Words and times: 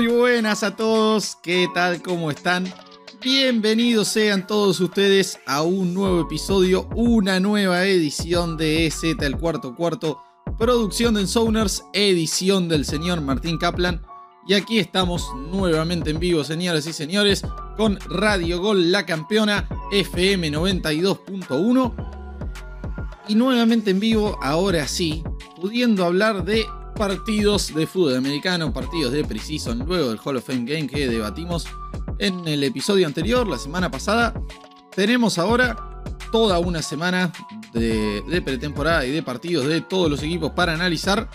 Muy 0.00 0.06
buenas 0.06 0.62
a 0.62 0.76
todos, 0.76 1.36
¿qué 1.42 1.68
tal? 1.74 2.00
¿Cómo 2.00 2.30
están? 2.30 2.72
Bienvenidos 3.20 4.08
sean 4.08 4.46
todos 4.46 4.80
ustedes 4.80 5.38
a 5.46 5.60
un 5.60 5.92
nuevo 5.92 6.22
episodio, 6.22 6.88
una 6.94 7.38
nueva 7.38 7.84
edición 7.84 8.56
de 8.56 8.86
EZ 8.86 9.02
el 9.20 9.36
cuarto 9.36 9.76
cuarto, 9.76 10.22
producción 10.58 11.12
de 11.12 11.20
Ensoners, 11.20 11.84
edición 11.92 12.66
del 12.66 12.86
señor 12.86 13.20
Martín 13.20 13.58
Kaplan. 13.58 14.00
Y 14.48 14.54
aquí 14.54 14.78
estamos 14.78 15.28
nuevamente 15.50 16.08
en 16.08 16.18
vivo, 16.18 16.44
señoras 16.44 16.86
y 16.86 16.94
señores, 16.94 17.42
con 17.76 17.98
Radio 18.08 18.58
Gol 18.58 18.90
La 18.90 19.04
Campeona 19.04 19.68
FM 19.92 20.50
92.1. 20.50 21.94
Y 23.28 23.34
nuevamente 23.34 23.90
en 23.90 24.00
vivo, 24.00 24.38
ahora 24.40 24.88
sí, 24.88 25.22
pudiendo 25.60 26.06
hablar 26.06 26.46
de 26.46 26.64
partidos 27.00 27.74
de 27.74 27.86
fútbol 27.86 28.14
americano, 28.14 28.74
partidos 28.74 29.12
de 29.12 29.24
Precision, 29.24 29.78
luego 29.86 30.10
del 30.10 30.18
Hall 30.22 30.36
of 30.36 30.44
Fame 30.44 30.70
Game 30.70 30.86
que 30.86 31.08
debatimos 31.08 31.66
en 32.18 32.46
el 32.46 32.62
episodio 32.62 33.06
anterior, 33.06 33.48
la 33.48 33.56
semana 33.56 33.90
pasada. 33.90 34.34
Tenemos 34.94 35.38
ahora 35.38 36.02
toda 36.30 36.58
una 36.58 36.82
semana 36.82 37.32
de, 37.72 38.42
pretemporada 38.44 39.06
y 39.06 39.12
de 39.12 39.22
partidos 39.22 39.66
de 39.66 39.80
todos 39.80 40.10
los 40.10 40.22
equipos 40.22 40.50
para 40.50 40.74
analizar. 40.74 41.30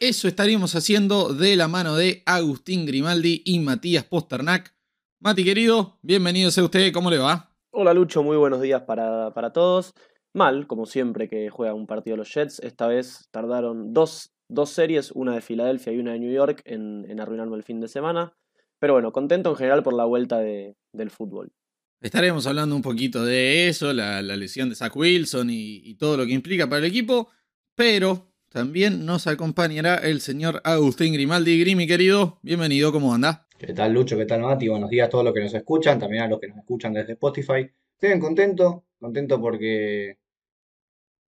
Eso 0.00 0.28
estaríamos 0.28 0.74
haciendo 0.76 1.34
de 1.34 1.56
la 1.56 1.68
mano 1.68 1.94
de 1.94 2.22
Agustín 2.24 2.86
Grimaldi 2.86 3.42
y 3.44 3.58
Matías 3.58 4.04
Posternak. 4.04 4.74
Mati 5.20 5.44
querido, 5.44 5.98
bienvenido 6.00 6.50
sea 6.50 6.64
usted, 6.64 6.90
¿cómo 6.90 7.10
le 7.10 7.18
va? 7.18 7.50
Hola 7.70 7.92
Lucho, 7.92 8.22
muy 8.22 8.38
buenos 8.38 8.62
días 8.62 8.80
para, 8.84 9.34
para 9.34 9.52
todos. 9.52 9.92
Mal, 10.32 10.66
como 10.66 10.86
siempre 10.86 11.28
que 11.28 11.50
juega 11.50 11.74
un 11.74 11.86
partido 11.86 12.16
los 12.16 12.32
Jets. 12.32 12.60
Esta 12.60 12.86
vez 12.86 13.28
tardaron 13.30 13.92
dos, 13.92 14.31
dos 14.52 14.70
series, 14.70 15.10
una 15.12 15.34
de 15.34 15.40
Filadelfia 15.40 15.92
y 15.92 15.98
una 15.98 16.12
de 16.12 16.18
New 16.18 16.32
York, 16.32 16.62
en, 16.64 17.06
en 17.08 17.20
arruinarme 17.20 17.56
el 17.56 17.62
fin 17.62 17.80
de 17.80 17.88
semana. 17.88 18.34
Pero 18.78 18.94
bueno, 18.94 19.12
contento 19.12 19.50
en 19.50 19.56
general 19.56 19.82
por 19.82 19.94
la 19.94 20.04
vuelta 20.04 20.38
de, 20.38 20.76
del 20.92 21.10
fútbol. 21.10 21.52
Estaremos 22.00 22.46
hablando 22.46 22.74
un 22.74 22.82
poquito 22.82 23.24
de 23.24 23.68
eso, 23.68 23.92
la, 23.92 24.22
la 24.22 24.36
lesión 24.36 24.68
de 24.68 24.74
Zach 24.74 24.96
Wilson 24.96 25.50
y, 25.50 25.76
y, 25.84 25.94
todo 25.94 26.16
lo 26.16 26.26
que 26.26 26.32
implica 26.32 26.68
para 26.68 26.78
el 26.78 26.86
equipo, 26.86 27.28
pero 27.76 28.32
también 28.48 29.06
nos 29.06 29.28
acompañará 29.28 29.96
el 29.96 30.20
señor 30.20 30.60
Agustín 30.64 31.14
Grimaldi. 31.14 31.60
Grimi, 31.60 31.86
querido, 31.86 32.40
bienvenido, 32.42 32.90
¿cómo 32.90 33.14
anda? 33.14 33.46
¿Qué 33.56 33.72
tal, 33.72 33.92
Lucho? 33.92 34.16
¿Qué 34.16 34.26
tal, 34.26 34.40
Mati? 34.40 34.66
Buenos 34.66 34.90
días 34.90 35.06
a 35.06 35.10
todos 35.10 35.24
los 35.24 35.32
que 35.32 35.40
nos 35.40 35.54
escuchan, 35.54 36.00
también 36.00 36.24
a 36.24 36.28
los 36.28 36.40
que 36.40 36.48
nos 36.48 36.58
escuchan 36.58 36.92
desde 36.92 37.12
Spotify. 37.12 37.70
Estoy 37.94 38.18
contento, 38.18 38.86
contento 38.98 39.40
porque 39.40 40.18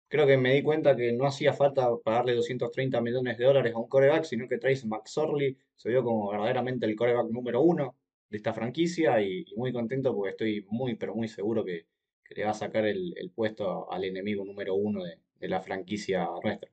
creo 0.08 0.28
que 0.28 0.38
me 0.38 0.54
di 0.54 0.64
cuenta 0.64 0.96
que 0.96 1.12
no 1.14 1.26
hacía 1.26 1.54
falta 1.54 1.90
pagarle 2.04 2.36
230 2.36 3.02
millones 3.02 3.38
de 3.38 3.46
dólares 3.46 3.74
a 3.74 3.80
un 3.80 3.88
coreback, 3.88 4.24
sino 4.24 4.48
que 4.48 4.58
Trace 4.58 4.88
McSorley 4.88 5.58
se 5.76 5.90
vio 5.90 6.04
como 6.04 6.30
verdaderamente 6.32 6.86
el 6.86 6.96
coreback 6.96 7.30
número 7.30 7.62
uno 7.62 7.96
de 8.30 8.38
esta 8.38 8.54
franquicia 8.54 9.22
y, 9.22 9.46
muy 9.56 9.72
contento 9.72 10.14
porque 10.16 10.32
estoy 10.32 10.66
muy, 10.70 10.96
pero 10.96 11.16
muy 11.16 11.28
seguro 11.28 11.64
que, 11.64 11.88
le 12.36 12.44
va 12.44 12.52
a 12.52 12.56
sacar 12.56 12.86
el, 12.86 13.32
puesto 13.36 13.92
al 13.92 14.04
enemigo 14.04 14.44
número 14.44 14.74
uno 14.74 15.04
de, 15.04 15.20
la 15.48 15.62
franquicia 15.62 16.28
nuestra. 16.44 16.72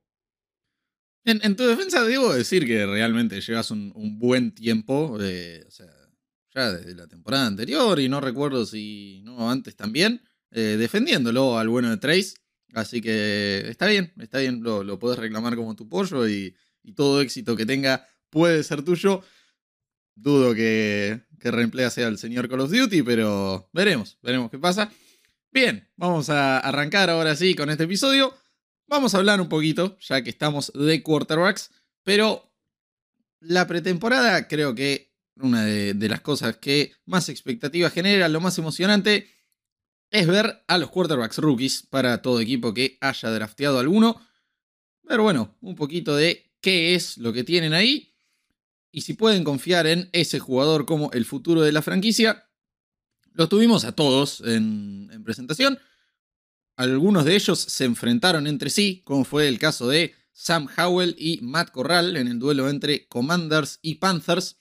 En, 1.25 1.55
tu 1.55 1.63
defensa 1.63 2.03
debo 2.03 2.33
decir 2.33 2.65
que 2.65 2.87
realmente 2.87 3.39
llevas 3.39 3.69
un, 3.69 3.93
un 3.95 4.17
buen 4.17 4.55
tiempo, 4.55 5.19
eh, 5.21 5.63
o 5.67 5.69
sea, 5.69 5.93
ya 6.55 6.71
desde 6.73 6.95
la 6.95 7.07
temporada 7.07 7.47
anterior 7.47 7.99
y 7.99 8.09
no 8.09 8.19
recuerdo 8.19 8.65
si 8.65 9.21
no 9.23 9.49
antes 9.49 9.75
también, 9.75 10.21
eh, 10.51 10.77
defendiéndolo 10.77 11.57
al 11.57 11.69
bueno 11.69 11.89
de 11.89 11.97
Trace. 11.97 12.35
Así 12.73 13.01
que 13.01 13.69
está 13.69 13.87
bien, 13.87 14.13
está 14.19 14.39
bien, 14.39 14.63
lo, 14.63 14.97
podés 14.99 15.19
reclamar 15.19 15.55
como 15.55 15.75
tu 15.75 15.87
pollo 15.87 16.27
y, 16.27 16.55
todo 16.95 17.21
éxito 17.21 17.55
que 17.55 17.65
tenga 17.65 18.05
puede 18.29 18.63
ser 18.63 18.83
tuyo. 18.83 19.23
Dudo 20.15 20.53
que, 20.53 21.21
que 21.39 21.49
reemplea 21.49 21.89
sea 21.89 22.15
señor 22.17 22.49
Call 22.49 22.61
of 22.61 22.71
Duty, 22.71 23.03
pero 23.03 23.69
veremos, 23.73 24.17
veremos 24.21 24.51
qué 24.51 24.59
pasa. 24.59 24.91
Bien, 25.51 25.89
vamos 25.95 26.29
a 26.29 26.59
arrancar 26.59 27.09
ahora 27.09 27.35
sí 27.35 27.55
con 27.55 27.69
este 27.69 27.85
episodio. 27.85 28.33
Vamos 28.87 29.13
a 29.13 29.19
hablar 29.19 29.39
un 29.39 29.49
poquito, 29.49 29.97
ya 29.99 30.21
que 30.23 30.29
estamos 30.29 30.71
de 30.73 31.01
quarterbacks, 31.01 31.71
pero 32.03 32.51
la 33.39 33.65
pretemporada 33.65 34.47
creo 34.47 34.75
que 34.75 35.13
una 35.35 35.63
de, 35.63 35.93
de 35.93 36.09
las 36.09 36.21
cosas 36.21 36.57
que 36.57 36.93
más 37.05 37.29
expectativas 37.29 37.93
genera, 37.93 38.27
lo 38.29 38.41
más 38.41 38.57
emocionante, 38.57 39.27
es 40.13 40.27
ver 40.27 40.63
a 40.67 40.77
los 40.77 40.91
quarterbacks 40.91 41.39
rookies 41.39 41.87
para 41.89 42.21
todo 42.21 42.39
equipo 42.39 42.71
que 42.71 42.99
haya 43.01 43.31
drafteado 43.31 43.79
alguno. 43.79 44.21
Pero 45.07 45.23
bueno, 45.23 45.57
un 45.59 45.73
poquito 45.73 46.15
de 46.15 46.53
qué 46.61 46.93
es 46.93 47.17
lo 47.17 47.33
que 47.33 47.43
tienen 47.43 47.73
ahí 47.73 48.13
y 48.91 49.01
si 49.01 49.15
pueden 49.15 49.43
confiar 49.43 49.87
en 49.87 50.09
ese 50.13 50.37
jugador 50.37 50.85
como 50.85 51.11
el 51.13 51.25
futuro 51.25 51.61
de 51.61 51.71
la 51.71 51.81
franquicia. 51.81 52.47
Los 53.33 53.49
tuvimos 53.49 53.85
a 53.85 53.93
todos 53.93 54.41
en, 54.41 55.09
en 55.11 55.23
presentación. 55.23 55.79
Algunos 56.75 57.25
de 57.25 57.35
ellos 57.35 57.57
se 57.57 57.85
enfrentaron 57.85 58.45
entre 58.45 58.69
sí, 58.69 59.01
como 59.05 59.25
fue 59.25 59.47
el 59.47 59.57
caso 59.57 59.87
de 59.87 60.13
Sam 60.31 60.67
Howell 60.77 61.15
y 61.17 61.39
Matt 61.41 61.71
Corral 61.71 62.17
en 62.17 62.27
el 62.27 62.37
duelo 62.37 62.69
entre 62.69 63.07
Commanders 63.07 63.79
y 63.81 63.95
Panthers. 63.95 64.57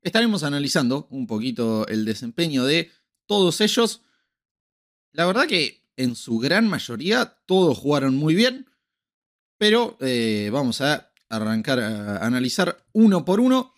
Estaremos 0.00 0.42
analizando 0.42 1.06
un 1.10 1.26
poquito 1.26 1.86
el 1.86 2.06
desempeño 2.06 2.64
de 2.64 2.90
todos 3.26 3.60
ellos. 3.60 4.00
La 5.16 5.24
verdad 5.24 5.46
que 5.46 5.82
en 5.96 6.14
su 6.14 6.38
gran 6.38 6.68
mayoría 6.68 7.38
todos 7.46 7.78
jugaron 7.78 8.16
muy 8.16 8.34
bien, 8.34 8.66
pero 9.56 9.96
eh, 10.00 10.50
vamos 10.52 10.82
a 10.82 11.10
arrancar 11.30 11.80
a 11.80 12.18
analizar 12.18 12.84
uno 12.92 13.24
por 13.24 13.40
uno. 13.40 13.72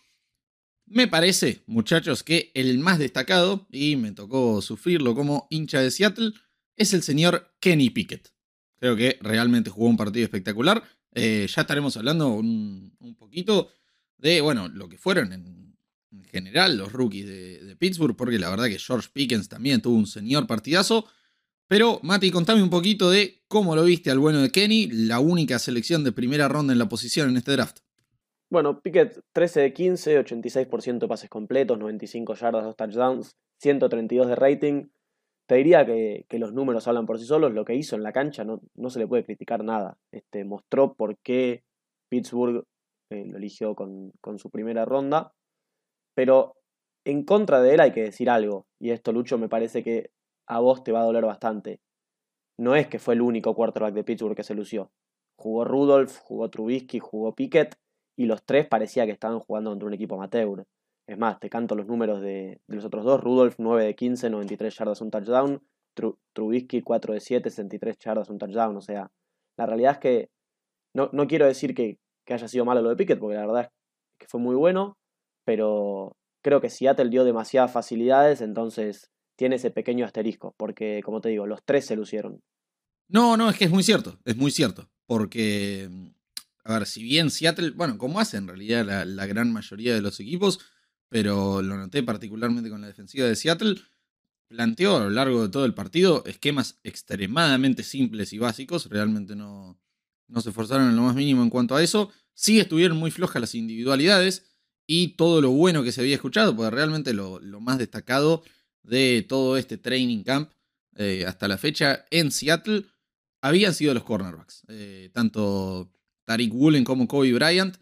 Me 0.86 1.06
parece, 1.06 1.62
muchachos, 1.66 2.24
que 2.24 2.50
el 2.54 2.80
más 2.80 2.98
destacado, 2.98 3.68
y 3.70 3.94
me 3.94 4.10
tocó 4.10 4.60
sufrirlo 4.60 5.14
como 5.14 5.46
hincha 5.48 5.80
de 5.80 5.92
Seattle, 5.92 6.32
es 6.74 6.92
el 6.92 7.04
señor 7.04 7.54
Kenny 7.60 7.90
Pickett. 7.90 8.32
Creo 8.80 8.96
que 8.96 9.16
realmente 9.20 9.70
jugó 9.70 9.86
un 9.86 9.96
partido 9.96 10.24
espectacular. 10.24 10.82
Eh, 11.14 11.46
ya 11.48 11.62
estaremos 11.62 11.96
hablando 11.96 12.30
un, 12.30 12.96
poquito 13.16 13.70
de, 14.16 14.40
bueno, 14.40 14.66
lo 14.66 14.88
que 14.88 14.98
fueron 14.98 15.32
en, 15.32 15.76
en 16.10 16.24
general 16.24 16.76
los 16.76 16.92
rookies 16.92 17.26
de, 17.26 17.64
de, 17.64 17.76
Pittsburgh, 17.76 18.16
porque 18.16 18.40
la 18.40 18.50
verdad 18.50 18.66
que 18.66 18.80
George 18.80 19.08
Pickens 19.12 19.48
también 19.48 19.80
tuvo 19.80 19.96
un 19.96 20.08
señor 20.08 20.48
partidazo. 20.48 21.06
Pero, 21.68 22.00
Mati, 22.02 22.30
contame 22.30 22.62
un 22.62 22.70
poquito 22.70 23.10
de 23.10 23.42
cómo 23.46 23.76
lo 23.76 23.84
viste 23.84 24.10
al 24.10 24.18
bueno 24.18 24.40
de 24.40 24.50
Kenny, 24.50 24.88
la 24.90 25.20
única 25.20 25.58
selección 25.58 26.02
de 26.02 26.12
primera 26.12 26.48
ronda 26.48 26.72
en 26.72 26.78
la 26.78 26.88
posición 26.88 27.28
en 27.28 27.36
este 27.36 27.52
draft. 27.52 27.80
Bueno, 28.50 28.80
Pickett 28.80 29.20
13 29.32 29.60
de 29.60 29.72
15, 29.74 30.24
86% 30.24 30.98
de 30.98 31.08
pases 31.08 31.28
completos, 31.28 31.78
95 31.78 32.34
yardas, 32.34 32.64
2 32.64 32.76
touchdowns, 32.76 33.36
132 33.60 34.28
de 34.28 34.34
rating. 34.34 34.88
Te 35.46 35.56
diría 35.56 35.84
que, 35.84 36.24
los 36.38 36.54
números 36.54 36.88
hablan 36.88 37.04
por 37.04 37.18
sí 37.18 37.26
solos, 37.26 37.52
lo 37.52 37.66
que 37.66 37.74
hizo 37.74 37.96
en 37.96 38.02
la 38.02 38.12
cancha 38.12 38.44
no, 38.44 38.62
no 38.74 38.88
se 38.88 38.98
le 38.98 39.06
puede 39.06 39.24
criticar 39.24 39.62
nada. 39.62 39.98
Este, 40.10 40.44
mostró 40.44 40.94
por 40.94 41.18
qué 41.18 41.64
Pittsburgh 42.08 42.64
eh, 43.10 43.26
lo 43.26 43.36
eligió 43.36 43.74
con, 43.74 44.12
con, 44.22 44.38
su 44.38 44.48
primera 44.48 44.86
ronda, 44.86 45.34
pero 46.14 46.56
en 47.04 47.24
contra 47.24 47.60
de 47.60 47.74
él 47.74 47.80
hay 47.80 47.92
que 47.92 48.04
decir 48.04 48.30
algo, 48.30 48.66
y 48.80 48.90
esto 48.90 49.12
Lucho 49.12 49.36
me 49.36 49.48
parece 49.50 49.82
que 49.82 50.10
a 50.48 50.60
vos 50.60 50.82
te 50.82 50.92
va 50.92 51.00
a 51.00 51.04
doler 51.04 51.24
bastante. 51.24 51.80
No 52.58 52.74
es 52.74 52.88
que 52.88 52.98
fue 52.98 53.14
el 53.14 53.20
único 53.20 53.54
quarterback 53.54 53.94
de 53.94 54.04
Pittsburgh 54.04 54.34
que 54.34 54.42
se 54.42 54.54
lució. 54.54 54.90
Jugó 55.36 55.64
Rudolph, 55.64 56.18
jugó 56.18 56.50
Trubisky, 56.50 56.98
jugó 56.98 57.34
Pickett, 57.34 57.76
y 58.16 58.26
los 58.26 58.44
tres 58.44 58.66
parecía 58.66 59.06
que 59.06 59.12
estaban 59.12 59.38
jugando 59.38 59.70
contra 59.70 59.86
un 59.86 59.94
equipo 59.94 60.16
amateur. 60.16 60.64
Es 61.06 61.16
más, 61.16 61.38
te 61.38 61.48
canto 61.48 61.76
los 61.76 61.86
números 61.86 62.20
de, 62.20 62.60
los 62.66 62.84
otros 62.84 63.04
dos. 63.04 63.22
Rudolph 63.22 63.54
9 63.58 63.84
de 63.84 63.94
15, 63.94 64.30
93 64.30 64.76
yardas, 64.76 65.00
un 65.00 65.10
touchdown. 65.10 65.62
Tru, 65.94 66.18
Trubisky 66.32 66.82
4 66.82 67.14
de 67.14 67.20
7, 67.20 67.50
63 67.50 67.98
yardas, 67.98 68.28
un 68.28 68.38
touchdown. 68.38 68.76
O 68.76 68.80
sea, 68.80 69.10
la 69.56 69.66
realidad 69.66 69.92
es 69.92 69.98
que 69.98 70.30
no, 70.94 71.10
no 71.12 71.28
quiero 71.28 71.46
decir 71.46 71.74
que, 71.74 71.98
que, 72.26 72.34
haya 72.34 72.48
sido 72.48 72.64
malo 72.64 72.82
lo 72.82 72.88
de 72.88 72.96
Pickett, 72.96 73.20
porque 73.20 73.36
la 73.36 73.46
verdad 73.46 73.62
es 73.62 73.70
que 74.18 74.26
fue 74.26 74.40
muy 74.40 74.56
bueno, 74.56 74.98
pero 75.44 76.16
creo 76.42 76.60
que 76.60 76.70
Seattle 76.70 77.10
dio 77.10 77.24
demasiadas 77.24 77.72
facilidades, 77.72 78.40
entonces 78.40 79.10
tiene 79.38 79.54
ese 79.54 79.70
pequeño 79.70 80.04
asterisco, 80.04 80.52
porque 80.58 81.00
como 81.04 81.20
te 81.20 81.28
digo, 81.28 81.46
los 81.46 81.64
tres 81.64 81.86
se 81.86 81.94
lucieron. 81.94 82.42
No, 83.06 83.36
no, 83.36 83.48
es 83.48 83.56
que 83.56 83.66
es 83.66 83.70
muy 83.70 83.84
cierto, 83.84 84.18
es 84.24 84.36
muy 84.36 84.50
cierto, 84.50 84.90
porque, 85.06 85.88
a 86.64 86.72
ver, 86.74 86.86
si 86.86 87.04
bien 87.04 87.30
Seattle, 87.30 87.70
bueno, 87.70 87.96
como 87.98 88.18
hace 88.18 88.36
en 88.36 88.48
realidad 88.48 88.84
la, 89.06 89.26
gran 89.26 89.52
mayoría 89.52 89.94
de 89.94 90.02
los 90.02 90.18
equipos, 90.18 90.58
pero 91.08 91.62
lo 91.62 91.76
noté 91.76 92.02
particularmente 92.02 92.68
con 92.68 92.80
la 92.80 92.88
defensiva 92.88 93.28
de 93.28 93.36
Seattle, 93.36 93.76
planteó 94.48 94.96
a 94.96 95.04
lo 95.04 95.10
largo 95.10 95.44
de 95.44 95.50
todo 95.50 95.64
el 95.64 95.72
partido 95.72 96.24
esquemas 96.26 96.80
extremadamente 96.82 97.84
simples 97.84 98.32
y 98.32 98.38
básicos, 98.38 98.86
realmente 98.86 99.36
no, 99.36 99.78
no 100.26 100.40
se 100.40 100.48
esforzaron 100.48 100.88
en 100.88 100.96
lo 100.96 101.02
más 101.02 101.14
mínimo 101.14 101.44
en 101.44 101.50
cuanto 101.50 101.76
a 101.76 101.82
eso, 101.82 102.10
sí 102.34 102.58
estuvieron 102.58 102.98
muy 102.98 103.12
flojas 103.12 103.40
las 103.40 103.54
individualidades 103.54 104.50
y 104.84 105.14
todo 105.14 105.40
lo 105.40 105.50
bueno 105.50 105.84
que 105.84 105.92
se 105.92 106.00
había 106.00 106.16
escuchado, 106.16 106.56
porque 106.56 106.74
realmente 106.74 107.12
lo 107.12 107.60
más 107.60 107.78
destacado 107.78 108.42
de 108.88 109.24
todo 109.28 109.56
este 109.56 109.76
training 109.76 110.22
camp 110.22 110.50
eh, 110.96 111.24
hasta 111.26 111.46
la 111.46 111.58
fecha 111.58 112.06
en 112.10 112.30
Seattle 112.30 112.84
habían 113.40 113.74
sido 113.74 113.94
los 113.94 114.02
cornerbacks, 114.02 114.62
eh, 114.68 115.10
tanto 115.12 115.92
Tariq 116.24 116.52
Woolen 116.52 116.84
como 116.84 117.06
Kobe 117.06 117.32
Bryant, 117.32 117.76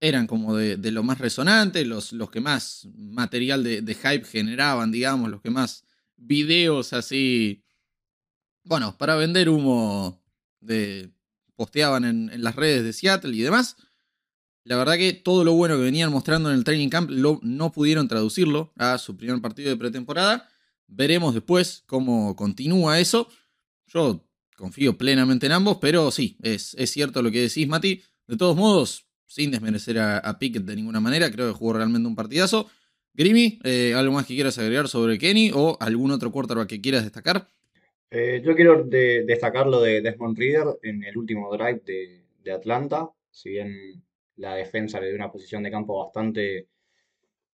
eran 0.00 0.26
como 0.26 0.54
de, 0.54 0.76
lo 0.90 1.02
más 1.02 1.18
resonante, 1.18 1.84
los, 1.86 2.12
los 2.12 2.30
que 2.30 2.40
más 2.40 2.86
material 2.94 3.64
de, 3.64 3.94
hype 3.94 4.24
generaban, 4.24 4.92
digamos, 4.92 5.30
los 5.30 5.40
que 5.40 5.50
más 5.50 5.84
videos 6.16 6.92
así, 6.92 7.64
bueno, 8.64 8.98
para 8.98 9.16
vender 9.16 9.48
humo 9.48 10.22
de, 10.60 11.10
posteaban 11.54 12.04
en 12.04 12.42
las 12.42 12.54
redes 12.54 12.84
de 12.84 12.92
Seattle 12.92 13.34
y 13.34 13.40
demás. 13.40 13.76
La 14.66 14.76
verdad 14.76 14.96
que 14.96 15.12
todo 15.12 15.44
lo 15.44 15.52
bueno 15.52 15.76
que 15.76 15.84
venían 15.84 16.10
mostrando 16.10 16.50
en 16.50 16.56
el 16.56 16.64
training 16.64 16.88
camp 16.88 17.08
no 17.08 17.70
pudieron 17.70 18.08
traducirlo 18.08 18.72
a 18.76 18.98
su 18.98 19.16
primer 19.16 19.40
partido 19.40 19.70
de 19.70 19.76
pretemporada. 19.76 20.48
Veremos 20.88 21.34
después 21.34 21.84
cómo 21.86 22.34
continúa 22.34 22.98
eso. 22.98 23.28
Yo 23.86 24.26
confío 24.56 24.98
plenamente 24.98 25.46
en 25.46 25.52
ambos, 25.52 25.78
pero 25.80 26.10
sí, 26.10 26.36
es, 26.42 26.74
es 26.74 26.90
cierto 26.90 27.22
lo 27.22 27.30
que 27.30 27.42
decís, 27.42 27.68
Mati. 27.68 28.02
De 28.26 28.36
todos 28.36 28.56
modos, 28.56 29.06
sin 29.24 29.52
desmerecer 29.52 30.00
a, 30.00 30.36
Pickett 30.40 30.64
de 30.64 30.74
ninguna 30.74 30.98
manera, 30.98 31.30
creo 31.30 31.46
que 31.46 31.56
jugó 31.56 31.74
realmente 31.74 32.08
un 32.08 32.16
partidazo. 32.16 32.68
Grimy, 33.14 33.60
eh, 33.62 33.94
¿algo 33.94 34.14
más 34.14 34.26
que 34.26 34.34
quieras 34.34 34.58
agregar 34.58 34.88
sobre 34.88 35.16
Kenny 35.16 35.52
o 35.54 35.76
algún 35.78 36.10
otro 36.10 36.32
quarterback 36.32 36.68
que 36.68 36.80
quieras 36.80 37.04
destacar? 37.04 37.46
Eh, 38.10 38.42
yo 38.44 38.56
quiero 38.56 38.82
destacar 38.82 39.68
lo 39.68 39.80
de 39.80 40.00
Desmond 40.00 40.36
Reader 40.36 40.78
en 40.82 41.04
el 41.04 41.16
último 41.16 41.56
drive 41.56 41.82
de, 41.86 42.24
de 42.42 42.52
Atlanta. 42.52 43.10
Si 43.30 43.50
bien 43.50 44.02
la 44.36 44.54
defensa 44.54 45.00
le 45.00 45.14
una 45.14 45.30
posición 45.30 45.62
de 45.62 45.70
campo 45.70 46.04
bastante 46.04 46.68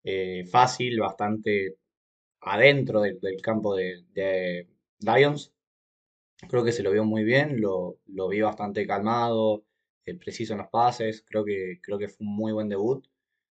eh, 0.04 0.46
fácil, 0.46 1.00
bastante 1.00 1.78
adentro 2.42 3.02
del, 3.02 3.20
campo 3.42 3.76
de, 3.76 4.68
Lions. 5.00 5.54
Creo 6.50 6.64
que 6.64 6.72
se 6.72 6.84
lo 6.84 6.92
vio 6.92 7.04
muy 7.04 7.24
bien, 7.24 7.60
lo, 7.62 8.00
vi 8.30 8.42
bastante 8.42 8.88
calmado, 8.88 9.66
eh, 10.06 10.16
preciso 10.16 10.54
en 10.54 10.60
los 10.60 10.70
pases, 10.70 11.24
creo 11.28 11.44
que, 11.46 11.80
creo 11.82 12.00
que 12.00 12.08
fue 12.08 12.26
un 12.26 12.36
muy 12.36 12.54
buen 12.54 12.70
debut. 12.70 13.06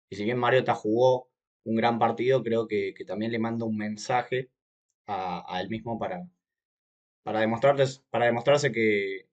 Y 0.10 0.16
si 0.16 0.24
bien 0.24 0.38
Mariota 0.40 0.74
jugó 0.76 1.30
un 1.66 1.76
gran 1.76 2.00
partido, 2.00 2.44
creo 2.44 2.68
que, 2.68 2.94
también 3.06 3.32
le 3.32 3.40
manda 3.40 3.66
un 3.66 3.78
mensaje 3.78 4.50
a, 5.08 5.60
él 5.62 5.70
mismo 5.70 6.00
para, 6.00 6.28
para, 7.24 7.42
demostrarles, 7.42 8.00
para 8.10 8.26
demostrarse 8.26 8.72
que, 8.72 9.28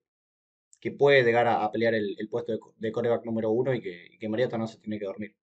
que 0.85 0.91
puede 0.91 1.23
llegar 1.23 1.47
a, 1.47 1.71
pelear 1.71 1.95
el, 1.95 2.15
puesto 2.29 2.53
de, 2.77 2.91
coreback 2.91 3.25
número 3.25 3.49
uno 3.49 3.73
y 3.73 3.81
que, 3.81 4.07
que, 4.19 4.29
Mariota 4.29 4.55
no 4.55 4.67
se 4.67 4.77
tiene 4.77 4.99
que 4.99 5.05
dormir. 5.05 5.35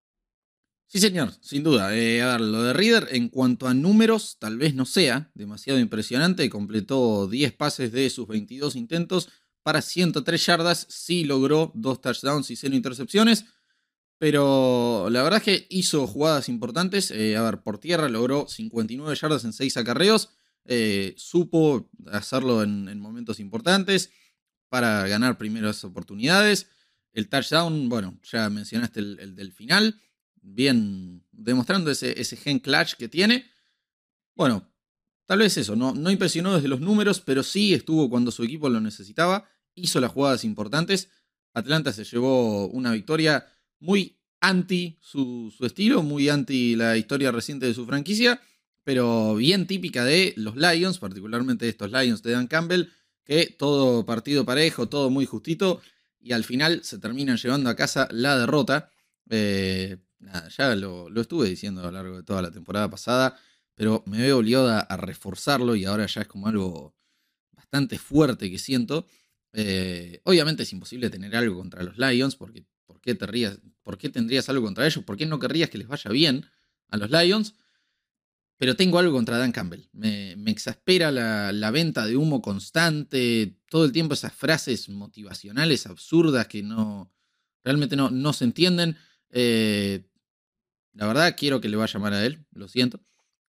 Sí, 0.87 1.01
señor, 1.01 1.33
sin 1.41 1.65
duda. 1.65 1.97
Eh, 1.97 2.23
a 2.23 2.29
ver, 2.29 2.43
lo 2.43 2.63
de 2.63 2.73
Reader, 2.73 3.09
en 3.11 3.29
cuanto 3.29 3.67
a 3.67 3.75
números, 3.75 4.37
tal 4.39 4.57
vez 4.57 4.77
no 4.77 4.87
sea 4.87 5.33
demasiado 5.35 5.81
impresionante. 5.81 6.49
Completó 6.49 7.27
10 7.27 7.55
pases 7.55 7.91
de 7.91 8.09
sus 8.09 8.29
22 8.29 8.77
intentos 8.77 9.31
para 9.65 9.83
103 9.83 10.47
yardas. 10.47 10.87
Sí 10.89 11.25
logró 11.25 11.73
dos 11.75 12.01
touchdowns 12.01 12.49
y 12.53 12.55
0 12.55 12.77
intercepciones. 12.77 13.47
Pero 14.19 15.09
la 15.11 15.25
verdad 15.25 15.39
es 15.39 15.45
que 15.45 15.67
hizo 15.71 16.07
jugadas 16.07 16.49
importantes. 16.49 17.11
Eh, 17.11 17.37
a 17.37 17.43
ver, 17.43 17.63
por 17.65 17.79
tierra 17.79 18.09
logró 18.09 18.47
59 18.47 19.17
yardas 19.21 19.45
en 19.45 19.53
6 19.53 19.77
acarreos. 19.77 20.29
Eh, 20.67 21.15
supo 21.17 21.91
hacerlo 22.13 22.63
en 22.63 23.01
momentos 23.01 23.41
importantes 23.41 24.13
para 24.73 25.07
ganar 25.07 25.37
primeras 25.37 25.85
oportunidades. 25.85 26.67
El 27.13 27.29
touchdown, 27.29 27.91
bueno, 27.91 28.19
ya 28.23 28.49
mencionaste 28.49 29.01
el, 29.01 29.35
del 29.35 29.53
final, 29.53 30.01
bien 30.41 31.27
demostrando 31.31 31.91
ese, 31.91 32.25
gen 32.37 32.59
clutch 32.59 32.95
que 32.95 33.07
tiene. 33.07 33.45
Bueno, 34.35 34.73
tal 35.27 35.41
vez 35.41 35.59
eso, 35.59 35.77
no, 35.77 36.11
impresionó 36.11 36.55
desde 36.55 36.69
los 36.69 36.81
números, 36.81 37.21
pero 37.21 37.43
sí 37.43 37.75
estuvo 37.75 38.09
cuando 38.09 38.31
su 38.31 38.45
equipo 38.45 38.71
lo 38.71 38.81
necesitaba, 38.81 39.47
hizo 39.75 40.01
las 40.01 40.11
jugadas 40.11 40.43
importantes. 40.43 41.11
Atlanta 41.53 41.93
se 41.93 42.05
llevó 42.05 42.67
una 42.69 42.93
victoria 42.93 43.47
muy 43.79 44.23
anti 44.41 44.97
su, 45.03 45.55
estilo, 45.61 46.03
muy 46.03 46.31
anti 46.31 46.77
la 46.77 46.97
historia 46.97 47.31
reciente 47.31 47.67
de 47.67 47.75
su 47.75 47.85
franquicia, 47.85 48.41
pero 48.85 49.35
bien 49.35 49.67
típica 49.67 50.07
de 50.07 50.33
los 50.39 50.57
Lions, 50.57 50.99
particularmente 50.99 51.69
estos 51.69 51.93
Lions 51.93 52.23
de 52.23 52.33
Dan 52.33 52.47
Campbell, 52.47 52.89
que 53.25 53.55
todo 53.59 54.05
partido 54.05 54.45
parejo, 54.45 54.89
todo 54.89 55.11
muy 55.11 55.27
justito, 55.27 55.81
y 56.21 56.33
al 56.33 56.45
final 56.45 56.85
se 56.85 56.99
terminan 56.99 57.37
llevando 57.37 57.71
a 57.71 57.77
casa 57.77 58.09
la 58.11 58.39
derrota. 58.39 58.91
Eh, 59.31 59.99
ya 60.57 60.75
lo, 60.77 61.09
estuve 61.21 61.49
diciendo 61.49 61.81
a 61.81 61.85
lo 61.85 61.91
largo 61.91 62.17
de 62.19 62.23
toda 62.23 62.43
la 62.43 62.51
temporada 62.51 62.89
pasada, 62.89 63.37
pero 63.75 64.03
me 64.07 64.19
veo 64.19 64.39
obligado 64.39 64.69
a, 64.69 64.97
reforzarlo 64.97 65.75
y 65.75 65.85
ahora 65.85 66.07
ya 66.07 66.23
es 66.23 66.29
como 66.29 66.47
algo 66.47 66.95
bastante 67.53 67.99
fuerte 67.99 68.51
que 68.51 68.59
siento. 68.59 69.07
Eh, 69.53 70.21
obviamente 70.25 70.63
es 70.63 70.73
imposible 70.73 71.11
tener 71.11 71.35
algo 71.37 71.57
contra 71.57 71.83
los 71.83 71.99
Lions, 71.99 72.37
porque 72.37 72.65
¿por 72.87 73.01
qué, 73.01 73.15
te 73.15 73.27
¿por 73.83 73.99
qué 73.99 74.09
tendrías 74.09 74.49
algo 74.49 74.65
contra 74.65 74.87
ellos? 74.87 75.05
¿Por 75.05 75.17
qué 75.17 75.27
no 75.27 75.39
querrías 75.39 75.71
que 75.71 75.79
les 75.79 75.89
vaya 75.89 76.11
bien 76.11 76.47
a 76.89 76.97
los 76.97 77.11
Lions? 77.11 77.55
Pero 78.63 78.77
tengo 78.77 79.01
algo 79.01 79.13
contra 79.13 79.39
Dan 79.39 79.51
Campbell. 79.51 79.89
Me, 79.93 80.37
exaspera 80.47 81.11
la, 81.11 81.71
venta 81.73 82.07
de 82.07 82.17
humo 82.17 82.41
constante, 82.41 83.57
todo 83.69 83.85
el 83.85 83.91
tiempo 83.91 84.15
esas 84.15 84.33
frases 84.33 84.89
motivacionales 84.89 85.85
absurdas 85.87 86.47
que 86.47 86.63
no 86.63 87.13
realmente 87.65 87.97
no, 87.97 88.33
se 88.33 88.45
entienden. 88.45 88.97
Eh, 89.31 90.07
la 90.93 91.09
verdad, 91.09 91.35
quiero 91.37 91.61
que 91.61 91.69
le 91.69 91.77
vaya 91.77 91.99
mal 91.99 92.13
a 92.13 92.25
él, 92.25 92.47
lo 92.53 92.69
siento. 92.69 93.01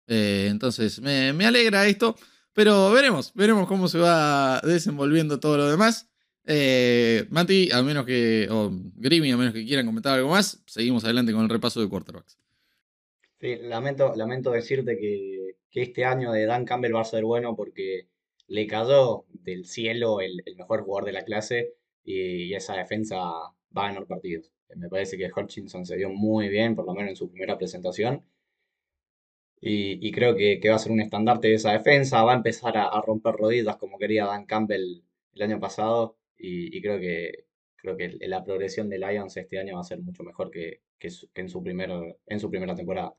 Eh, 0.09 0.49
entonces, 0.51 1.01
me, 1.01 1.31
alegra 1.47 1.87
esto, 1.87 2.15
pero 2.53 2.93
veremos, 2.93 3.33
veremos 3.35 3.67
cómo 3.67 3.89
se 3.89 3.97
va 3.97 4.61
desenvolviendo 4.61 5.41
todo 5.41 5.57
lo 5.57 5.71
demás. 5.71 6.07
Eh, 6.45 7.27
Mati, 7.31 7.71
a 7.73 7.83
menos 7.83 8.05
que, 8.05 8.47
o 8.51 8.71
Grimmy, 8.97 9.33
a 9.33 9.39
menos 9.39 9.55
que 9.55 9.65
quieran 9.65 9.87
comentar 9.87 10.19
algo 10.19 10.29
más, 10.29 10.63
seguimos 10.67 11.03
adelante 11.05 11.33
con 11.33 11.45
el 11.45 11.49
repaso 11.49 11.81
de 11.81 11.89
quarterbacks. 11.89 12.37
Sí, 13.41 13.57
lamento, 13.57 14.15
lamento 14.17 14.51
decirte 14.51 14.99
que, 14.99 15.57
este 15.73 16.05
año 16.05 16.33
de 16.33 16.45
Dan 16.47 16.65
Campbell 16.65 16.95
va 16.95 17.03
a 17.03 17.05
ser 17.05 17.25
bueno 17.25 17.55
porque 17.55 18.09
le 18.49 18.67
cayó 18.67 19.27
del 19.31 19.65
cielo 19.65 20.21
el, 20.21 20.43
mejor 20.57 20.83
jugador 20.83 21.05
de 21.07 21.13
la 21.13 21.25
clase 21.25 21.75
y, 22.05 22.53
esa 22.55 22.75
defensa 22.77 23.17
va 23.17 23.85
a 23.85 23.89
ganar 23.89 24.07
partidos. 24.07 24.51
Me 24.77 24.89
parece 24.89 25.17
que 25.17 25.31
Hutchinson 25.35 25.87
se 25.87 25.97
vio 25.97 26.11
muy 26.11 26.49
bien, 26.49 26.75
por 26.75 26.87
lo 26.87 26.95
menos 26.95 27.11
en 27.11 27.17
su 27.17 27.31
primera 27.31 27.57
presentación. 27.59 28.25
Y, 29.61 30.11
creo 30.13 30.35
que, 30.37 30.61
va 30.69 30.77
a 30.77 30.79
ser 30.79 30.93
un 30.93 31.01
estandarte 31.01 31.49
de 31.49 31.55
esa 31.55 31.73
defensa, 31.73 32.23
va 32.25 32.33
a 32.33 32.37
empezar 32.37 32.77
a, 32.77 33.01
romper 33.03 33.35
rodillas 33.35 33.77
como 33.77 33.99
quería 33.99 34.27
Dan 34.27 34.47
Campbell 34.47 35.03
el 35.35 35.43
año 35.43 35.61
pasado 35.61 36.17
y, 36.37 36.81
creo 36.83 36.99
que 37.01 37.47
creo 37.77 37.97
que 37.97 38.19
la 38.27 38.43
progresión 38.45 38.89
de 38.89 38.99
Lions 38.99 39.37
este 39.37 39.59
año 39.61 39.75
va 39.77 39.81
a 39.83 39.85
ser 39.85 40.01
mucho 40.01 40.25
mejor 40.25 40.51
que, 40.51 40.83
en, 41.01 41.11
su 41.11 41.31
en 41.35 42.41
su 42.41 42.51
primera 42.51 42.75
temporada. 42.75 43.15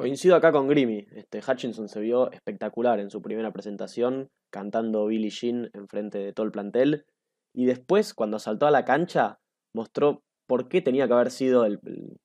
Coincido 0.00 0.34
acá 0.34 0.50
con 0.50 0.66
Grimmy. 0.66 1.06
Este, 1.12 1.42
Hutchinson 1.46 1.86
se 1.90 2.00
vio 2.00 2.32
espectacular 2.32 3.00
en 3.00 3.10
su 3.10 3.20
primera 3.20 3.52
presentación, 3.52 4.30
cantando 4.48 5.04
Billie 5.04 5.28
Jean 5.28 5.68
enfrente 5.74 6.16
de 6.16 6.32
todo 6.32 6.46
el 6.46 6.52
plantel. 6.52 7.04
Y 7.52 7.66
después, 7.66 8.14
cuando 8.14 8.38
saltó 8.38 8.66
a 8.66 8.70
la 8.70 8.86
cancha, 8.86 9.40
mostró 9.74 10.24
por 10.46 10.70
qué 10.70 10.80
tenía 10.80 11.06
que 11.06 11.12
haber 11.12 11.30
sido 11.30 11.66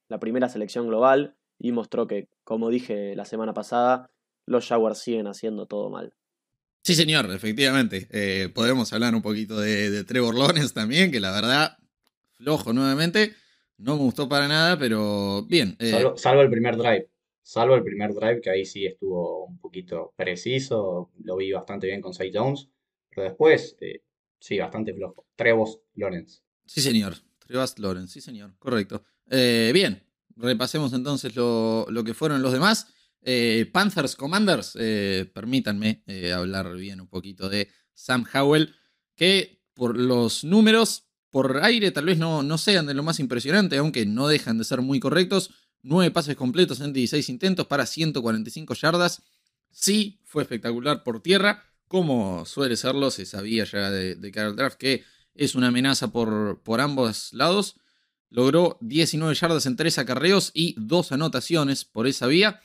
la 0.08 0.20
primera 0.22 0.48
selección 0.48 0.88
global 0.88 1.36
y 1.60 1.74
mostró 1.74 2.08
que, 2.08 2.30
como 2.46 2.70
dije 2.70 3.14
la 3.14 3.26
semana 3.26 3.54
pasada, 3.54 4.10
los 4.46 4.66
Jaguars 4.66 5.00
siguen 5.00 5.28
haciendo 5.28 5.66
todo 5.66 5.90
mal. 5.90 6.14
Sí, 6.82 6.96
señor, 6.96 7.30
efectivamente. 7.30 8.08
Eh, 8.12 8.48
podemos 8.56 8.94
hablar 8.94 9.14
un 9.16 9.22
poquito 9.22 9.60
de, 9.60 10.02
Trevor 10.06 10.36
Lawrence 10.36 10.74
también, 10.74 11.12
que 11.12 11.20
la 11.20 11.32
verdad, 11.32 11.78
flojo 12.36 12.72
nuevamente. 12.72 13.34
No 13.78 13.98
me 13.98 14.04
gustó 14.04 14.30
para 14.30 14.48
nada, 14.48 14.80
pero 14.80 15.46
bien. 15.50 15.76
Eh, 15.80 16.14
salvo 16.16 16.42
el 16.42 16.50
primer 16.50 16.78
drive 16.78 17.10
salvo 17.46 17.76
el 17.76 17.84
primer 17.84 18.12
drive, 18.14 18.42
que 18.42 18.50
ahí 18.50 18.66
sí 18.66 18.88
estuvo 18.88 19.46
un 19.46 19.60
poquito 19.60 20.14
preciso, 20.18 21.12
lo 21.24 21.38
vi 21.38 21.52
bastante 21.52 21.86
bien 21.86 22.02
con 22.02 22.12
Say 22.12 22.32
Jones, 22.34 22.70
pero 23.08 23.22
después, 23.22 23.78
eh, 23.82 24.02
sí, 24.40 24.58
bastante 24.58 24.96
flojo. 24.96 25.28
Trevos 25.36 25.80
Lawrence. 25.94 26.42
Sí, 26.66 26.82
señor. 26.82 27.14
Trevos 27.38 27.78
Lawrence, 27.78 28.14
sí, 28.14 28.22
señor. 28.22 28.58
Correcto. 28.58 29.04
Eh, 29.30 29.70
bien, 29.76 30.04
repasemos 30.36 30.92
entonces 30.94 31.36
lo, 31.36 31.86
que 32.04 32.16
fueron 32.16 32.42
los 32.42 32.52
demás. 32.52 32.88
Eh, 33.22 33.70
Panthers 33.72 34.16
Commanders, 34.16 34.74
permítanme 35.32 36.04
hablar 36.36 36.76
bien 36.76 37.00
un 37.00 37.08
poquito 37.08 37.48
de 37.48 37.70
Sam 37.94 38.26
Howell, 38.34 38.74
que 39.16 39.62
por 39.76 39.96
los 39.96 40.44
números, 40.44 41.10
por 41.30 41.64
aire, 41.64 41.92
tal 41.92 42.06
vez 42.06 42.18
no, 42.18 42.42
no 42.42 42.58
sean 42.58 42.88
de 42.88 42.96
lo 42.96 43.04
más 43.04 43.20
impresionante, 43.20 43.78
aunque 43.78 44.08
no 44.08 44.28
dejan 44.28 44.58
de 44.58 44.64
ser 44.64 44.82
muy 44.82 45.00
correctos 45.00 45.52
9 45.86 46.12
pases 46.12 46.36
completos 46.36 46.82
en 46.82 46.94
16 46.94 47.30
intentos 47.30 47.68
para 47.68 47.86
145 47.86 48.74
yardas. 48.74 49.22
Sí, 49.72 50.20
fue 50.24 50.44
espectacular 50.44 51.04
por 51.04 51.22
tierra, 51.22 51.64
como 51.88 52.46
suele 52.46 52.76
serlo, 52.76 53.12
se 53.12 53.26
sabía 53.26 53.64
ya 53.66 53.92
de, 53.92 54.16
de 54.16 54.32
Carol 54.32 54.56
Draft 54.56 54.78
que 54.78 55.04
es 55.36 55.54
una 55.54 55.68
amenaza 55.68 56.12
por, 56.12 56.62
por 56.64 56.82
ambos 56.82 57.32
lados. 57.34 57.76
Logró 58.30 58.78
19 58.82 59.36
yardas 59.36 59.66
en 59.66 59.76
3 59.76 60.00
acarreos 60.00 60.52
y 60.54 60.76
2 60.78 61.12
anotaciones 61.12 61.86
por 61.86 62.08
esa 62.08 62.28
vía. 62.28 62.62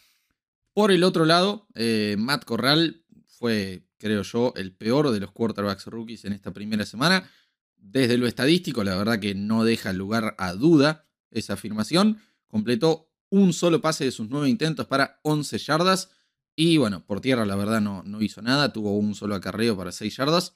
Por 0.73 0.91
el 0.91 1.05
otro 1.05 1.27
lado, 1.27 1.67
eh, 1.75 2.17
Matt 2.19 2.45
Corral 2.45 3.05
fue, 3.27 3.85
creo 3.99 4.23
yo, 4.23 4.53
el 4.57 4.73
peor 4.73 5.11
de 5.11 5.21
los 5.21 5.33
quarterbacks 5.33 5.87
rookies 5.87 6.25
en 6.25 6.33
esta 6.33 6.53
primera 6.53 6.87
semana. 6.87 7.29
Desde 7.77 8.19
lo 8.19 8.27
estadístico, 8.27 8.85
la 8.85 8.97
verdad 8.97 9.21
que 9.21 9.35
no 9.35 9.65
deja 9.65 9.93
lugar 9.93 10.35
a 10.39 10.55
duda 10.55 11.07
esa 11.31 11.55
afirmación. 11.55 12.21
Completó 12.47 13.10
un 13.31 13.53
solo 13.53 13.81
pase 13.81 14.05
de 14.05 14.11
sus 14.11 14.29
nueve 14.29 14.49
intentos 14.49 14.87
para 14.87 15.21
11 15.23 15.59
yardas. 15.59 16.11
Y 16.57 16.77
bueno, 16.77 17.05
por 17.07 17.21
tierra 17.21 17.47
la 17.47 17.57
verdad 17.57 17.81
no, 17.81 18.03
no 18.03 18.21
hizo 18.21 18.43
nada, 18.43 18.73
tuvo 18.73 18.97
un 18.99 19.15
solo 19.15 19.35
acarreo 19.35 19.77
para 19.77 19.93
6 19.93 20.17
yardas. 20.17 20.55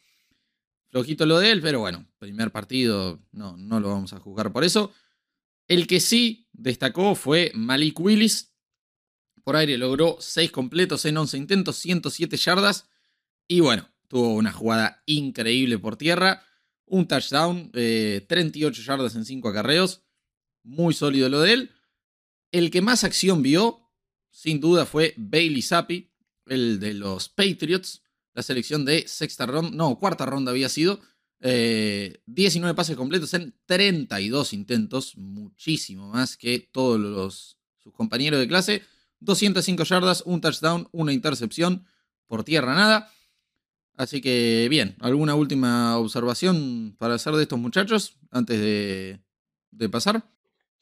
Flojito 0.91 1.27
lo 1.27 1.39
de 1.39 1.51
él, 1.51 1.61
pero 1.61 1.81
bueno, 1.81 2.07
primer 2.19 2.53
partido 2.53 3.21
no, 3.33 3.57
no 3.57 3.81
lo 3.81 3.89
vamos 3.89 4.13
a 4.13 4.21
juzgar 4.21 4.53
por 4.53 4.65
eso. 4.65 4.93
El 5.67 5.87
que 5.87 6.01
sí 6.01 6.49
destacó 6.53 7.15
fue 7.15 7.53
Malik 7.55 7.99
Willis. 7.99 8.55
Por 9.43 9.57
aire 9.57 9.79
logró 9.79 10.19
6 10.21 10.51
completos 10.51 11.05
en 11.05 11.17
11 11.17 11.37
intentos, 11.37 11.77
107 11.77 12.37
yardas. 12.37 12.89
Y 13.49 13.61
bueno, 13.61 13.89
tuvo 14.09 14.35
una 14.35 14.53
jugada 14.53 15.03
increíble 15.07 15.79
por 15.79 15.97
tierra. 15.97 16.45
Un 16.87 17.09
touchdown, 17.09 17.71
38 17.73 18.81
eh, 18.81 18.85
yardas 18.85 19.15
en 19.17 19.25
5 19.25 19.49
acarreos. 19.49 20.03
Muy 20.63 20.95
sólido 20.95 21.29
lo 21.29 21.41
de 21.41 21.53
él. 21.55 21.71
El 22.55 22.71
que 22.71 22.83
más 22.83 23.03
acción 23.03 23.43
vio, 23.43 23.81
sin 24.31 24.61
duda, 24.61 24.87
fue 24.87 25.13
Bailey 25.17 25.61
Zappi, 25.61 26.13
el 26.47 26.79
de 26.79 26.95
los 26.95 27.29
Patriots. 27.29 28.05
La 28.33 28.45
selección 28.45 28.85
de 28.85 29.09
sexta 29.09 29.45
ronda, 29.45 29.73
no, 29.73 29.99
cuarta 29.99 30.25
ronda 30.25 30.53
había 30.53 30.69
sido. 30.69 31.01
19 31.41 32.71
eh, 32.71 32.75
pases 32.77 32.97
completos 32.97 33.35
en 33.35 33.57
32 33.67 34.53
intentos, 34.53 35.17
muchísimo 35.17 36.11
más 36.11 36.37
que 36.37 36.61
todos 36.61 37.01
los, 37.01 37.59
sus 37.83 37.93
compañeros 37.93 38.39
de 38.39 38.47
clase. 38.47 38.83
205 39.19 39.83
yardas, 39.83 40.23
un 40.25 40.41
touchdown, 40.41 40.89
una 40.93 41.13
intercepción, 41.13 41.85
por 42.29 42.45
tierra 42.45 42.77
nada. 42.77 43.11
Así 43.97 44.21
que 44.21 44.69
bien, 44.71 44.95
¿alguna 45.01 45.35
última 45.35 45.99
observación 45.99 46.95
para 47.01 47.15
hacer 47.15 47.35
de 47.35 47.43
estos 47.43 47.59
muchachos 47.59 48.17
antes 48.31 48.61
de, 48.61 49.21
de 49.73 49.89
pasar? 49.89 50.34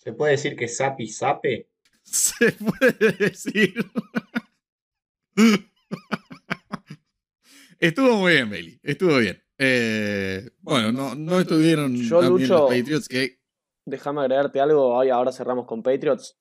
¿Se 0.03 0.13
puede 0.13 0.33
decir 0.33 0.57
que 0.57 0.67
sapi 0.67 1.07
sape? 1.07 1.69
Se 2.03 2.51
puede 2.53 3.13
decir. 3.13 3.73
Estuvo 7.79 8.17
muy 8.17 8.33
bien, 8.33 8.51
Bailey. 8.51 8.81
Estuvo 8.83 9.19
bien. 9.19 9.41
Eh, 9.59 10.51
bueno, 10.61 10.91
no, 10.91 11.15
no 11.15 11.39
estuvieron 11.39 11.95
Yo, 11.95 12.19
también 12.19 12.49
los 12.49 12.63
Patriots 12.63 13.07
que. 13.07 13.39
Déjame 13.87 14.23
agregarte 14.23 14.61
algo. 14.61 15.01
Ahora 15.01 15.31
cerramos 15.31 15.67
con 15.67 15.85
Patriots. 15.85 16.37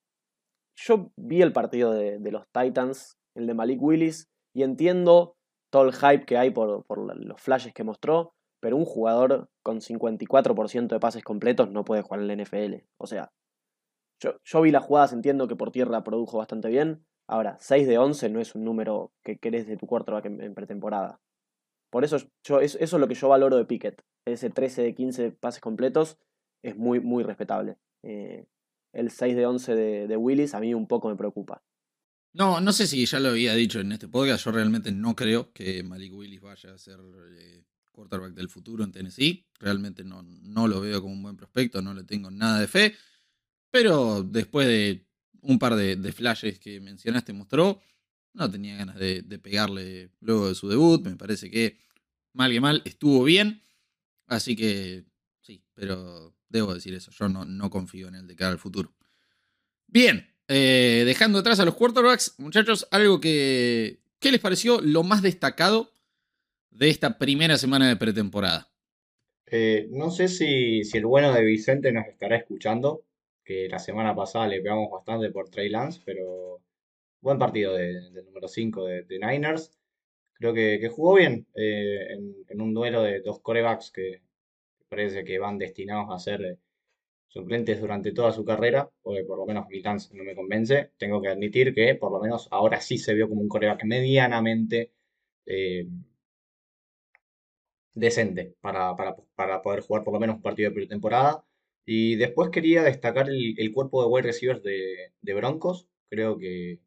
Yo 0.76 1.12
vi 1.16 1.44
el 1.44 1.54
partido 1.54 1.94
de, 1.94 2.20
los 2.32 2.48
Titans, 2.52 3.20
el 3.36 3.46
de 3.46 3.54
Malik 3.54 3.80
Willis, 3.80 4.28
y 4.56 4.64
entiendo 4.64 5.36
todo 5.70 5.84
el 5.84 5.94
hype 5.94 6.26
que 6.26 6.38
hay 6.38 6.50
por, 6.50 6.84
los 6.90 7.40
flashes 7.40 7.76
que 7.76 7.84
mostró, 7.84 8.34
pero 8.60 8.76
un 8.76 8.86
jugador 8.86 9.52
con 9.62 9.82
54% 9.82 10.88
de 10.88 11.00
pases 11.00 11.24
completos 11.24 11.70
no 11.70 11.86
puede 11.86 12.02
jugar 12.02 12.22
en 12.22 12.28
la 12.28 12.44
NFL. 12.44 12.86
O 12.98 13.06
sea, 13.06 13.32
yo, 14.22 14.62
vi 14.62 14.72
las 14.72 14.84
jugadas, 14.84 15.14
entiendo 15.14 15.48
que 15.48 15.56
por 15.56 15.72
tierra 15.72 16.04
produjo 16.04 16.38
bastante 16.38 16.70
bien. 16.70 17.06
Ahora, 17.28 17.58
6 17.60 17.88
de 17.88 17.98
11 17.98 18.30
no 18.30 18.40
es 18.40 18.56
un 18.56 18.64
número 18.64 19.14
que 19.24 19.38
querés 19.38 19.68
de 19.68 19.78
tu 19.78 19.88
quarterback 19.88 20.26
en, 20.26 20.42
en 20.42 20.54
pretemporada. 20.54 21.22
Por 21.92 22.06
eso, 22.06 22.18
yo, 22.44 22.62
eso, 22.62 22.78
es 22.80 22.92
lo 22.94 23.08
que 23.08 23.16
yo 23.16 23.28
valoro 23.28 23.58
de 23.58 23.66
Pickett. 23.66 24.02
Ese 24.26 24.50
13 24.50 24.82
de 24.82 24.96
15 24.96 25.32
pases 25.32 25.62
completos 25.62 26.18
es 26.64 26.78
muy, 26.78 27.00
muy 27.02 27.24
respetable. 27.24 27.78
Eh, 28.04 28.46
el 28.94 29.12
6 29.12 29.36
de 29.36 29.46
11 29.46 29.76
de, 29.76 30.18
Willis 30.18 30.54
a 30.54 30.60
mí 30.60 30.74
un 30.74 30.88
poco 30.88 31.10
me 31.10 31.16
preocupa. 31.16 31.64
No, 32.34 32.62
no 32.62 32.72
sé 32.72 32.88
si 32.88 33.06
ya 33.06 33.20
lo 33.20 33.30
había 33.30 33.54
dicho 33.56 33.82
en 33.82 33.92
este 33.92 34.08
podcast. 34.08 34.46
Yo 34.46 34.52
realmente 34.52 34.92
no 34.92 35.16
creo 35.16 35.52
que 35.52 35.84
Malik 35.84 36.14
Willis 36.14 36.40
vaya 36.40 36.74
a 36.74 36.78
ser 36.78 37.00
eh, 37.38 37.66
quarterback 37.92 38.34
del 38.34 38.50
futuro 38.50 38.86
en 38.86 38.94
Tennessee. 38.94 39.46
Realmente 39.60 40.06
no, 40.06 40.24
no 40.24 40.68
lo 40.70 40.80
veo 40.80 41.02
como 41.02 41.14
un 41.14 41.24
buen 41.24 41.36
prospecto, 41.36 41.82
no 41.82 41.94
le 41.94 42.06
tengo 42.06 42.32
nada 42.32 42.60
de 42.60 42.68
fe. 42.68 42.96
Pero 43.72 44.24
después 44.24 44.68
de 44.68 45.08
un 45.42 45.58
par 45.58 45.76
de, 45.76 46.12
flashes 46.12 46.60
que 46.60 46.80
mencionaste, 46.80 47.34
mostró 47.34 47.82
no 48.34 48.50
tenía 48.50 48.78
ganas 48.78 48.98
de, 48.98 49.24
pegarle 49.42 50.10
luego 50.20 50.50
de 50.50 50.56
su 50.56 50.70
debut. 50.70 51.04
Me 51.04 51.16
parece 51.16 51.50
que 51.50 51.78
mal 52.34 52.52
que 52.52 52.62
mal 52.62 52.82
estuvo 52.86 53.24
bien. 53.24 53.64
Así 54.28 54.56
que 54.56 55.04
sí, 55.42 55.64
pero 55.74 56.36
debo 56.48 56.74
decir 56.74 56.94
eso. 56.94 57.12
Yo 57.12 57.28
no, 57.28 57.46
no 57.46 57.70
confío 57.70 58.08
en 58.08 58.16
él 58.16 58.28
de 58.28 58.36
cara 58.36 58.52
al 58.52 58.60
futuro. 58.60 58.94
Bien, 59.88 60.32
eh, 60.48 61.04
dejando 61.06 61.40
atrás 61.40 61.60
a 61.60 61.66
los 61.66 61.76
quarterbacks, 61.76 62.36
muchachos, 62.38 62.88
algo 62.92 63.20
que. 63.20 64.00
¿Qué 64.20 64.32
les 64.32 64.40
pareció 64.40 64.80
lo 64.82 65.02
más 65.02 65.22
destacado 65.22 65.94
de 66.70 66.90
esta 66.90 67.18
primera 67.18 67.58
semana 67.58 67.88
de 67.88 67.96
pretemporada? 67.96 68.72
Eh, 69.48 69.88
no 69.92 70.12
sé 70.12 70.28
si, 70.28 70.84
si, 70.84 70.98
el 70.98 71.06
bueno 71.06 71.34
de 71.34 71.44
Vicente 71.44 71.92
nos 71.92 72.06
estará 72.08 72.38
escuchando, 72.38 73.04
que 73.44 73.68
la 73.70 73.80
semana 73.80 74.16
pasada 74.16 74.48
le 74.48 74.62
pegamos 74.62 74.92
bastante 74.92 75.32
por 75.32 75.50
Trey 75.50 75.70
Lance, 75.70 76.02
pero 76.06 76.62
buen 77.22 77.38
partido 77.40 77.76
del 77.76 78.14
número 78.26 78.48
5 78.48 78.86
de, 78.86 79.20
Niners. 79.20 79.72
Creo 80.34 80.54
que, 80.54 80.90
jugó 80.90 81.16
bien 81.16 81.48
eh, 81.56 82.18
en, 82.50 82.62
un 82.62 82.74
duelo 82.74 83.04
de 83.04 83.22
dos 83.22 83.40
corebacks 83.42 83.92
que 83.92 84.22
parece 84.90 85.24
que 85.24 85.40
van 85.40 85.58
destinados 85.58 86.08
a 86.12 86.20
ser 86.20 86.42
eh, 86.44 86.58
suplentes 87.28 87.80
durante 87.82 88.12
toda 88.12 88.32
su 88.34 88.44
carrera, 88.46 88.90
o 89.04 89.16
por 89.28 89.38
lo 89.38 89.46
menos 89.46 89.68
Milans 89.70 90.14
no 90.14 90.24
me 90.24 90.36
convence. 90.36 90.92
Tengo 90.98 91.22
que 91.22 91.30
admitir 91.30 91.74
que 91.74 91.96
por 91.96 92.12
lo 92.12 92.20
menos 92.20 92.48
ahora 92.52 92.82
sí 92.82 92.98
se 92.98 93.14
vio 93.14 93.30
como 93.30 93.42
un 93.42 93.50
coreback 93.50 93.86
medianamente 93.86 94.92
eh, 95.46 95.88
decente 97.94 98.56
para, 98.62 98.96
poder 99.62 99.82
jugar 99.82 100.04
por 100.04 100.14
lo 100.14 100.20
menos 100.20 100.38
un 100.38 100.42
partido 100.42 100.70
de 100.70 100.76
pretemporada. 100.76 101.44
Y 101.86 102.16
después 102.16 102.50
quería 102.52 102.84
destacar 102.84 103.30
el, 103.30 103.74
cuerpo 103.74 104.04
de 104.04 104.10
wide 104.10 104.28
receivers 104.28 104.64
de, 104.64 105.14
de 105.22 105.34
Broncos. 105.34 105.88
Creo 106.10 106.38
que, 106.38 106.80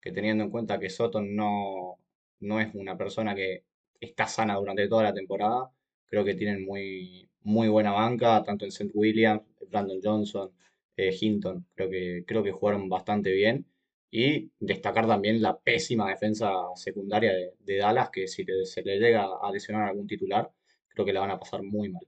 que 0.00 0.12
teniendo 0.12 0.44
en 0.44 0.50
cuenta 0.50 0.78
que 0.78 0.90
Soto 0.90 1.20
no, 1.20 1.98
no 2.40 2.60
es 2.60 2.74
una 2.74 2.96
persona 2.96 3.34
que 3.34 3.64
está 4.00 4.26
sana 4.26 4.56
durante 4.56 4.88
toda 4.88 5.04
la 5.04 5.14
temporada, 5.14 5.70
creo 6.06 6.24
que 6.24 6.34
tienen 6.34 6.64
muy, 6.64 7.28
muy 7.42 7.68
buena 7.68 7.92
banca, 7.92 8.42
tanto 8.44 8.64
en 8.64 8.70
St. 8.70 8.90
Williams, 8.94 9.42
Brandon 9.68 10.00
Johnson, 10.02 10.50
eh, 10.96 11.16
Hinton, 11.18 11.66
creo 11.74 11.90
que, 11.90 12.24
creo 12.26 12.42
que 12.42 12.52
jugaron 12.52 12.88
bastante 12.88 13.32
bien. 13.32 13.66
Y 14.10 14.50
destacar 14.58 15.06
también 15.06 15.40
la 15.40 15.58
pésima 15.58 16.10
defensa 16.10 16.50
secundaria 16.74 17.32
de, 17.60 17.76
Dallas, 17.76 18.10
que 18.10 18.26
si 18.26 18.44
se 18.64 18.82
le 18.82 18.98
llega 18.98 19.24
a 19.40 19.52
lesionar 19.52 19.88
algún 19.88 20.06
titular, 20.08 20.50
creo 20.88 21.06
que 21.06 21.12
la 21.12 21.20
van 21.20 21.30
a 21.30 21.38
pasar 21.38 21.62
muy 21.62 21.88
mal. 21.90 22.02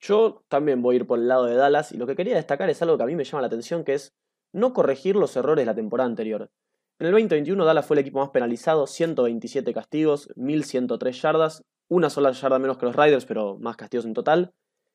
Yo 0.00 0.44
también 0.48 0.82
voy 0.82 0.94
a 0.94 0.98
ir 0.98 1.06
por 1.06 1.18
el 1.18 1.28
lado 1.28 1.46
de 1.46 1.54
Dallas 1.54 1.92
y 1.92 1.96
lo 1.96 2.06
que 2.06 2.16
quería 2.16 2.34
destacar 2.34 2.68
es 2.70 2.82
algo 2.82 2.96
que 2.96 3.04
a 3.04 3.06
mí 3.06 3.16
me 3.16 3.24
llama 3.24 3.40
la 3.40 3.46
atención, 3.46 3.84
que 3.84 3.94
es 3.94 4.14
no 4.52 4.72
corregir 4.72 5.16
los 5.16 5.36
errores 5.36 5.62
de 5.62 5.66
la 5.66 5.74
temporada 5.74 6.08
anterior. 6.08 6.50
En 6.98 7.06
el 7.06 7.12
2021 7.12 7.64
Dallas 7.64 7.86
fue 7.86 7.96
el 7.96 8.00
equipo 8.02 8.20
más 8.20 8.30
penalizado, 8.30 8.86
127 8.86 9.74
castigos, 9.74 10.30
1103 10.36 11.22
yardas, 11.22 11.64
una 11.88 12.08
sola 12.08 12.30
yarda 12.30 12.58
menos 12.58 12.78
que 12.78 12.86
los 12.86 12.94
Riders, 12.94 13.26
pero 13.26 13.58
más 13.58 13.76
castigos 13.76 14.04
en 14.06 14.14
total. 14.14 14.54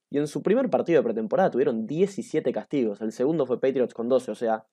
Y 0.10 0.18
en 0.18 0.28
su 0.28 0.42
primer 0.42 0.70
partido 0.70 1.00
de 1.00 1.04
pretemporada 1.04 1.52
tuvieron 1.52 1.86
17 1.86 2.52
castigos, 2.54 3.02
el 3.02 3.12
segundo 3.12 3.46
fue 3.46 3.60
Patriots 3.60 3.94
con 3.94 4.10
12, 4.10 4.32
o 4.32 4.36
sea, 4.36 4.66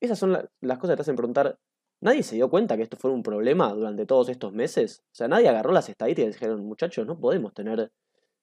esas 0.00 0.18
son 0.18 0.32
las 0.32 0.78
cosas 0.78 0.94
que 0.94 0.96
te 0.96 1.02
hacen 1.02 1.16
preguntar, 1.16 1.58
¿nadie 2.00 2.22
se 2.22 2.36
dio 2.36 2.48
cuenta 2.48 2.76
que 2.76 2.82
esto 2.82 2.96
fue 2.96 3.10
un 3.10 3.22
problema 3.22 3.72
durante 3.72 4.06
todos 4.06 4.28
estos 4.28 4.52
meses? 4.52 5.04
O 5.12 5.14
sea, 5.14 5.28
nadie 5.28 5.48
agarró 5.48 5.72
las 5.72 5.88
estadísticas 5.88 6.30
y 6.30 6.32
dijeron, 6.32 6.64
muchachos, 6.64 7.06
no 7.06 7.18
podemos 7.18 7.54
tener 7.54 7.92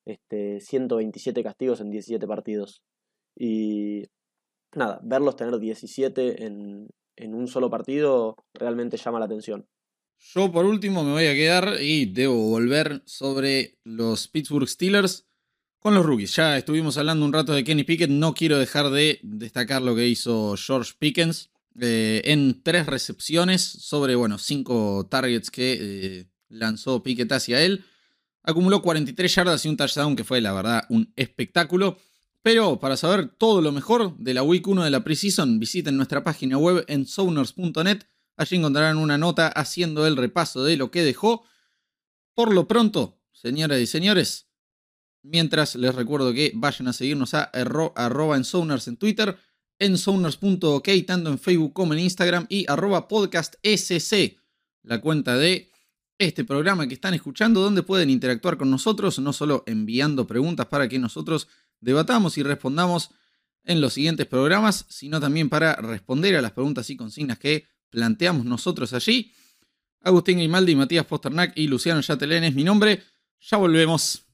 este, 0.09 0.59
127 0.59 1.43
castigos 1.43 1.81
en 1.81 1.89
17 1.89 2.25
partidos. 2.27 2.81
Y 3.35 4.05
nada, 4.75 4.99
verlos 5.03 5.35
tener 5.35 5.59
17 5.59 6.45
en, 6.45 6.89
en 7.15 7.33
un 7.33 7.47
solo 7.47 7.69
partido 7.69 8.35
realmente 8.53 8.97
llama 8.97 9.19
la 9.19 9.25
atención. 9.25 9.67
Yo 10.19 10.51
por 10.51 10.65
último 10.65 11.03
me 11.03 11.11
voy 11.11 11.27
a 11.27 11.33
quedar 11.33 11.77
y 11.81 12.05
debo 12.05 12.49
volver 12.49 13.01
sobre 13.05 13.77
los 13.83 14.27
Pittsburgh 14.27 14.67
Steelers 14.67 15.27
con 15.79 15.95
los 15.95 16.05
rookies. 16.05 16.35
Ya 16.35 16.57
estuvimos 16.57 16.97
hablando 16.97 17.25
un 17.25 17.33
rato 17.33 17.53
de 17.53 17.63
Kenny 17.63 17.83
Pickett, 17.83 18.09
no 18.09 18.33
quiero 18.33 18.57
dejar 18.57 18.89
de 18.89 19.19
destacar 19.23 19.81
lo 19.81 19.95
que 19.95 20.07
hizo 20.07 20.55
George 20.57 20.93
Pickens 20.99 21.51
eh, 21.79 22.21
en 22.25 22.61
tres 22.61 22.85
recepciones 22.85 23.61
sobre, 23.61 24.15
bueno, 24.15 24.37
cinco 24.37 25.07
targets 25.09 25.49
que 25.49 25.77
eh, 25.79 26.25
lanzó 26.49 27.01
Pickett 27.01 27.31
hacia 27.31 27.63
él. 27.63 27.85
Acumuló 28.43 28.81
43 28.81 29.35
yardas 29.35 29.65
y 29.65 29.69
un 29.69 29.77
touchdown 29.77 30.15
que 30.15 30.23
fue 30.23 30.41
la 30.41 30.53
verdad 30.53 30.85
un 30.89 31.11
espectáculo. 31.15 31.97
Pero 32.41 32.79
para 32.79 32.95
saber 32.95 33.27
todo 33.27 33.61
lo 33.61 33.71
mejor 33.71 34.17
de 34.17 34.33
la 34.33 34.43
Week 34.43 34.65
1 34.65 34.83
de 34.83 34.89
la 34.89 35.03
Preseason, 35.03 35.59
visiten 35.59 35.97
nuestra 35.97 36.23
página 36.23 36.57
web 36.57 36.85
en 36.87 37.05
Sowners.net. 37.05 38.03
Allí 38.37 38.55
encontrarán 38.55 38.97
una 38.97 39.17
nota 39.17 39.49
haciendo 39.49 40.07
el 40.07 40.15
repaso 40.15 40.63
de 40.63 40.77
lo 40.77 40.89
que 40.89 41.03
dejó. 41.03 41.43
Por 42.33 42.53
lo 42.53 42.67
pronto, 42.67 43.19
señoras 43.33 43.81
y 43.81 43.85
señores, 43.85 44.47
mientras 45.21 45.75
les 45.75 45.93
recuerdo 45.93 46.33
que 46.33 46.53
vayan 46.55 46.87
a 46.87 46.93
seguirnos 46.93 47.33
a 47.33 47.43
arroba 47.43 48.37
en 48.37 48.43
en 48.87 48.97
Twitter, 48.97 49.37
en 49.77 49.97
Sowners.ok, 49.97 50.89
tanto 51.05 51.29
en 51.29 51.39
Facebook 51.39 51.73
como 51.73 51.93
en 51.93 51.99
Instagram, 51.99 52.45
y 52.49 52.65
arroba 52.69 53.09
podcast 53.09 53.55
SC, 53.63 54.37
la 54.83 55.01
cuenta 55.01 55.37
de 55.37 55.69
este 56.19 56.43
programa 56.43 56.85
que 56.85 56.93
están 56.93 57.13
escuchando, 57.13 57.61
donde 57.61 57.81
pueden 57.81 58.09
interactuar 58.09 58.57
con 58.57 58.69
nosotros, 58.69 59.17
no 59.19 59.31
solo 59.31 59.63
enviando 59.65 60.27
preguntas 60.27 60.67
para 60.67 60.89
que 60.89 60.99
nosotros 60.99 61.47
debatamos 61.79 62.37
y 62.37 62.43
respondamos 62.43 63.11
en 63.63 63.79
los 63.79 63.93
siguientes 63.93 64.27
programas, 64.27 64.85
sino 64.89 65.21
también 65.21 65.47
para 65.47 65.75
responder 65.75 66.35
a 66.35 66.41
las 66.41 66.51
preguntas 66.51 66.89
y 66.89 66.97
consignas 66.97 67.39
que 67.39 67.67
planteamos 67.89 68.45
nosotros 68.45 68.91
allí. 68.91 69.31
Agustín 70.01 70.37
Grimaldi, 70.37 70.75
Matías 70.75 71.05
Posternak 71.05 71.53
y 71.55 71.67
Luciano 71.67 72.01
Yatelén 72.01 72.43
es 72.43 72.53
mi 72.53 72.65
nombre. 72.65 73.01
Ya 73.39 73.57
volvemos. 73.57 74.25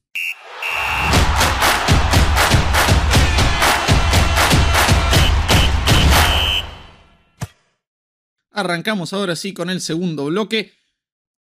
Arrancamos 8.50 9.13
ahora 9.13 9.36
sí 9.36 9.54
con 9.54 9.70
el 9.70 9.82
segundo 9.82 10.25
bloque. 10.25 10.72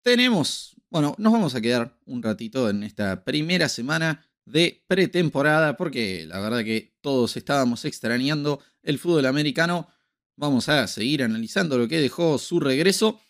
Tenemos, 0.04 0.76
bueno, 0.90 1.16
nos 1.18 1.32
vamos 1.32 1.56
a 1.56 1.62
quedar 1.62 1.98
un 2.06 2.22
ratito 2.22 2.70
en 2.70 2.84
esta 2.84 3.24
primera 3.24 3.70
semana 3.70 4.28
de 4.44 4.84
pretemporada 4.86 5.78
porque 5.78 6.26
la 6.28 6.42
verdad 6.42 6.66
que 6.66 6.98
todos 7.00 7.38
estábamos 7.38 7.86
extrañando 7.86 8.60
el 8.82 9.00
fútbol 9.00 9.26
americano. 9.26 9.88
Vamos 10.36 10.68
a 10.68 10.88
seguir 10.88 11.24
analizando 11.24 11.78
lo 11.78 11.88
que 11.88 12.02
dejó 12.02 12.38
su 12.38 12.60
regreso. 12.60 13.22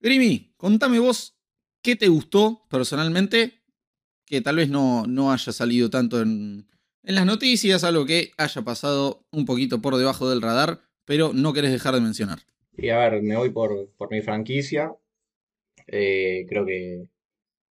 Grimi, 0.00 0.52
contame 0.56 0.98
vos 0.98 1.38
qué 1.82 1.94
te 1.94 2.08
gustó 2.08 2.66
personalmente, 2.68 3.62
que 4.26 4.40
tal 4.40 4.56
vez 4.56 4.70
no, 4.70 5.06
no 5.06 5.32
haya 5.32 5.52
salido 5.52 5.88
tanto 5.88 6.20
en, 6.20 6.68
en 7.04 7.14
las 7.14 7.26
noticias, 7.26 7.84
algo 7.84 8.06
que 8.06 8.32
haya 8.38 8.62
pasado 8.62 9.24
un 9.30 9.44
poquito 9.44 9.80
por 9.80 9.96
debajo 9.96 10.28
del 10.28 10.42
radar, 10.42 10.80
pero 11.04 11.32
no 11.32 11.52
querés 11.52 11.70
dejar 11.70 11.94
de 11.94 12.00
mencionar. 12.00 12.40
Y 12.76 12.88
a 12.88 12.98
ver, 12.98 13.22
me 13.22 13.36
voy 13.36 13.50
por, 13.50 13.90
por 13.96 14.10
mi 14.10 14.20
franquicia. 14.20 14.92
Eh, 15.90 16.46
creo 16.48 16.64
que 16.66 17.06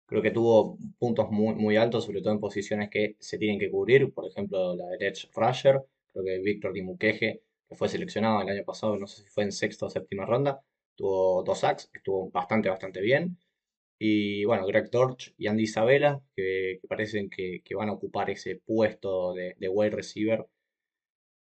creo 0.05 0.21
que 0.21 0.31
tuvo 0.31 0.77
puntos 0.99 1.29
muy, 1.31 1.77
altos, 1.77 2.05
sobre 2.05 2.21
todo 2.21 2.33
en 2.33 2.39
posiciones 2.39 2.89
que 2.89 3.15
se 3.19 3.37
tienen 3.37 3.59
que 3.59 3.71
cubrir. 3.71 4.13
Por 4.13 4.27
ejemplo, 4.27 4.75
la 4.75 4.87
de 4.87 5.07
Edge 5.07 5.29
Rusher. 5.35 5.81
Creo 6.13 6.25
que 6.25 6.39
Víctor 6.39 6.73
Dimuqueje, 6.73 7.43
que 7.69 7.75
fue 7.75 7.89
seleccionado 7.89 8.41
el 8.41 8.49
año 8.49 8.63
pasado, 8.65 8.97
no 8.97 9.07
sé 9.07 9.23
si 9.23 9.29
fue 9.29 9.43
en 9.43 9.51
sexta 9.51 9.85
o 9.87 9.89
séptima 9.89 10.25
ronda, 10.25 10.61
tuvo 10.95 11.43
dos 11.43 11.59
sacks, 11.59 11.89
estuvo 11.93 12.29
bastante, 12.31 12.69
bastante 12.69 13.01
bien. 13.01 13.37
Y 13.99 14.45
bueno, 14.45 14.65
Greg 14.67 14.89
Dorch 14.91 15.33
y 15.37 15.47
Andy 15.47 15.63
Isabella, 15.63 16.21
que, 16.35 16.79
parecen 16.89 17.29
que, 17.29 17.61
van 17.75 17.89
a 17.89 17.93
ocupar 17.93 18.29
ese 18.29 18.57
puesto 18.57 19.33
de, 19.33 19.55
de 19.59 19.69
wide 19.69 19.91
receiver 19.91 20.47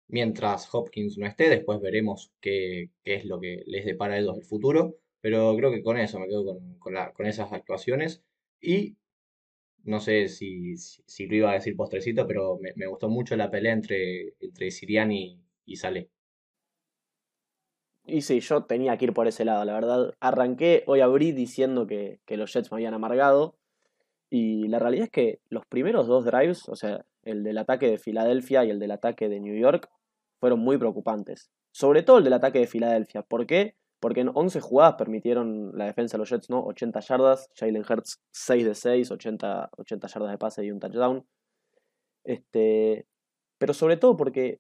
mientras 0.10 0.74
Hopkins 0.74 1.18
no 1.18 1.26
esté. 1.26 1.50
Después 1.50 1.80
veremos 1.82 2.32
qué, 2.42 2.90
es 3.04 3.26
lo 3.26 3.40
que 3.40 3.64
les 3.68 3.86
depara 3.86 4.16
a 4.16 4.20
ellos 4.20 4.38
el 4.38 4.44
futuro. 4.44 4.98
Pero 5.22 5.56
creo 5.58 5.72
que 5.72 5.84
con 5.84 5.98
eso 5.98 6.20
me 6.20 6.28
quedo 6.28 6.60
con, 6.80 7.26
esas 7.26 7.52
actuaciones. 7.52 8.24
Y 8.62 8.98
no 9.84 10.00
sé 10.00 10.28
si, 10.28 10.78
si, 10.78 11.28
lo 11.28 11.36
iba 11.36 11.52
a 11.52 11.56
decir 11.56 11.76
postrecito, 11.76 12.28
pero 12.28 12.60
me, 12.76 12.88
gustó 12.88 13.10
mucho 13.10 13.36
la 13.36 13.52
pelea 13.52 13.74
entre, 13.74 14.36
entre 14.40 14.72
Siriani 14.72 15.42
y 15.66 15.76
Saleh. 15.76 16.10
Y 18.06 18.22
sí, 18.22 18.40
yo 18.40 18.64
tenía 18.64 18.98
que 18.98 19.06
ir 19.06 19.14
por 19.14 19.28
ese 19.28 19.46
lado, 19.46 19.64
la 19.66 19.74
verdad. 19.74 20.16
Arranqué, 20.20 20.84
hoy 20.88 21.02
abrí 21.02 21.32
diciendo 21.32 21.86
que, 21.86 22.22
que 22.26 22.38
los 22.38 22.52
Jets 22.52 22.72
me 22.72 22.78
habían 22.78 22.94
amargado. 22.94 23.56
Y 24.32 24.68
la 24.68 24.80
realidad 24.80 25.06
es 25.06 25.12
que 25.12 25.40
los 25.50 25.66
primeros 25.66 26.08
dos 26.08 26.26
drives, 26.26 26.70
o 26.70 26.76
sea, 26.76 27.06
el 27.24 27.44
del 27.44 27.58
ataque 27.58 27.88
de 27.88 27.98
Filadelfia 27.98 28.64
y 28.64 28.70
el 28.70 28.80
del 28.80 28.92
ataque 28.92 29.28
de 29.28 29.40
New 29.40 29.56
York, 29.56 29.90
fueron 30.40 30.60
muy 30.60 30.78
preocupantes. 30.78 31.52
Sobre 31.72 32.04
todo 32.04 32.18
el 32.18 32.24
del 32.24 32.34
ataque 32.34 32.60
de 32.60 32.68
Filadelfia. 32.68 33.22
¿Por 33.24 33.46
qué? 33.46 33.76
Porque 34.00 34.22
en 34.22 34.32
11 34.34 34.62
jugadas 34.62 34.96
permitieron 34.96 35.72
la 35.78 35.86
defensa 35.86 36.16
de 36.16 36.20
los 36.20 36.30
Jets, 36.30 36.50
¿no? 36.50 36.64
80 36.64 37.00
yardas, 37.02 37.50
Jalen 37.56 37.84
Hurts 37.88 38.22
6 38.32 38.66
de 38.66 38.76
6, 38.76 39.12
80, 39.12 39.70
80 39.78 40.08
yardas 40.08 40.32
de 40.32 40.38
pase 40.38 40.66
y 40.66 40.72
un 40.72 40.80
touchdown. 40.80 41.26
Este, 42.24 43.06
pero 43.58 43.74
sobre 43.74 43.98
todo 43.98 44.16
porque, 44.16 44.60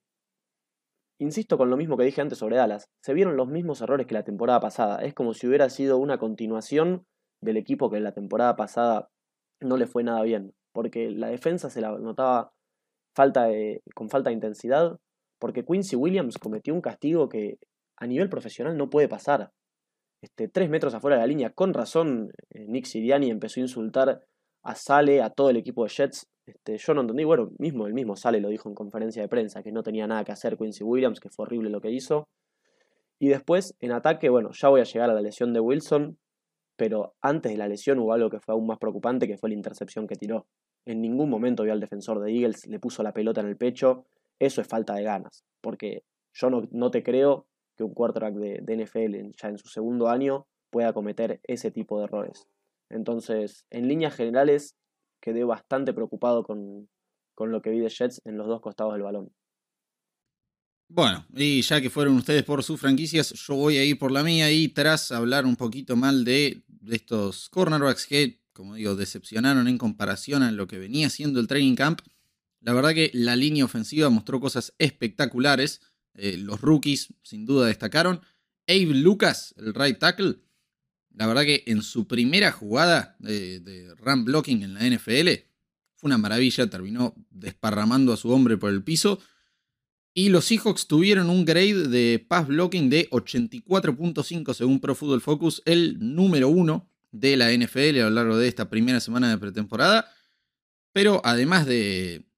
insisto 1.20 1.58
con 1.58 1.70
lo 1.70 1.78
mismo 1.78 1.98
que 1.98 2.04
dije 2.04 2.22
antes 2.22 2.38
sobre 2.38 2.58
Dallas, 2.58 2.90
se 3.02 3.14
vieron 3.14 3.38
los 3.38 3.48
mismos 3.48 3.82
errores 3.82 4.08
que 4.08 4.14
la 4.14 4.24
temporada 4.24 4.60
pasada. 4.60 5.04
Es 5.04 5.14
como 5.14 5.34
si 5.34 5.48
hubiera 5.48 5.70
sido 5.70 5.98
una 5.98 6.18
continuación 6.18 7.06
del 7.42 7.58
equipo 7.58 7.90
que 7.90 8.00
la 8.02 8.14
temporada 8.14 8.56
pasada 8.58 9.10
no 9.62 9.78
le 9.78 9.88
fue 9.88 10.04
nada 10.04 10.22
bien. 10.24 10.54
Porque 10.74 11.10
la 11.12 11.30
defensa 11.30 11.70
se 11.70 11.82
la 11.82 11.98
notaba 11.98 12.52
falta 13.16 13.48
con 13.96 14.10
falta 14.10 14.30
de 14.30 14.36
intensidad, 14.36 14.98
porque 15.40 15.66
Quincy 15.66 15.96
Williams 15.96 16.38
cometió 16.38 16.74
un 16.74 16.82
castigo 16.82 17.30
que 17.30 17.58
a 18.00 18.08
nivel 18.08 18.30
profesional 18.30 18.78
no 18.78 18.90
puede 18.90 19.08
pasar. 19.08 19.52
Este, 20.22 20.48
tres 20.48 20.70
metros 20.70 20.94
afuera 20.94 21.16
de 21.18 21.22
la 21.22 21.28
línea, 21.28 21.52
con 21.52 21.74
razón, 21.74 22.32
eh, 22.50 22.66
Nick 22.68 22.86
Siriani 22.86 23.30
empezó 23.30 23.60
a 23.60 23.64
insultar 23.64 24.22
a 24.64 24.76
Sale, 24.76 25.22
a 25.22 25.30
todo 25.30 25.50
el 25.50 25.58
equipo 25.58 25.84
de 25.84 25.90
Jets. 25.90 26.28
Este, 26.46 26.78
yo 26.78 26.94
no 26.94 27.02
entendí, 27.02 27.24
bueno, 27.24 27.52
mismo 27.58 27.88
el 27.88 27.94
mismo 27.94 28.16
Sale 28.16 28.42
lo 28.42 28.50
dijo 28.50 28.68
en 28.68 28.76
conferencia 28.76 29.22
de 29.22 29.30
prensa, 29.30 29.64
que 29.64 29.72
no 29.72 29.84
tenía 29.84 30.08
nada 30.08 30.24
que 30.24 30.32
hacer 30.32 30.58
Quincy 30.58 30.84
Williams, 30.84 31.20
que 31.20 31.30
fue 31.30 31.44
horrible 31.44 31.70
lo 31.70 31.80
que 31.80 31.92
hizo. 31.92 32.28
Y 33.20 33.28
después, 33.28 33.76
en 33.80 33.92
ataque, 33.92 34.30
bueno, 34.30 34.52
ya 34.52 34.70
voy 34.70 34.82
a 34.82 34.86
llegar 34.86 35.10
a 35.10 35.14
la 35.14 35.22
lesión 35.22 35.54
de 35.54 35.60
Wilson, 35.60 36.18
pero 36.76 37.16
antes 37.22 37.52
de 37.52 37.58
la 37.58 37.68
lesión 37.68 38.00
hubo 38.00 38.14
algo 38.14 38.30
que 38.30 38.40
fue 38.40 38.54
aún 38.54 38.68
más 38.68 38.80
preocupante, 38.80 39.28
que 39.28 39.38
fue 39.38 39.50
la 39.50 39.56
intercepción 39.56 40.08
que 40.08 40.16
tiró. 40.16 40.48
En 40.86 41.02
ningún 41.02 41.30
momento 41.30 41.64
vio 41.64 41.74
al 41.74 41.80
defensor 41.80 42.22
de 42.22 42.32
Eagles, 42.32 42.66
le 42.68 42.80
puso 42.80 43.04
la 43.04 43.14
pelota 43.14 43.42
en 43.42 43.48
el 43.48 43.58
pecho 43.58 44.06
eso 44.40 44.62
es 44.62 44.68
falta 44.68 44.96
de 44.96 45.04
ganas, 45.04 45.44
porque 45.62 46.04
yo 46.34 46.50
no, 46.50 46.92
te 46.92 47.04
creo 47.04 47.48
que 47.80 47.86
un 47.86 47.94
quarterback 47.94 48.36
de, 48.36 48.76
NFL 48.76 49.32
ya 49.42 49.48
en 49.48 49.58
su 49.58 49.70
segundo 49.70 50.10
año 50.10 50.46
pueda 50.70 50.92
cometer 50.92 51.40
ese 51.44 51.72
tipo 51.72 51.98
de 51.98 52.04
errores. 52.04 52.46
Entonces, 52.90 53.66
en 53.70 53.88
líneas 53.88 54.14
generales, 54.14 54.76
quedé 55.22 55.46
bastante 55.46 55.94
preocupado 55.94 56.44
con, 56.44 56.90
con 57.36 57.54
lo 57.54 57.62
que 57.62 57.70
vi 57.70 57.80
de 57.80 57.88
Jets 57.88 58.22
en 58.26 58.38
los 58.38 58.48
dos 58.48 58.60
costados 58.60 58.94
del 58.96 59.04
balón. 59.04 59.32
Bueno, 60.90 61.26
y 61.34 61.62
ya 61.62 61.80
que 61.80 61.90
fueron 61.90 62.18
ustedes 62.18 62.44
por 62.44 62.64
sus 62.64 62.82
franquicias, 62.82 63.32
yo 63.32 63.56
voy 63.56 63.78
a 63.78 63.86
ir 63.86 63.98
por 63.98 64.12
la 64.12 64.22
mía 64.22 64.52
y 64.52 64.68
tras 64.68 65.14
hablar 65.14 65.46
un 65.46 65.56
poquito 65.56 65.96
mal 65.96 66.26
de, 66.26 66.64
de 66.68 66.98
estos 66.98 67.48
cornerbacks 67.48 68.08
que, 68.08 68.42
como 68.52 68.76
digo, 68.76 68.96
decepcionaron 68.96 69.70
en 69.70 69.78
comparación 69.78 70.44
a 70.44 70.52
lo 70.52 70.68
que 70.68 70.80
venía 70.80 71.10
siendo 71.10 71.40
el 71.40 71.48
training 71.48 71.76
camp, 71.76 72.02
la 72.62 72.74
verdad 72.74 72.94
que 72.94 73.10
la 73.14 73.36
línea 73.36 73.64
ofensiva 73.64 74.10
mostró 74.10 74.40
cosas 74.40 74.74
espectaculares. 74.80 75.82
Eh, 76.20 76.38
los 76.38 76.62
rookies 76.62 77.14
sin 77.24 77.46
duda 77.46 77.68
destacaron. 77.68 78.22
Abe 78.68 78.94
Lucas, 78.94 79.56
el 79.58 79.74
right 79.74 79.98
tackle, 79.98 80.40
la 81.16 81.28
verdad 81.28 81.44
que 81.44 81.64
en 81.66 81.82
su 81.82 82.08
primera 82.08 82.52
jugada 82.52 83.16
de, 83.20 83.60
de 83.60 83.96
run 83.96 84.26
blocking 84.26 84.64
en 84.64 84.74
la 84.76 84.88
NFL 84.88 85.30
fue 85.96 86.08
una 86.08 86.18
maravilla, 86.18 86.70
terminó 86.70 87.14
desparramando 87.30 88.14
a 88.14 88.18
su 88.18 88.30
hombre 88.32 88.58
por 88.58 88.72
el 88.72 88.84
piso. 88.84 89.20
Y 90.14 90.30
los 90.30 90.46
Seahawks 90.46 90.88
tuvieron 90.88 91.30
un 91.30 91.46
grade 91.46 91.88
de 91.88 92.26
pass 92.26 92.48
blocking 92.48 92.90
de 92.90 93.10
84.5 93.10 94.54
según 94.54 94.80
Pro 94.80 94.96
Football 94.96 95.22
Focus, 95.22 95.62
el 95.66 95.98
número 96.00 96.50
uno 96.50 96.90
de 97.12 97.38
la 97.38 97.52
NFL 97.52 98.00
a 98.00 98.04
lo 98.04 98.12
largo 98.12 98.38
de 98.38 98.48
esta 98.48 98.70
primera 98.70 99.00
semana 99.00 99.30
de 99.30 99.38
pretemporada. 99.38 100.10
Pero 100.94 101.22
además 101.24 101.66
de, 101.66 102.29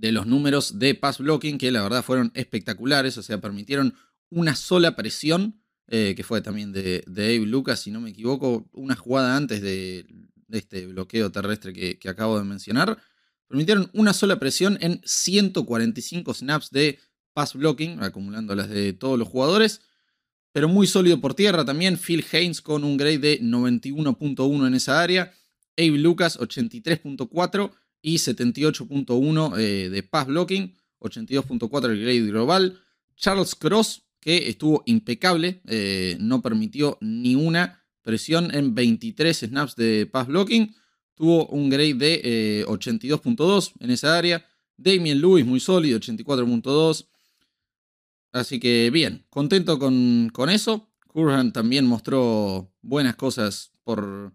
de 0.00 0.12
los 0.12 0.26
números 0.26 0.78
de 0.78 0.94
pass 0.94 1.18
blocking, 1.18 1.58
que 1.58 1.70
la 1.70 1.82
verdad 1.82 2.02
fueron 2.02 2.32
espectaculares, 2.34 3.18
o 3.18 3.22
sea, 3.22 3.38
permitieron 3.38 3.94
una 4.30 4.54
sola 4.54 4.96
presión, 4.96 5.60
eh, 5.88 6.14
que 6.16 6.24
fue 6.24 6.40
también 6.40 6.72
de, 6.72 7.04
de 7.06 7.36
Abe 7.36 7.46
Lucas, 7.46 7.80
si 7.80 7.90
no 7.90 8.00
me 8.00 8.10
equivoco, 8.10 8.66
una 8.72 8.96
jugada 8.96 9.36
antes 9.36 9.60
de, 9.60 10.06
este 10.48 10.86
bloqueo 10.86 11.30
terrestre 11.30 11.72
que, 11.72 12.08
acabo 12.08 12.38
de 12.38 12.44
mencionar, 12.44 12.96
permitieron 13.46 13.90
una 13.92 14.14
sola 14.14 14.38
presión 14.38 14.78
en 14.80 15.02
145 15.04 16.32
snaps 16.32 16.70
de 16.70 16.98
pass 17.34 17.54
blocking, 17.54 18.02
acumulando 18.02 18.54
las 18.54 18.70
de 18.70 18.94
todos 18.94 19.18
los 19.18 19.28
jugadores, 19.28 19.82
pero 20.52 20.66
muy 20.66 20.86
sólido 20.86 21.20
por 21.20 21.34
tierra 21.34 21.64
también, 21.64 21.98
Phil 21.98 22.24
Haynes 22.32 22.62
con 22.62 22.84
un 22.84 22.96
grade 22.96 23.18
de 23.18 23.40
91.1 23.42 24.66
en 24.66 24.74
esa 24.74 25.02
área, 25.02 25.32
Abe 25.76 25.98
Lucas 25.98 26.38
83.4, 26.38 27.70
y 28.02 28.16
78.1 28.16 29.58
eh, 29.58 29.90
de 29.90 30.02
pass 30.02 30.26
blocking, 30.26 30.76
82.4 31.00 31.90
el 31.90 32.00
grade 32.00 32.26
global. 32.26 32.80
Charles 33.16 33.54
Cross, 33.54 34.02
que 34.20 34.48
estuvo 34.48 34.82
impecable, 34.86 35.60
eh, 35.66 36.16
no 36.20 36.42
permitió 36.42 36.98
ni 37.00 37.34
una 37.34 37.82
presión 38.02 38.54
en 38.54 38.74
23 38.74 39.38
snaps 39.38 39.76
de 39.76 40.06
pass 40.06 40.26
blocking. 40.26 40.74
Tuvo 41.14 41.46
un 41.46 41.68
grade 41.68 41.94
de 41.94 42.64
82.2 42.66 43.68
eh, 43.68 43.72
en 43.80 43.90
esa 43.90 44.16
área. 44.16 44.46
Damien 44.76 45.20
Lewis, 45.20 45.44
muy 45.44 45.60
sólido, 45.60 45.98
84.2. 46.00 47.06
Así 48.32 48.58
que 48.58 48.90
bien, 48.90 49.26
contento 49.28 49.78
con, 49.78 50.30
con 50.32 50.48
eso. 50.48 50.88
Curran 51.08 51.52
también 51.52 51.86
mostró 51.86 52.72
buenas 52.80 53.16
cosas 53.16 53.72
por, 53.82 54.32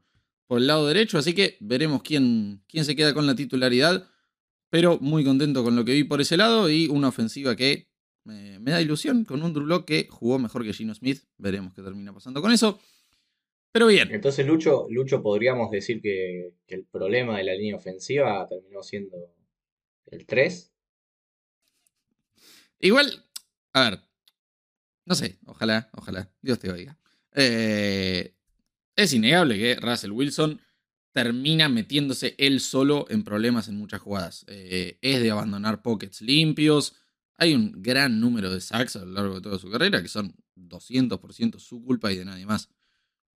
por 0.47 0.59
el 0.59 0.67
lado 0.67 0.87
derecho, 0.87 1.17
así 1.17 1.33
que 1.33 1.57
veremos 1.59 2.03
quién, 2.03 2.63
quién 2.67 2.85
se 2.85 2.95
queda 2.95 3.13
con 3.13 3.25
la 3.25 3.35
titularidad. 3.35 4.07
Pero 4.69 4.97
muy 4.99 5.23
contento 5.23 5.63
con 5.63 5.75
lo 5.75 5.85
que 5.85 5.93
vi 5.93 6.03
por 6.03 6.21
ese 6.21 6.37
lado 6.37 6.69
y 6.69 6.87
una 6.87 7.07
ofensiva 7.07 7.55
que 7.55 7.87
me, 8.23 8.59
da 8.59 8.81
ilusión 8.81 9.23
con 9.23 9.43
un 9.43 9.53
Drew 9.53 9.85
que 9.85 10.07
jugó 10.09 10.39
mejor 10.39 10.63
que 10.63 10.73
Gino 10.73 10.93
Smith. 10.93 11.23
Veremos 11.37 11.73
qué 11.73 11.81
termina 11.81 12.13
pasando 12.13 12.41
con 12.41 12.51
eso. 12.51 12.79
Pero 13.71 13.87
bien. 13.87 14.09
Entonces, 14.11 14.45
Lucho, 14.45 14.87
Lucho 14.89 15.21
podríamos 15.21 15.69
decir 15.69 16.01
que, 16.01 16.53
que 16.65 16.75
el 16.75 16.85
problema 16.85 17.37
de 17.37 17.43
la 17.43 17.53
línea 17.53 17.75
ofensiva 17.75 18.45
terminó 18.47 18.81
siendo 18.83 19.17
el 20.07 20.25
3. 20.25 20.71
Igual, 22.79 23.25
a 23.73 23.89
ver, 23.89 23.99
no 25.05 25.15
sé, 25.15 25.37
ojalá, 25.45 25.89
ojalá, 25.93 26.29
Dios 26.41 26.59
te 26.59 26.71
oiga. 26.71 26.97
Eh, 27.33 28.34
es 28.95 29.13
innegable 29.13 29.57
que 29.57 29.75
Russell 29.75 30.11
Wilson 30.11 30.61
termina 31.11 31.69
metiéndose 31.69 32.35
él 32.37 32.59
solo 32.59 33.05
en 33.09 33.23
problemas 33.23 33.67
en 33.67 33.77
muchas 33.77 34.01
jugadas. 34.01 34.45
Eh, 34.47 34.97
es 35.01 35.21
de 35.21 35.31
abandonar 35.31 35.81
pockets 35.81 36.21
limpios. 36.21 36.95
Hay 37.37 37.53
un 37.53 37.81
gran 37.81 38.19
número 38.19 38.51
de 38.51 38.61
sacks 38.61 38.97
a 38.97 39.05
lo 39.05 39.11
largo 39.11 39.35
de 39.35 39.41
toda 39.41 39.59
su 39.59 39.69
carrera 39.69 40.01
que 40.01 40.07
son 40.07 40.35
200% 40.55 41.59
su 41.59 41.83
culpa 41.83 42.11
y 42.11 42.17
de 42.17 42.25
nadie 42.25 42.45
más. 42.45 42.69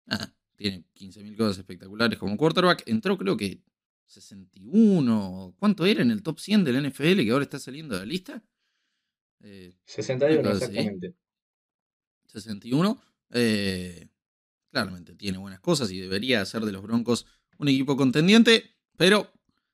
Nada, 0.06 0.36
tiene 0.56 0.86
15.000 0.96 1.38
cosas 1.38 1.60
espectaculares 1.60 2.17
como 2.17 2.38
quarterback. 2.38 2.84
Entró 2.88 3.17
creo 3.17 3.38
que 3.38 3.62
61. 4.08 5.56
¿Cuánto 5.60 5.86
era 5.86 6.02
en 6.02 6.12
el 6.12 6.24
top 6.24 6.39
100 6.39 6.63
del 6.63 6.89
NFL 6.89 7.24
que 7.24 7.32
ahora 7.32 7.43
está 7.43 7.60
saliendo 7.60 7.96
de 7.96 8.02
la 8.02 8.06
lista? 8.06 8.43
61, 9.86 10.50
eh, 10.50 10.54
exactamente. 10.54 11.15
61. 12.26 13.02
Eh, 13.32 14.08
claramente 14.77 15.15
tiene 15.15 15.39
buenas 15.39 15.59
cosas 15.59 15.91
y 15.91 15.99
debería 15.99 16.45
ser 16.45 16.63
de 16.63 16.71
los 16.71 16.83
Broncos 16.83 17.25
un 17.57 17.67
equipo 17.67 17.97
contendiente, 17.97 18.75
pero 18.95 19.31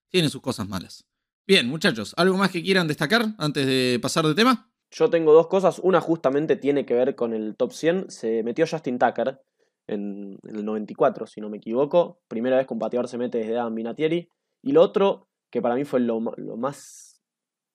tiene 0.07 0.29
sus 0.29 0.41
cosas 0.41 0.69
malas. 0.69 1.05
Bien, 1.45 1.67
muchachos, 1.67 2.13
¿algo 2.15 2.37
más 2.37 2.51
que 2.51 2.63
quieran 2.63 2.87
destacar 2.87 3.25
antes 3.37 3.65
de 3.67 3.99
pasar 4.01 4.25
de 4.25 4.33
tema? 4.33 4.71
Yo 4.91 5.09
tengo 5.09 5.33
dos 5.33 5.47
cosas. 5.47 5.79
Una 5.83 5.99
justamente 5.99 6.55
tiene 6.55 6.85
que 6.85 6.93
ver 6.93 7.15
con 7.15 7.33
el 7.33 7.57
top 7.57 7.73
100. 7.73 8.11
Se 8.11 8.43
metió 8.43 8.65
Justin 8.65 8.97
Tucker 8.97 9.41
en, 9.87 10.39
el 10.43 10.63
94, 10.63 11.27
si 11.27 11.41
no 11.41 11.49
me 11.49 11.57
equivoco. 11.57 12.21
Primera 12.29 12.55
vez 12.55 12.65
que 12.65 12.73
un 12.73 12.79
pateador 12.79 13.09
se 13.09 13.17
mete 13.17 13.39
desde 13.39 13.57
Adam 13.57 13.75
Vinatieri. 13.75 14.29
Y 14.61 14.71
lo 14.71 14.81
otro, 14.81 15.27
que 15.51 15.61
para 15.61 15.75
mí 15.75 15.83
fue 15.83 15.99
lo, 15.99 16.21
más 16.21 17.21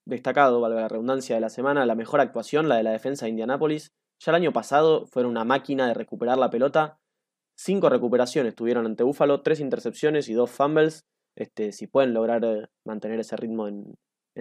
destacado, 0.07 0.63
valga 0.63 0.81
la 0.81 0.89
redundancia, 0.89 1.35
de 1.35 1.43
la 1.43 1.51
semana, 1.51 1.85
la 1.85 1.95
mejor 1.95 2.21
actuación, 2.21 2.71
la 2.71 2.77
de 2.77 2.85
la 2.85 2.93
defensa 2.93 3.27
de 3.27 3.31
Indianápolis. 3.31 3.93
Ya 4.19 4.31
el 4.31 4.37
año 4.37 4.55
pasado 4.55 5.07
fueron 5.09 5.33
una 5.33 5.45
máquina 5.45 5.89
de 5.89 5.95
recuperar 5.95 6.39
la 6.39 6.49
pelota. 6.49 6.99
Cinco 7.59 7.89
recuperaciones 7.89 8.55
tuvieron 8.55 8.87
ante 8.87 9.03
Búfalo, 9.03 9.43
tres 9.43 9.59
intercepciones 9.59 10.29
y 10.29 10.35
dos 10.35 10.51
fumbles. 10.51 11.05
Este, 11.37 11.73
si 11.73 11.89
pueden 11.89 12.15
lograr 12.15 12.45
eh, 12.45 12.69
mantener 12.85 13.19
ese 13.19 13.37
ritmo 13.37 13.67
en, 13.67 13.97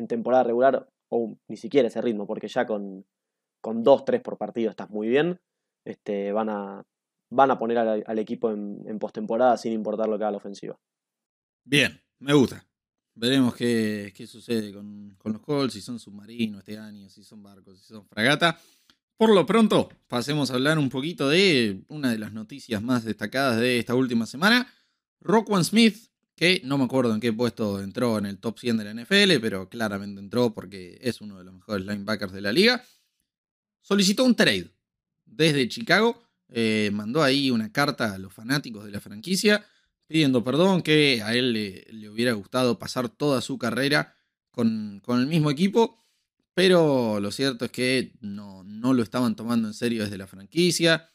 temporada 0.08 0.44
regular, 0.44 0.88
o 1.10 1.36
ni 1.48 1.58
siquiera 1.58 1.88
ese 1.88 2.00
ritmo, 2.02 2.28
porque 2.28 2.48
ya 2.48 2.68
con, 2.68 3.08
con 3.62 3.82
dos, 3.82 4.06
tres 4.06 4.22
por 4.22 4.38
partido 4.38 4.70
estás 4.70 4.92
muy 4.92 5.08
bien, 5.08 5.40
este, 5.84 6.32
van, 6.32 6.50
a, 6.50 6.84
van 7.32 7.50
a 7.50 7.58
poner 7.58 7.80
al, 7.80 8.20
equipo 8.20 8.52
en, 8.52 8.84
en 8.86 9.00
postemporada 9.00 9.58
sin 9.58 9.74
importar 9.74 10.08
lo 10.08 10.20
que 10.20 10.24
haga 10.26 10.32
la 10.32 10.38
ofensiva. 10.38 10.78
Bien, 11.66 12.00
me 12.20 12.34
gusta. 12.34 12.68
Veremos 13.20 13.56
qué, 13.56 14.14
sucede 14.28 14.72
con, 14.72 15.18
los 15.24 15.42
Colts, 15.42 15.74
si 15.74 15.82
son 15.82 15.98
submarinos 15.98 16.60
este 16.60 16.78
año, 16.78 17.10
si 17.10 17.24
son 17.24 17.42
barcos, 17.42 17.80
si 17.80 17.88
son 17.88 18.06
fragata. 18.06 18.60
Por 19.18 19.34
lo 19.34 19.46
pronto, 19.46 19.90
pasemos 20.08 20.52
a 20.52 20.54
hablar 20.54 20.78
un 20.78 20.90
poquito 20.90 21.28
de 21.28 21.84
una 21.88 22.12
de 22.12 22.20
las 22.20 22.34
noticias 22.34 22.82
más 22.82 23.04
destacadas 23.04 23.60
de 23.60 23.80
esta 23.80 23.96
última 23.96 24.26
semana. 24.26 24.72
Rockwan 25.22 25.66
Smith, 25.66 25.98
que 26.36 26.62
no 26.64 26.78
me 26.78 26.84
acuerdo 26.84 27.14
en 27.14 27.20
qué 27.20 27.34
puesto 27.34 27.82
entró 27.82 28.20
en 28.20 28.28
el 28.28 28.38
top 28.38 28.60
100 28.60 28.78
de 28.78 28.84
la 28.86 28.94
NFL, 28.94 29.42
pero 29.42 29.70
claramente 29.70 30.22
entró 30.22 30.54
porque 30.54 31.00
es 31.02 31.20
uno 31.20 31.40
de 31.40 31.46
los 31.46 31.56
mejores 31.56 31.86
linebackers 31.86 32.32
de 32.32 32.42
la 32.42 32.52
liga, 32.52 32.84
solicitó 33.82 34.24
un 34.24 34.36
trade 34.36 34.72
desde 35.26 35.68
Chicago, 35.68 36.22
eh, 36.50 36.92
mandó 36.94 37.24
ahí 37.24 37.50
una 37.50 37.72
carta 37.72 38.14
a 38.14 38.18
los 38.20 38.32
fanáticos 38.32 38.86
de 38.86 38.92
la 38.92 39.02
franquicia 39.02 39.66
pidiendo 40.08 40.44
perdón, 40.44 40.82
que 40.82 41.22
a 41.22 41.34
él 41.34 41.54
le, 41.54 42.10
hubiera 42.10 42.32
gustado 42.34 42.80
pasar 42.80 43.10
toda 43.10 43.42
su 43.42 43.58
carrera 43.58 44.16
con, 44.52 45.02
el 45.08 45.28
mismo 45.28 45.52
equipo, 45.52 45.98
pero 46.58 47.20
lo 47.20 47.30
cierto 47.30 47.65
es 47.65 47.72
que 47.72 48.13
no, 48.20 48.63
no, 48.63 48.91
lo 48.96 49.04
estaban 49.04 49.36
tomando 49.36 49.67
en 49.67 49.76
serio 49.76 50.04
desde 50.04 50.17
la 50.17 50.26
franquicia. 50.26 51.08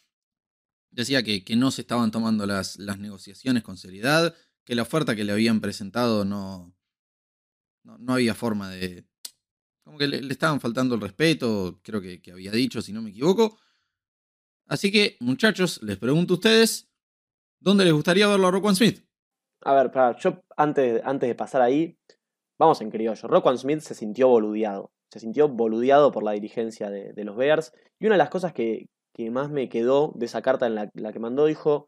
Decía 0.92 1.24
que, 1.24 1.42
que 1.42 1.56
no 1.56 1.72
se 1.72 1.80
estaban 1.80 2.12
tomando 2.12 2.46
las, 2.46 2.78
las, 2.78 3.00
negociaciones 3.00 3.64
con 3.64 3.76
seriedad, 3.76 4.36
que 4.64 4.76
la 4.76 4.82
oferta 4.82 5.16
que 5.16 5.24
le 5.24 5.32
habían 5.32 5.60
presentado 5.60 6.24
no, 6.24 6.72
no, 7.82 8.12
había 8.12 8.36
forma 8.36 8.70
de... 8.70 9.04
Como 9.82 9.98
que 9.98 10.06
le, 10.06 10.32
estaban 10.32 10.60
faltando 10.60 10.94
el 10.94 11.00
respeto, 11.00 11.80
creo 11.82 12.00
que, 12.00 12.22
había 12.30 12.52
dicho, 12.52 12.80
si 12.80 12.92
no 12.92 13.02
me 13.02 13.10
equivoco. 13.10 13.58
Así 14.68 14.92
que, 14.92 15.16
muchachos, 15.18 15.82
les 15.82 15.98
pregunto 15.98 16.34
a 16.34 16.36
ustedes, 16.36 16.88
¿Dónde 17.58 17.84
les 17.84 17.94
gustaría 17.94 18.28
verlo 18.28 18.46
a 18.46 18.52
Roquan 18.52 18.76
Smith? 18.76 19.04
A 19.62 19.74
ver, 19.74 19.90
para, 19.90 20.16
yo 20.18 20.44
antes, 20.56 21.02
antes 21.04 21.28
de 21.28 21.34
pasar 21.34 21.62
ahí, 21.62 21.98
vamos 22.60 22.80
en 22.80 22.92
criollo. 22.92 23.26
Roquan 23.26 23.58
Smith 23.58 23.80
se 23.80 23.96
sintió 23.96 24.28
boludeado. 24.28 24.92
Se 25.12 25.20
sintió 25.20 25.46
boludeado 25.46 26.10
por 26.10 26.22
la 26.22 26.32
dirigencia 26.32 26.88
de, 26.88 27.24
los 27.24 27.36
Bears. 27.36 27.74
Y 28.00 28.06
una 28.06 28.14
de 28.14 28.18
las 28.18 28.30
cosas 28.30 28.54
que, 28.54 28.86
más 29.30 29.50
me 29.50 29.68
quedó 29.68 30.12
de 30.16 30.24
esa 30.24 30.40
carta 30.40 30.66
en 30.66 30.74
la, 30.74 30.90
la, 30.94 31.12
que 31.12 31.18
mandó 31.18 31.44
dijo 31.44 31.86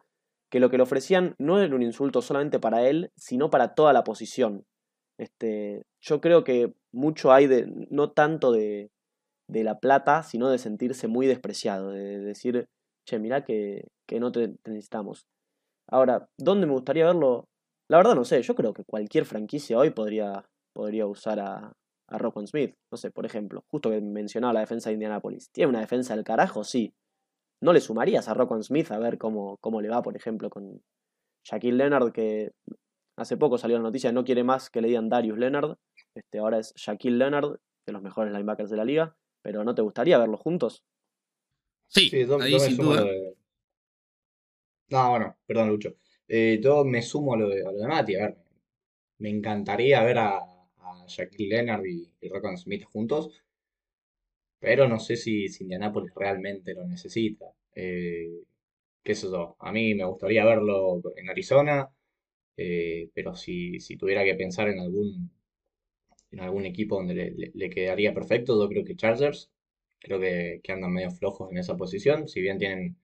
que 0.51 0.61
lo 0.61 0.69
que 0.69 0.77
le 0.77 0.83
ofrecían 0.83 1.35
no 1.39 1.59
era 1.59 1.75
un 1.75 1.83
insulto 1.83 2.21
solamente 2.21 2.61
para 2.61 2.87
él, 2.87 3.11
sino 3.17 3.49
para 3.49 3.75
toda 3.75 3.95
la 3.95 4.05
posición. 4.05 4.65
Este, 5.19 5.85
yo 6.03 6.21
creo 6.21 6.45
que 6.45 6.75
mucho 6.93 7.33
hay 7.33 7.47
de, 7.47 7.67
no 7.91 8.13
tanto 8.13 8.53
de, 8.53 8.91
de 9.49 9.65
la 9.65 9.79
plata, 9.79 10.23
sino 10.23 10.51
de 10.51 10.59
sentirse 10.59 11.09
muy 11.09 11.27
despreciado, 11.27 11.93
de 11.93 12.21
decir, 12.21 12.67
che, 13.09 13.19
mirá 13.19 13.43
que, 13.43 13.89
que 14.07 14.21
no 14.21 14.33
te 14.33 14.55
necesitamos. 14.67 15.25
Ahora, 15.89 16.27
¿dónde 16.39 16.67
me 16.67 16.75
gustaría 16.75 17.07
verlo? 17.07 17.47
La 17.89 17.97
verdad 17.97 18.15
no 18.15 18.27
sé, 18.27 18.43
yo 18.43 18.55
creo 18.55 18.75
que 18.75 18.85
cualquier 18.85 19.25
franquicia 19.25 19.79
hoy 19.79 19.91
podría, 19.91 20.45
podría 20.75 21.07
usar 21.07 21.41
a, 21.41 21.73
a 22.09 22.47
Smith. 22.47 22.75
No 22.91 22.99
sé, 22.99 23.11
por 23.11 23.27
ejemplo, 23.27 23.65
justo 23.69 23.91
que 23.91 24.01
mencionaba 24.01 24.53
la 24.53 24.61
defensa 24.61 24.91
de 24.91 24.95
Indianapolis. 24.95 25.51
¿Tiene 25.51 25.71
una 25.71 25.81
defensa 25.81 26.15
del 26.15 26.25
carajo? 26.25 26.65
Sí. 26.65 26.95
¿No 27.61 27.73
le 27.73 27.81
sumarías 27.81 28.29
a 28.29 28.35
Roquan 28.35 28.63
Smith 28.63 28.91
a 28.91 28.99
ver 28.99 29.19
cómo, 29.19 29.57
cómo 29.59 29.81
le 29.81 29.89
va, 29.89 30.03
por 30.03 30.17
ejemplo, 30.17 30.51
con 30.51 30.83
Shaquille 31.45 31.77
Leonard, 31.77 32.13
que 32.13 32.53
hace 33.17 33.37
poco 33.37 33.59
salió 33.59 33.77
la 33.77 33.85
noticia 33.85 34.13
no 34.13 34.25
quiere 34.25 34.45
más 34.45 34.71
que 34.71 34.81
le 34.81 34.89
digan 34.89 35.09
Darius 35.09 35.39
Leonard. 35.39 35.77
Este, 36.15 36.39
ahora 36.39 36.59
es 36.59 36.75
Shaquille 36.75 37.17
Leonard, 37.17 37.59
de 37.87 37.93
los 37.93 38.03
mejores 38.03 38.33
linebackers 38.33 38.71
de 38.71 38.77
la 38.77 38.85
liga. 38.85 39.17
Pero 39.43 39.65
¿no 39.65 39.75
te 39.75 39.83
gustaría 39.83 40.19
verlos 40.19 40.41
juntos? 40.41 40.85
Sí, 41.89 42.11
ahí 42.41 42.59
sin 42.61 42.77
duda. 42.77 43.05
No, 44.89 45.11
bueno, 45.11 45.37
perdón, 45.47 45.69
Lucho. 45.69 45.95
Eh, 46.27 46.61
yo 46.63 46.85
me 46.85 47.03
sumo 47.03 47.35
a 47.35 47.37
lo 47.37 47.49
de, 47.49 47.61
a 47.61 47.71
lo 47.71 47.79
de 47.79 47.87
Mati. 47.87 48.17
A 48.17 48.27
ver, 48.27 48.39
me 49.19 49.29
encantaría 49.31 50.03
ver 50.03 50.19
a, 50.19 50.54
a 50.85 51.07
Shaquille 51.07 51.49
Leonard 51.49 51.85
y, 51.87 52.11
y 52.21 52.31
Smith 52.57 52.85
juntos, 52.85 53.31
pero 54.59 54.89
no 54.89 54.99
sé 54.99 55.17
si, 55.17 55.47
Indianapolis 55.61 56.13
realmente 56.15 56.75
lo 56.75 56.87
necesita. 56.87 57.47
Eh, 57.75 58.31
¿Qué 59.03 59.13
es 59.13 59.25
eso? 59.25 59.57
A 59.61 59.73
mí 59.73 59.95
me 59.95 60.05
gustaría 60.07 60.45
verlo 60.45 61.03
en 61.17 61.31
Arizona, 61.31 61.91
eh, 62.57 63.11
pero 63.15 63.35
si, 63.37 63.81
si 63.81 63.97
tuviera 63.97 64.25
que 64.25 64.35
pensar 64.37 64.69
en 64.69 64.81
algún, 64.81 65.31
en 66.31 66.41
algún 66.41 66.67
equipo 66.67 66.97
donde 66.97 67.53
le, 67.55 67.71
quedaría 67.71 68.15
perfecto, 68.15 68.61
yo 68.61 68.69
creo 68.69 68.85
que 68.85 68.97
Chargers. 68.97 69.51
Creo 70.01 70.21
que, 70.21 70.61
que 70.63 70.73
andan 70.73 70.93
medio 70.93 71.11
flojos 71.11 71.51
en 71.51 71.59
esa 71.59 71.77
posición, 71.77 72.29
si 72.29 72.41
bien 72.43 72.59
tienen 72.59 72.97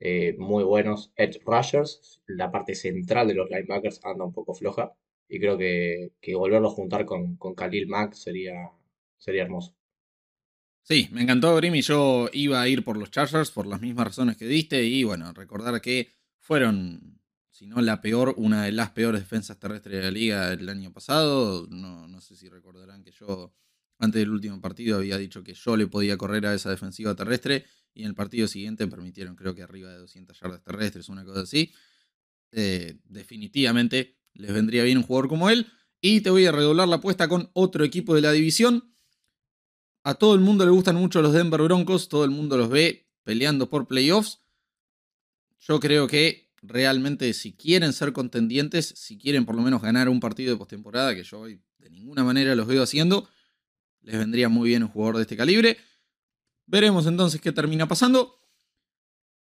eh, 0.00 0.34
muy 0.38 0.64
buenos 0.64 1.12
edge 1.16 1.40
rushers. 1.44 2.22
La 2.26 2.50
parte 2.50 2.74
central 2.74 3.28
de 3.28 3.34
los 3.34 3.50
linebackers 3.50 4.00
anda 4.04 4.24
un 4.24 4.32
poco 4.32 4.54
floja. 4.54 4.94
Y 5.32 5.38
creo 5.38 5.56
que, 5.56 6.34
volverlo 6.34 6.68
a 6.68 6.72
juntar 6.72 7.06
con, 7.06 7.36
con 7.36 7.54
Khalil 7.54 7.86
Mack 7.86 8.14
sería, 8.14 8.72
sería 9.16 9.42
hermoso. 9.44 9.76
Sí, 10.82 11.08
me 11.12 11.22
encantó 11.22 11.54
Grimmy. 11.54 11.82
Yo 11.82 12.28
iba 12.32 12.60
a 12.60 12.66
ir 12.66 12.82
por 12.82 12.96
los 12.96 13.12
Chargers 13.12 13.52
por 13.52 13.64
las 13.64 13.80
mismas 13.80 14.08
razones 14.08 14.36
que 14.36 14.46
diste. 14.46 14.82
Y 14.82 15.04
bueno, 15.04 15.32
recordar 15.32 15.80
que 15.80 16.08
fueron, 16.40 17.20
si 17.48 17.68
no 17.68 17.80
la 17.80 18.00
peor, 18.00 18.34
una 18.38 18.64
de 18.64 18.72
las 18.72 18.90
peores 18.90 19.20
defensas 19.20 19.60
terrestres 19.60 19.98
de 19.98 20.02
la 20.02 20.10
liga 20.10 20.52
el 20.52 20.68
año 20.68 20.92
pasado. 20.92 21.68
No, 21.70 22.08
no 22.08 22.20
sé 22.20 22.34
si 22.34 22.48
recordarán 22.48 23.04
que 23.04 23.12
yo, 23.12 23.54
antes 24.00 24.18
del 24.18 24.30
último 24.30 24.60
partido, 24.60 24.98
había 24.98 25.16
dicho 25.16 25.44
que 25.44 25.54
yo 25.54 25.76
le 25.76 25.86
podía 25.86 26.16
correr 26.16 26.44
a 26.46 26.54
esa 26.54 26.70
defensiva 26.70 27.14
terrestre 27.14 27.66
y 27.94 28.02
en 28.02 28.08
el 28.08 28.14
partido 28.16 28.48
siguiente 28.48 28.88
permitieron 28.88 29.36
creo 29.36 29.54
que 29.54 29.62
arriba 29.62 29.92
de 29.92 29.98
200 29.98 30.40
yardas 30.40 30.64
terrestres, 30.64 31.08
una 31.08 31.24
cosa 31.24 31.42
así. 31.42 31.72
Eh, 32.50 32.98
definitivamente 33.04 34.19
les 34.40 34.52
vendría 34.52 34.84
bien 34.84 34.98
un 34.98 35.04
jugador 35.04 35.28
como 35.28 35.50
él. 35.50 35.66
Y 36.00 36.22
te 36.22 36.30
voy 36.30 36.46
a 36.46 36.52
redoblar 36.52 36.88
la 36.88 36.96
apuesta 36.96 37.28
con 37.28 37.50
otro 37.52 37.84
equipo 37.84 38.14
de 38.14 38.22
la 38.22 38.32
división. 38.32 38.94
A 40.02 40.14
todo 40.14 40.34
el 40.34 40.40
mundo 40.40 40.64
le 40.64 40.70
gustan 40.70 40.96
mucho 40.96 41.20
los 41.20 41.34
Denver 41.34 41.60
Broncos, 41.62 42.08
todo 42.08 42.24
el 42.24 42.30
mundo 42.30 42.56
los 42.56 42.70
ve 42.70 43.10
peleando 43.22 43.68
por 43.68 43.86
playoffs. 43.86 44.40
Yo 45.58 45.78
creo 45.78 46.06
que 46.06 46.50
realmente 46.62 47.32
si 47.34 47.52
quieren 47.52 47.92
ser 47.92 48.12
contendientes, 48.12 48.94
si 48.96 49.18
quieren 49.18 49.44
por 49.44 49.54
lo 49.56 49.62
menos 49.62 49.82
ganar 49.82 50.08
un 50.08 50.20
partido 50.20 50.52
de 50.52 50.58
postemporada, 50.58 51.14
que 51.14 51.22
yo 51.22 51.40
hoy 51.40 51.60
de 51.78 51.90
ninguna 51.90 52.24
manera 52.24 52.54
los 52.54 52.66
veo 52.66 52.82
haciendo, 52.82 53.28
les 54.00 54.18
vendría 54.18 54.48
muy 54.48 54.70
bien 54.70 54.82
un 54.82 54.88
jugador 54.88 55.16
de 55.16 55.22
este 55.22 55.36
calibre. 55.36 55.76
Veremos 56.66 57.06
entonces 57.06 57.40
qué 57.40 57.52
termina 57.52 57.86
pasando. 57.86 58.39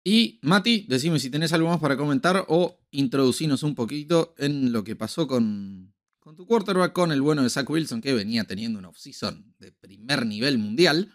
Y 0.03 0.39
Mati, 0.41 0.85
decime 0.89 1.17
si 1.17 1.29
tenés 1.29 1.53
algo 1.53 1.69
más 1.69 1.79
para 1.79 1.95
comentar 1.95 2.45
o 2.49 2.77
introducirnos 2.91 3.63
un 3.63 3.73
poquito 3.73 4.33
en 4.37 4.73
lo 4.73 4.83
que 4.83 4.97
pasó 4.97 5.27
con, 5.27 5.93
con 6.19 6.35
tu 6.35 6.45
quarterback, 6.45 6.91
con 6.91 7.11
el 7.11 7.21
bueno 7.21 7.41
de 7.41 7.49
Zach 7.49 7.69
Wilson, 7.69 8.01
que 8.01 8.13
venía 8.13 8.43
teniendo 8.43 8.79
una 8.79 8.89
offseason 8.89 9.55
de 9.59 9.71
primer 9.71 10.25
nivel 10.25 10.57
mundial. 10.57 11.13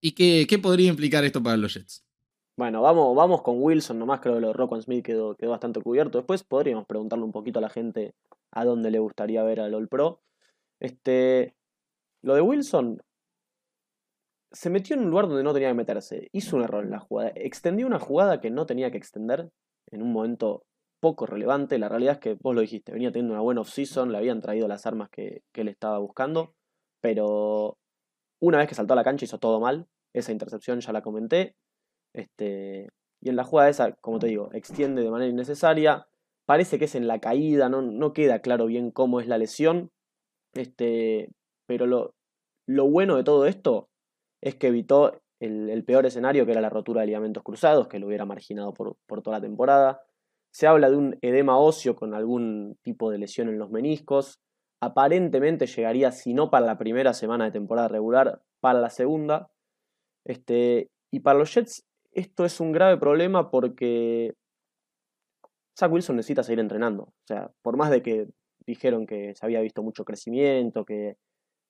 ¿Y 0.00 0.12
qué, 0.12 0.46
qué 0.48 0.58
podría 0.58 0.88
implicar 0.88 1.24
esto 1.24 1.42
para 1.42 1.56
los 1.56 1.74
Jets? 1.74 2.04
Bueno, 2.56 2.80
vamos, 2.82 3.14
vamos 3.16 3.42
con 3.42 3.60
Wilson, 3.60 3.98
nomás 3.98 4.20
creo 4.20 4.36
que 4.36 4.40
lo 4.40 4.48
de 4.48 4.52
Rockwan 4.54 4.80
Smith 4.80 5.04
quedó, 5.04 5.36
quedó 5.36 5.50
bastante 5.50 5.80
cubierto. 5.82 6.18
Después 6.18 6.44
podríamos 6.44 6.86
preguntarle 6.86 7.24
un 7.24 7.32
poquito 7.32 7.58
a 7.58 7.62
la 7.62 7.68
gente 7.68 8.14
a 8.52 8.64
dónde 8.64 8.90
le 8.90 8.98
gustaría 8.98 9.42
ver 9.42 9.60
al 9.60 9.74
All 9.74 9.88
Pro. 9.88 10.22
Este, 10.78 11.54
lo 12.22 12.34
de 12.34 12.40
Wilson 12.40 13.02
se 14.56 14.70
metió 14.70 14.96
en 14.96 15.02
un 15.02 15.10
lugar 15.10 15.28
donde 15.28 15.42
no 15.42 15.52
tenía 15.52 15.68
que 15.68 15.74
meterse. 15.74 16.30
Hizo 16.32 16.56
un 16.56 16.62
error 16.62 16.82
en 16.82 16.90
la 16.90 16.98
jugada. 16.98 17.30
Extendió 17.34 17.86
una 17.86 17.98
jugada 17.98 18.40
que 18.40 18.50
no 18.50 18.64
tenía 18.64 18.90
que 18.90 18.96
extender 18.96 19.50
en 19.88 20.02
un 20.02 20.12
momento 20.12 20.64
poco 20.98 21.26
relevante. 21.26 21.78
La 21.78 21.90
realidad 21.90 22.14
es 22.14 22.20
que 22.20 22.34
vos 22.40 22.54
lo 22.54 22.62
dijiste, 22.62 22.90
venía 22.90 23.12
teniendo 23.12 23.34
una 23.34 23.42
buena 23.42 23.60
off-season, 23.60 24.10
le 24.10 24.16
habían 24.16 24.40
traído 24.40 24.66
las 24.66 24.86
armas 24.86 25.10
que, 25.10 25.42
que 25.52 25.60
él 25.60 25.68
estaba 25.68 25.98
buscando, 25.98 26.54
pero 27.02 27.76
una 28.40 28.56
vez 28.56 28.66
que 28.66 28.74
saltó 28.74 28.94
a 28.94 28.96
la 28.96 29.04
cancha 29.04 29.26
hizo 29.26 29.38
todo 29.38 29.60
mal. 29.60 29.88
Esa 30.14 30.32
intercepción 30.32 30.80
ya 30.80 30.92
la 30.92 31.02
comenté. 31.02 31.54
Este, 32.14 32.88
y 33.20 33.28
en 33.28 33.36
la 33.36 33.44
jugada 33.44 33.68
esa, 33.68 33.92
como 33.96 34.18
te 34.18 34.28
digo, 34.28 34.48
extiende 34.54 35.02
de 35.02 35.10
manera 35.10 35.30
innecesaria. 35.30 36.08
Parece 36.46 36.78
que 36.78 36.86
es 36.86 36.94
en 36.94 37.08
la 37.08 37.20
caída, 37.20 37.68
no, 37.68 37.82
no 37.82 38.14
queda 38.14 38.40
claro 38.40 38.64
bien 38.64 38.90
cómo 38.90 39.20
es 39.20 39.26
la 39.26 39.36
lesión. 39.36 39.90
Este, 40.54 41.30
pero 41.66 41.86
lo, 41.86 42.14
lo 42.66 42.88
bueno 42.88 43.16
de 43.16 43.24
todo 43.24 43.44
esto 43.44 43.90
es 44.40 44.54
que 44.56 44.68
evitó 44.68 45.20
el, 45.40 45.84
peor 45.84 46.06
escenario, 46.06 46.46
que 46.46 46.52
era 46.52 46.60
la 46.60 46.70
rotura 46.70 47.02
de 47.02 47.08
ligamentos 47.08 47.42
cruzados, 47.42 47.88
que 47.88 47.98
lo 47.98 48.06
hubiera 48.06 48.24
marginado 48.24 48.72
por, 48.72 48.96
por 49.06 49.22
toda 49.22 49.38
la 49.38 49.42
temporada. 49.42 50.02
Se 50.52 50.66
habla 50.66 50.90
de 50.90 50.96
un 50.96 51.18
edema 51.20 51.58
óseo 51.58 51.96
con 51.96 52.14
algún 52.14 52.78
tipo 52.82 53.10
de 53.10 53.18
lesión 53.18 53.48
en 53.48 53.58
los 53.58 53.70
meniscos. 53.70 54.40
Aparentemente 54.80 55.66
llegaría, 55.66 56.12
si 56.12 56.32
no 56.32 56.50
para 56.50 56.66
la 56.66 56.78
primera 56.78 57.12
semana 57.12 57.44
de 57.44 57.50
temporada 57.50 57.88
regular, 57.88 58.40
para 58.60 58.80
la 58.80 58.90
segunda. 58.90 59.50
Este, 60.24 60.90
y 61.10 61.20
para 61.20 61.38
los 61.38 61.54
Jets 61.54 61.84
esto 62.16 62.46
es 62.46 62.60
un 62.60 62.72
grave 62.72 62.96
problema 62.96 63.50
porque 63.50 64.34
Zach 65.78 65.92
Wilson 65.92 66.16
necesita 66.16 66.42
seguir 66.42 66.60
entrenando. 66.60 67.02
O 67.04 67.26
sea, 67.26 67.50
por 67.62 67.76
más 67.76 67.90
de 67.90 68.02
que 68.02 68.28
dijeron 68.66 69.06
que 69.06 69.34
se 69.34 69.44
había 69.44 69.60
visto 69.60 69.82
mucho 69.82 70.04
crecimiento, 70.04 70.86
que, 70.86 71.18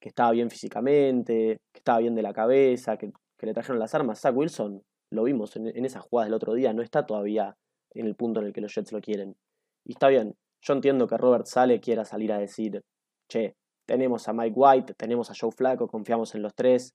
estaba 0.00 0.30
bien 0.30 0.50
físicamente, 0.50 1.59
que 1.72 1.78
estaba 1.78 1.98
bien 1.98 2.14
de 2.14 2.22
la 2.22 2.32
cabeza, 2.32 2.96
que, 2.96 3.12
le 3.40 3.52
trajeron 3.52 3.78
las 3.78 3.94
armas, 3.94 4.20
Zach 4.20 4.35
Wilson, 4.35 4.82
lo 5.11 5.24
vimos 5.24 5.56
en, 5.56 5.68
en 5.68 5.85
esas 5.85 6.02
jugadas 6.02 6.28
del 6.28 6.35
otro 6.35 6.54
día, 6.54 6.72
no 6.72 6.82
está 6.82 7.06
todavía 7.06 7.56
en 7.90 8.06
el 8.06 8.14
punto 8.14 8.40
en 8.40 8.46
el 8.46 8.52
que 8.52 8.61
los 8.61 8.74
Jets 8.74 8.92
lo 8.92 9.00
quieren. 9.00 9.37
Y 9.85 9.92
está 9.92 10.09
bien, 10.09 10.35
yo 10.62 10.74
entiendo 10.74 11.06
que 11.06 11.16
Robert 11.16 11.46
Sale 11.46 11.80
quiera 11.80 12.04
salir 12.04 12.32
a 12.32 12.38
decir, 12.38 12.82
che, 13.28 13.56
tenemos 13.87 14.28
a 14.28 14.32
Mike 14.32 14.54
White, 14.56 14.94
tenemos 14.94 15.30
a 15.30 15.35
Joe 15.38 15.52
Flaco, 15.52 15.87
confiamos 15.87 16.35
en 16.35 16.42
los 16.42 16.54
tres. 16.54 16.94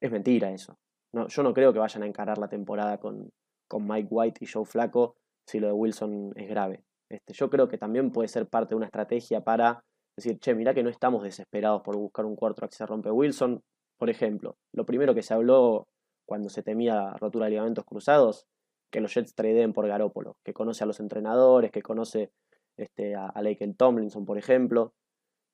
Es 0.00 0.10
mentira 0.10 0.52
eso. 0.52 0.78
No, 1.12 1.26
yo 1.26 1.42
no 1.42 1.52
creo 1.52 1.72
que 1.72 1.78
vayan 1.80 2.04
a 2.04 2.06
encarar 2.06 2.38
la 2.38 2.48
temporada 2.48 2.98
con, 2.98 3.30
con 3.66 3.86
Mike 3.86 4.08
White 4.10 4.44
y 4.44 4.46
Joe 4.46 4.64
Flaco 4.64 5.16
si 5.46 5.58
lo 5.58 5.66
de 5.66 5.72
Wilson 5.72 6.32
es 6.36 6.48
grave. 6.48 6.84
Este, 7.08 7.32
yo 7.32 7.50
creo 7.50 7.68
que 7.68 7.78
también 7.78 8.12
puede 8.12 8.28
ser 8.28 8.46
parte 8.46 8.70
de 8.70 8.76
una 8.76 8.86
estrategia 8.86 9.42
para 9.42 9.82
decir, 10.24 10.38
che, 10.38 10.54
mirá 10.54 10.74
que 10.74 10.82
no 10.82 10.90
estamos 10.90 11.22
desesperados 11.22 11.82
por 11.82 11.96
buscar 11.96 12.24
un 12.24 12.36
cuarto 12.36 12.66
que 12.66 12.74
se 12.74 12.86
rompe 12.86 13.10
Wilson. 13.10 13.62
Por 13.96 14.10
ejemplo, 14.10 14.56
lo 14.72 14.86
primero 14.86 15.14
que 15.14 15.22
se 15.22 15.34
habló 15.34 15.88
cuando 16.26 16.48
se 16.48 16.62
temía 16.62 17.14
rotura 17.14 17.46
de 17.46 17.52
ligamentos 17.52 17.84
cruzados, 17.84 18.46
que 18.90 19.00
los 19.00 19.14
Jets 19.14 19.34
tradeen 19.34 19.72
por 19.72 19.86
Garópolo, 19.86 20.36
que 20.44 20.52
conoce 20.52 20.84
a 20.84 20.86
los 20.86 21.00
entrenadores, 21.00 21.70
que 21.70 21.82
conoce 21.82 22.30
este, 22.76 23.14
a, 23.14 23.26
a 23.26 23.42
Laken 23.42 23.74
Tomlinson, 23.74 24.24
por 24.24 24.38
ejemplo. 24.38 24.92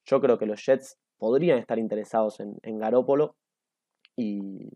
Yo 0.05 0.21
creo 0.21 0.37
que 0.37 0.45
los 0.45 0.63
Jets 0.65 0.97
podrían 1.17 1.57
estar 1.57 1.79
interesados 1.79 2.39
en, 2.39 2.77
Garópolo 2.77 3.35
y, 4.15 4.69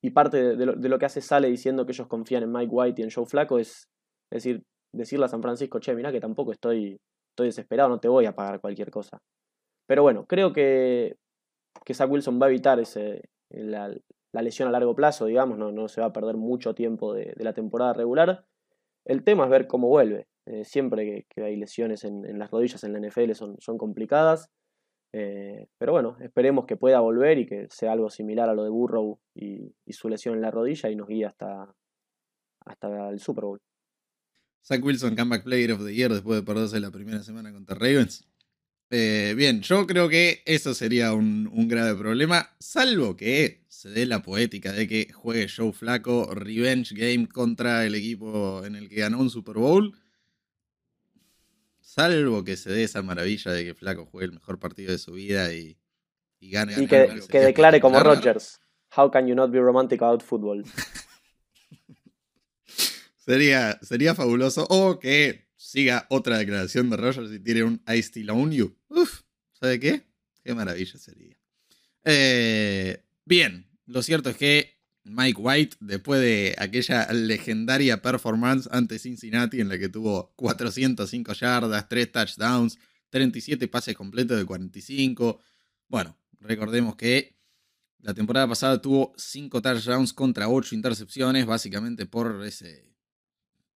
y 0.00 0.10
parte 0.10 0.56
de 0.56 0.66
lo, 0.66 0.98
que 0.98 1.06
hace 1.06 1.20
Sale 1.20 1.48
diciendo 1.48 1.84
que 1.84 1.92
ellos 1.92 2.06
confían 2.06 2.44
en 2.44 2.52
Mike 2.52 2.70
White 2.72 3.00
y 3.00 3.04
en 3.04 3.10
Joe 3.10 3.26
Flaco 3.26 3.58
es, 3.58 3.88
decir, 4.30 4.64
decirle 4.92 5.26
a 5.26 5.28
San 5.28 5.42
Francisco, 5.42 5.80
che, 5.80 5.94
mira 5.94 6.12
que 6.12 6.20
tampoco 6.20 6.52
estoy, 6.52 6.98
estoy 7.32 7.48
desesperado, 7.48 7.88
no 7.88 7.98
te 7.98 8.08
voy 8.08 8.26
a 8.26 8.34
pagar 8.34 8.60
cualquier 8.60 8.90
cosa. 8.90 9.18
Pero 9.86 10.02
bueno, 10.02 10.26
creo 10.26 10.52
que, 10.52 11.16
que 11.84 11.94
Zach 11.94 12.10
Wilson 12.10 12.40
va 12.40 12.46
a 12.46 12.48
evitar 12.50 12.78
ese, 12.78 13.22
la, 13.50 13.94
lesión 14.32 14.68
a 14.68 14.72
largo 14.72 14.94
plazo, 14.94 15.26
digamos, 15.26 15.58
no, 15.58 15.72
no, 15.72 15.88
se 15.88 16.00
va 16.00 16.08
a 16.08 16.12
perder 16.12 16.36
mucho 16.36 16.74
tiempo 16.74 17.14
de, 17.14 17.34
la 17.36 17.52
temporada 17.52 17.92
regular. 17.92 18.44
El 19.04 19.24
tema 19.24 19.44
es 19.44 19.50
ver 19.50 19.66
cómo 19.66 19.88
vuelve. 19.88 20.28
Eh, 20.46 20.64
siempre 20.64 21.26
que, 21.28 21.42
hay 21.42 21.56
lesiones 21.56 22.04
en, 22.04 22.38
las 22.38 22.50
rodillas 22.50 22.84
en 22.84 22.92
la 22.92 23.00
NFL 23.00 23.32
son, 23.32 23.56
son 23.60 23.78
complicadas. 23.78 24.50
Eh, 25.14 25.66
pero 25.78 25.92
bueno, 25.92 26.16
esperemos 26.20 26.64
que 26.66 26.76
pueda 26.76 27.00
volver 27.00 27.38
y 27.38 27.46
que 27.46 27.66
sea 27.70 27.92
algo 27.92 28.08
similar 28.08 28.48
a 28.48 28.54
lo 28.54 28.64
de 28.64 28.70
Burrow 28.70 29.18
y, 29.34 29.74
su 29.90 30.08
lesión 30.08 30.34
en 30.36 30.40
la 30.40 30.50
rodilla 30.50 30.88
y 30.88 30.96
nos 30.96 31.08
guíe 31.08 31.26
hasta, 31.26 31.74
hasta 32.64 33.10
el 33.10 33.20
Super 33.20 33.44
Bowl. 33.44 33.60
Zach 34.64 34.82
Wilson, 34.84 35.16
Comeback 35.16 35.44
Player 35.44 35.72
of 35.72 35.84
the 35.84 35.94
Year 35.94 36.12
después 36.12 36.40
de 36.40 36.46
perderse 36.46 36.80
la 36.80 36.90
primera 36.90 37.22
semana 37.22 37.52
contra 37.52 37.74
Ravens. 37.74 38.24
Eh, 38.90 39.34
bien, 39.36 39.62
yo 39.62 39.86
creo 39.86 40.08
que 40.08 40.42
eso 40.44 40.74
sería 40.74 41.14
un, 41.14 41.48
un, 41.52 41.66
grave 41.66 41.94
problema, 41.94 42.50
salvo 42.58 43.16
que 43.16 43.64
se 43.68 43.88
dé 43.88 44.04
la 44.04 44.22
poética 44.22 44.72
de 44.72 44.86
que 44.86 45.10
juegue 45.12 45.48
Joe 45.48 45.72
Flaco 45.72 46.34
Revenge 46.34 46.94
Game 46.94 47.26
contra 47.26 47.86
el 47.86 47.94
equipo 47.94 48.62
en 48.64 48.76
el 48.76 48.90
que 48.90 48.96
ganó 48.96 49.18
un 49.20 49.30
Super 49.30 49.56
Bowl 49.56 49.94
Salvo 51.92 52.42
que 52.42 52.56
se 52.56 52.70
dé 52.70 52.84
esa 52.84 53.02
maravilla 53.02 53.50
de 53.52 53.66
que 53.66 53.74
Flaco 53.74 54.06
juegue 54.06 54.24
el 54.24 54.32
mejor 54.32 54.58
partido 54.58 54.92
de 54.92 54.98
su 54.98 55.12
vida 55.12 55.52
y, 55.52 55.76
gane. 56.40 56.72
Y 56.80 56.86
que, 56.86 57.38
declare 57.38 57.82
como 57.82 58.00
Rodgers. 58.00 58.58
How 58.96 59.10
can 59.10 59.26
you 59.26 59.34
not 59.34 59.50
be 59.50 59.60
romantic 59.60 60.00
about 60.00 60.22
football? 60.22 60.64
sería, 63.24 63.78
sería 63.82 64.14
fabuloso. 64.14 64.66
O 64.68 64.98
que 64.98 65.48
siga 65.56 66.06
otra 66.10 66.38
declaración 66.38 66.90
de 66.90 66.96
Rodgers 66.96 67.32
y 67.32 67.38
tire 67.38 67.64
un 67.64 67.82
I 67.86 67.98
still 67.98 68.30
own 68.30 68.52
you. 68.52 68.76
Uf, 68.88 69.22
¿sabe 69.52 69.78
qué? 69.78 70.06
Qué 70.42 70.54
maravilla 70.54 70.98
sería. 70.98 71.38
Eh, 72.04 73.04
bien, 73.24 73.70
lo 73.86 74.02
cierto 74.02 74.30
es 74.30 74.36
que 74.36 74.80
Mike 75.04 75.40
White 75.40 75.76
después 75.80 76.20
de 76.20 76.54
aquella 76.58 77.12
legendaria 77.12 78.02
performance 78.02 78.68
ante 78.72 78.98
Cincinnati 78.98 79.60
en 79.60 79.68
la 79.68 79.78
que 79.78 79.88
tuvo 79.88 80.32
405 80.36 81.32
yardas, 81.32 81.88
3 81.88 82.12
touchdowns, 82.12 82.78
37 83.10 83.68
pases 83.68 83.96
completos 83.96 84.38
de 84.38 84.44
45. 84.44 85.40
Bueno, 85.88 86.16
recordemos 86.40 86.96
que 86.96 87.36
la 88.00 88.14
temporada 88.14 88.48
pasada 88.48 88.80
tuvo 88.80 89.12
5 89.16 89.62
touchdowns 89.62 90.12
contra 90.12 90.48
8 90.48 90.74
intercepciones, 90.74 91.46
básicamente 91.46 92.06
por 92.06 92.44
ese 92.44 92.91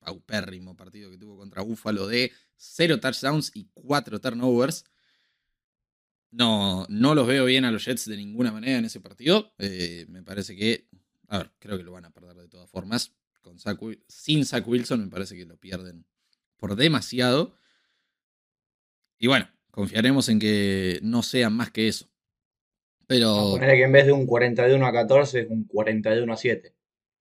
paupérrimo 0.06 0.76
partido 0.76 1.10
que 1.10 1.18
tuvo 1.18 1.36
contra 1.36 1.62
Buffalo 1.62 2.06
de 2.06 2.32
0 2.56 3.00
touchdowns 3.00 3.50
y 3.54 3.68
4 3.74 4.20
turnovers. 4.20 4.84
No, 6.30 6.86
no 6.88 7.14
los 7.14 7.26
veo 7.26 7.44
bien 7.44 7.64
a 7.64 7.70
los 7.70 7.84
Jets 7.84 8.06
de 8.06 8.16
ninguna 8.16 8.52
manera 8.52 8.78
en 8.78 8.84
ese 8.84 9.00
partido. 9.00 9.52
Eh, 9.58 10.06
me 10.08 10.22
parece 10.22 10.54
que 10.54 10.88
a 11.28 11.38
ver, 11.38 11.50
creo 11.58 11.76
que 11.76 11.84
lo 11.84 11.92
van 11.92 12.04
a 12.04 12.10
perder 12.10 12.36
de 12.36 12.48
todas 12.48 12.70
formas. 12.70 13.12
Con 13.42 13.58
sin 14.08 14.44
Zach 14.44 14.66
Wilson 14.66 15.00
me 15.00 15.08
parece 15.08 15.36
que 15.36 15.44
lo 15.44 15.56
pierden 15.56 16.04
por 16.56 16.76
demasiado. 16.76 17.54
Y 19.18 19.28
bueno, 19.28 19.48
confiaremos 19.70 20.28
en 20.28 20.38
que 20.38 20.98
no 21.02 21.22
sea 21.22 21.50
más 21.50 21.70
que 21.70 21.88
eso. 21.88 22.08
Pero. 23.06 23.56
A 23.56 23.60
que 23.60 23.82
en 23.82 23.92
vez 23.92 24.06
de 24.06 24.12
un 24.12 24.26
41 24.26 24.84
a 24.84 24.92
14 24.92 25.40
es 25.40 25.48
un 25.48 25.64
41 25.64 26.32
a 26.32 26.36
7. 26.36 26.74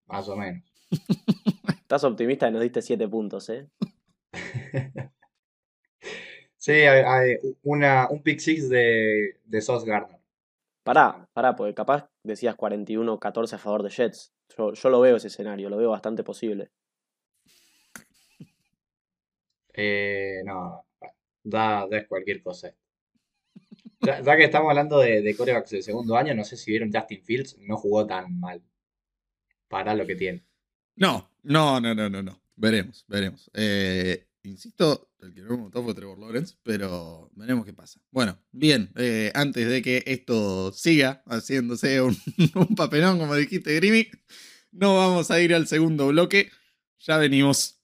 Más 0.07 0.27
o 0.27 0.35
menos. 0.35 0.63
Estás 1.85 2.03
optimista 2.03 2.47
y 2.47 2.51
nos 2.51 2.63
diste 2.63 2.81
7 2.81 3.07
puntos, 3.07 3.47
¿eh? 3.49 3.69
sí, 6.57 6.71
hay, 6.71 7.37
una, 7.61 8.09
un 8.09 8.23
pick 8.23 8.39
6 8.39 8.69
de, 8.69 9.39
de 9.45 9.61
Sauce 9.61 9.85
Gardner. 9.85 10.19
Pará, 10.81 11.29
pará, 11.31 11.55
porque 11.55 11.75
capaz 11.75 12.09
decías 12.23 12.57
41-14 12.57 13.53
a 13.53 13.57
favor 13.59 13.83
de 13.83 13.91
Jets. 13.91 14.33
Yo, 14.57 14.89
lo 14.89 14.99
veo 14.99 15.17
ese 15.17 15.27
escenario, 15.27 15.69
lo 15.69 15.77
veo 15.77 15.91
bastante 15.91 16.23
posible. 16.23 16.71
Eh, 19.71 20.41
no, 20.43 20.87
da, 21.43 21.85
da 21.87 22.07
cualquier 22.07 22.41
cosa. 22.41 22.73
Ya, 23.99 24.35
que 24.35 24.45
estamos 24.45 24.69
hablando 24.71 24.97
de, 24.97 25.21
de 25.21 25.37
corebacks 25.37 25.69
del 25.69 25.83
segundo 25.83 26.17
año, 26.17 26.33
no 26.33 26.43
sé 26.43 26.57
si 26.57 26.71
vieron 26.71 26.91
Justin 26.91 27.21
Fields, 27.21 27.59
no 27.59 27.77
jugó 27.77 28.07
tan 28.07 28.39
mal 28.39 28.63
para 29.67 29.93
lo 29.93 30.07
que 30.07 30.15
tiene. 30.15 30.43
No, 30.95 31.29
no, 31.45 31.79
no, 31.79 31.95
no, 31.95 32.09
no, 32.09 32.23
no. 32.23 32.41
Veremos, 32.55 33.05
veremos. 33.07 33.49
Eh, 33.53 34.27
insisto, 34.43 35.11
el 35.19 35.33
que 35.33 35.41
no 35.41 35.57
me 35.57 35.63
gustó 35.63 35.83
fue 35.83 35.93
Trevor 35.93 36.19
Lawrence, 36.19 36.55
pero 36.63 37.29
veremos 37.35 37.65
qué 37.65 37.73
pasa. 37.73 37.99
Bueno, 38.11 38.37
bien, 38.51 38.91
eh, 38.95 39.31
antes 39.33 39.67
de 39.67 39.81
que 39.81 40.03
esto 40.05 40.71
siga 40.71 41.23
haciéndose 41.27 42.01
un, 42.01 42.17
un 42.55 42.75
papelón, 42.75 43.19
como 43.19 43.35
dijiste, 43.35 43.75
Grimmy, 43.75 44.07
no 44.71 44.95
vamos 44.97 45.31
a 45.31 45.39
ir 45.41 45.53
al 45.53 45.67
segundo 45.67 46.07
bloque. 46.07 46.51
Ya 46.99 47.17
venimos. 47.17 47.74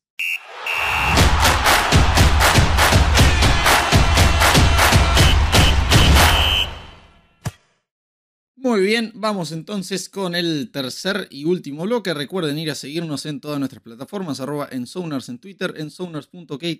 Muy 8.63 8.81
bien, 8.81 9.11
vamos 9.15 9.51
entonces 9.53 10.07
con 10.07 10.35
el 10.35 10.69
tercer 10.71 11.27
y 11.31 11.45
último 11.45 11.81
bloque. 11.85 12.13
Recuerden 12.13 12.59
ir 12.59 12.69
a 12.69 12.75
seguirnos 12.75 13.25
en 13.25 13.41
todas 13.41 13.57
nuestras 13.57 13.81
plataformas, 13.81 14.39
arroba 14.39 14.69
en 14.71 14.85
en 14.85 15.39
Twitter, 15.39 15.73
en 15.77 15.89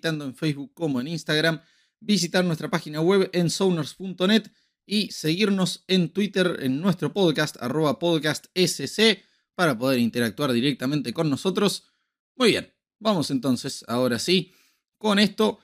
tanto 0.00 0.24
en 0.24 0.36
Facebook 0.36 0.72
como 0.74 1.00
en 1.00 1.08
Instagram. 1.08 1.60
Visitar 1.98 2.44
nuestra 2.44 2.70
página 2.70 3.00
web 3.00 3.28
en 3.32 3.50
Sounders.net 3.50 4.44
y 4.86 5.10
seguirnos 5.10 5.82
en 5.88 6.12
Twitter 6.12 6.58
en 6.60 6.80
nuestro 6.80 7.12
podcast, 7.12 7.56
arroba 7.60 7.98
podcastsc, 7.98 9.18
para 9.56 9.76
poder 9.76 9.98
interactuar 9.98 10.52
directamente 10.52 11.12
con 11.12 11.28
nosotros. 11.28 11.88
Muy 12.36 12.50
bien, 12.50 12.72
vamos 13.00 13.32
entonces, 13.32 13.84
ahora 13.88 14.20
sí, 14.20 14.52
con 14.98 15.18
esto. 15.18 15.58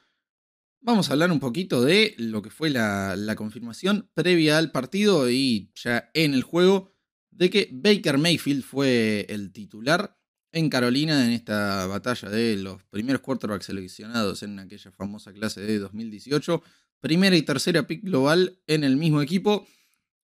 Vamos 0.89 1.11
a 1.11 1.13
hablar 1.13 1.31
un 1.31 1.39
poquito 1.39 1.83
de 1.83 2.15
lo 2.17 2.41
que 2.41 2.49
fue 2.49 2.71
la, 2.71 3.35
confirmación 3.37 4.09
previa 4.15 4.57
al 4.57 4.73
partido 4.73 5.29
y 5.29 5.71
ya 5.75 6.11
en 6.15 6.33
el 6.33 6.43
juego 6.43 6.95
de 7.31 7.51
que 7.51 7.69
Baker 7.71 8.17
Mayfield 8.17 8.63
fue 8.63 9.27
el 9.29 9.53
titular 9.53 10.19
en 10.51 10.71
Carolina 10.71 11.27
en 11.27 11.33
esta 11.33 11.87
batalla 11.89 12.31
de 12.31 12.57
los 12.57 12.83
primeros 12.85 13.21
quarterbacks 13.21 13.67
seleccionados 13.67 14.43
en 14.43 14.59
aquella 14.61 14.91
famosa 14.91 15.31
clase 15.35 15.61
de 15.61 15.79
2018. 15.79 16.63
Primera 17.01 17.37
y 17.37 17.43
tercera 17.43 17.87
pick 17.87 18.03
global 18.03 18.59
en 18.67 18.83
el 18.83 18.97
mismo 18.97 19.21
equipo. 19.21 19.69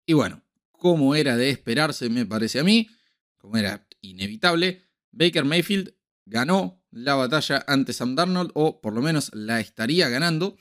Y 0.05 0.11
bueno, 0.11 0.43
como 0.73 1.15
era 1.15 1.37
de 1.37 1.51
esperarse, 1.51 2.09
me 2.09 2.25
parece 2.25 2.59
a 2.59 2.65
mí, 2.65 2.89
como 3.37 3.55
era 3.55 3.87
inevitable, 4.01 4.83
Baker 5.11 5.45
Mayfield 5.45 5.93
ganó 6.25 6.78
la 6.91 7.15
batalla 7.15 7.63
ante 7.67 7.93
Sam 7.93 8.15
Darnold, 8.15 8.51
o 8.53 8.81
por 8.81 8.93
lo 8.93 9.01
menos 9.01 9.31
la 9.33 9.59
estaría 9.59 10.09
ganando. 10.09 10.57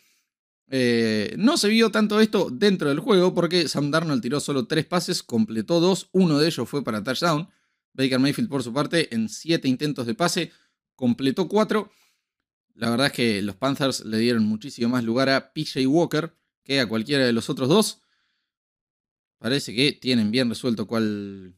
Eh, 0.71 1.35
no 1.39 1.57
se 1.57 1.69
vio 1.69 1.91
tanto 1.91 2.21
esto 2.21 2.51
dentro 2.51 2.91
del 2.91 3.01
juego 3.01 3.33
porque 3.33 3.69
Sam 3.69 3.91
Darnold 3.91 4.21
tiró 4.21 4.39
solo 4.41 4.67
tres 4.67 4.85
pases, 4.85 5.23
completó 5.23 5.81
dos, 5.81 6.11
uno 6.13 6.39
de 6.39 6.49
ellos 6.49 6.69
fue 6.69 6.85
para 6.85 7.03
touchdown. 7.03 7.49
Baker 7.95 8.19
Mayfield 8.19 8.49
por 8.49 8.63
su 8.63 8.73
parte 8.73 9.15
en 9.15 9.29
siete 9.29 9.67
intentos 9.67 10.07
de 10.07 10.15
pase 10.15 10.53
completó 10.95 11.49
cuatro. 11.49 11.91
La 12.75 12.91
verdad 12.91 13.07
es 13.07 13.13
que 13.13 13.43
los 13.43 13.57
Panthers 13.57 14.05
le 14.05 14.19
dieron 14.19 14.45
muchísimo 14.45 14.91
más 14.91 15.03
lugar 15.03 15.29
a 15.31 15.53
PJ 15.53 15.87
Walker 15.87 16.33
que 16.63 16.81
a 16.81 16.89
cualquiera 16.89 17.25
de 17.25 17.33
los 17.33 17.51
otros 17.51 17.69
dos. 17.69 18.03
Parece 19.39 19.75
que 19.75 19.93
tienen 19.93 20.31
bien 20.31 20.49
resuelto 20.49 20.87
cuál, 20.87 21.57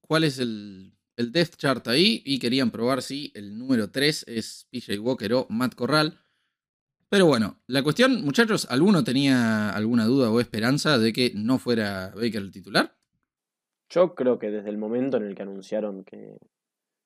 cuál 0.00 0.24
es 0.24 0.38
el 0.38 0.94
el 1.22 1.32
Death 1.32 1.56
Chart 1.56 1.86
ahí 1.88 2.22
y 2.24 2.38
querían 2.38 2.70
probar 2.70 3.00
si 3.02 3.32
el 3.34 3.56
número 3.56 3.90
3 3.90 4.24
es 4.28 4.66
PJ 4.70 4.98
Walker 4.98 5.32
o 5.34 5.46
Matt 5.48 5.74
Corral. 5.74 6.18
Pero 7.08 7.26
bueno, 7.26 7.60
la 7.66 7.82
cuestión, 7.82 8.24
muchachos, 8.24 8.66
¿alguno 8.70 9.04
tenía 9.04 9.70
alguna 9.70 10.06
duda 10.06 10.30
o 10.30 10.40
esperanza 10.40 10.98
de 10.98 11.12
que 11.12 11.32
no 11.34 11.58
fuera 11.58 12.10
Baker 12.14 12.42
el 12.42 12.50
titular? 12.50 12.96
Yo 13.90 14.14
creo 14.14 14.38
que 14.38 14.50
desde 14.50 14.70
el 14.70 14.78
momento 14.78 15.18
en 15.18 15.24
el 15.24 15.34
que 15.34 15.42
anunciaron 15.42 16.04
que, 16.04 16.38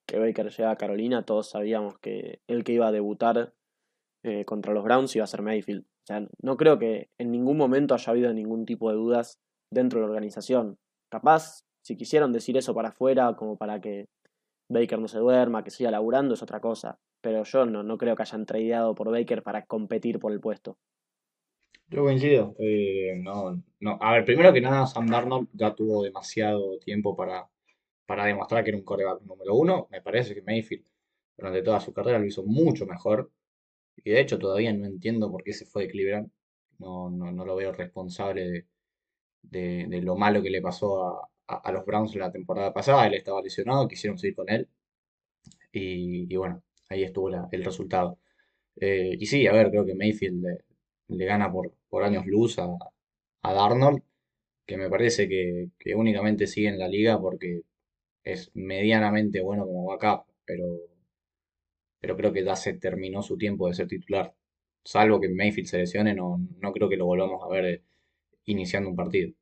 que 0.07 0.19
Baker 0.19 0.51
llega 0.51 0.71
a 0.71 0.77
Carolina, 0.77 1.25
todos 1.25 1.51
sabíamos 1.51 1.99
que 1.99 2.41
el 2.47 2.63
que 2.63 2.73
iba 2.73 2.87
a 2.87 2.93
debutar 2.93 3.53
eh, 4.23 4.45
contra 4.45 4.73
los 4.73 4.85
Browns 4.85 5.15
iba 5.17 5.25
a 5.25 5.29
ser 5.29 5.43
Mayfield. 5.43 5.83
O 5.83 6.07
sea, 6.07 6.27
no 6.41 6.57
creo 6.57 6.79
que 6.79 7.11
en 7.19 7.33
ningún 7.33 7.57
momento 7.57 7.95
haya 7.95 8.13
habido 8.13 8.33
ningún 8.33 8.65
tipo 8.65 8.91
de 8.91 8.97
dudas 8.97 9.41
dentro 9.73 9.99
de 9.99 10.07
la 10.07 10.11
organización. 10.13 10.79
Capaz 11.11 11.66
si 11.87 11.96
quisieron 11.96 12.33
decir 12.33 12.57
eso 12.57 12.75
para 12.75 12.88
afuera, 12.88 13.37
como 13.37 13.57
para 13.57 13.81
que 13.81 14.09
Baker 14.68 14.99
no 14.99 15.07
se 15.07 15.20
duerma, 15.20 15.62
que 15.62 15.70
siga 15.70 15.92
laburando, 15.92 16.35
es 16.35 16.42
otra 16.42 16.59
cosa. 16.59 16.99
Pero 17.20 17.44
yo 17.44 17.64
no, 17.64 17.85
no 17.85 17.96
creo 17.96 18.16
que 18.16 18.22
hayan 18.22 18.44
tradeado 18.44 18.92
por 18.96 19.12
Baker 19.12 19.44
para 19.44 19.66
competir 19.66 20.18
por 20.18 20.33
el 20.33 20.40
puesto. 20.40 20.79
Yo 21.87 22.03
coincido. 22.03 22.57
Eh, 22.59 23.14
no, 23.22 23.62
no. 23.79 23.99
A 24.01 24.14
ver, 24.14 24.25
primero 24.25 24.53
que 24.53 24.61
nada, 24.61 24.85
Sam 24.88 25.07
Darnold 25.07 25.49
ya 25.53 25.77
tuvo 25.77 26.03
demasiado 26.03 26.77
tiempo 26.81 27.14
para, 27.14 27.49
para 28.05 28.25
demostrar 28.25 28.64
que 28.64 28.70
era 28.70 28.79
un 28.79 28.85
coreback 28.85 29.22
número 29.22 29.55
uno. 29.55 29.87
Me 29.92 30.03
parece 30.03 30.35
que 30.35 30.42
Mayfield 30.42 30.85
durante 31.37 31.62
toda 31.62 31.79
su 31.79 31.92
carrera 31.92 32.18
lo 32.18 32.27
hizo 32.27 32.42
mucho 32.42 32.85
mejor. 32.85 33.31
Y 33.94 34.11
de 34.11 34.20
hecho 34.20 34.40
todavía 34.40 34.72
no 34.72 34.87
entiendo 34.87 35.31
por 35.31 35.44
qué 35.44 35.53
se 35.53 35.66
fue 35.66 35.85
de 35.85 35.90
Cleveland. 35.90 36.33
No, 36.81 37.11
no, 37.11 37.31
no 37.31 37.44
lo 37.44 37.55
veo 37.55 37.70
responsable 37.70 38.66
de, 39.42 39.87
de 39.88 40.03
lo 40.03 40.16
malo 40.16 40.42
que 40.42 40.51
le 40.51 40.61
pasó 40.61 41.07
a, 41.07 41.31
a, 41.49 41.73
los 41.73 41.85
Browns 41.87 42.15
la 42.17 42.33
temporada 42.33 42.73
pasada, 42.73 43.07
él 43.07 43.15
estaba 43.15 43.43
lesionado, 43.43 43.89
quisieron 43.89 44.19
seguir 44.19 44.37
con 44.37 44.51
él 44.51 44.69
y, 45.73 46.35
bueno, 46.37 46.63
ahí 46.89 47.05
estuvo 47.05 47.29
el 47.51 47.65
resultado. 47.65 48.19
Eh, 48.77 49.17
y 49.19 49.27
sí, 49.27 49.47
a 49.47 49.53
ver, 49.53 49.71
creo 49.71 49.87
que 49.87 49.95
Mayfield 49.95 50.45
le, 51.09 51.27
gana 51.27 51.51
por, 51.53 51.73
por, 51.89 52.05
años 52.05 52.27
luz 52.27 52.59
a, 52.59 52.69
a 53.43 53.53
Darnold, 53.55 54.03
que 54.67 54.77
me 54.79 54.91
parece 54.91 55.29
que, 55.29 55.71
únicamente 55.95 56.47
sigue 56.47 56.69
en 56.69 56.79
la 56.79 56.89
liga 56.89 57.21
porque 57.21 57.63
es 58.25 58.51
medianamente 58.55 59.41
bueno 59.43 59.67
como 59.67 59.87
backup, 59.87 60.27
pero, 60.45 60.65
pero 62.01 62.17
creo 62.17 62.33
que 62.33 62.45
ya 62.45 62.57
se 62.57 62.75
terminó 62.75 63.23
su 63.23 63.37
tiempo 63.39 63.69
de 63.69 63.75
ser 63.75 63.89
titular. 63.89 64.35
Salvo 64.85 65.21
que 65.21 65.29
Mayfield 65.29 65.69
se 65.69 65.79
lesione, 65.79 66.15
no, 66.15 66.41
no 66.61 66.73
creo 66.73 66.89
que 66.89 66.97
lo 66.97 67.07
volvamos 67.07 67.43
a 67.45 67.49
ver 67.49 67.65
eh, 67.67 67.83
iniciando 68.47 68.91
un 68.91 68.97
partido. 68.97 69.33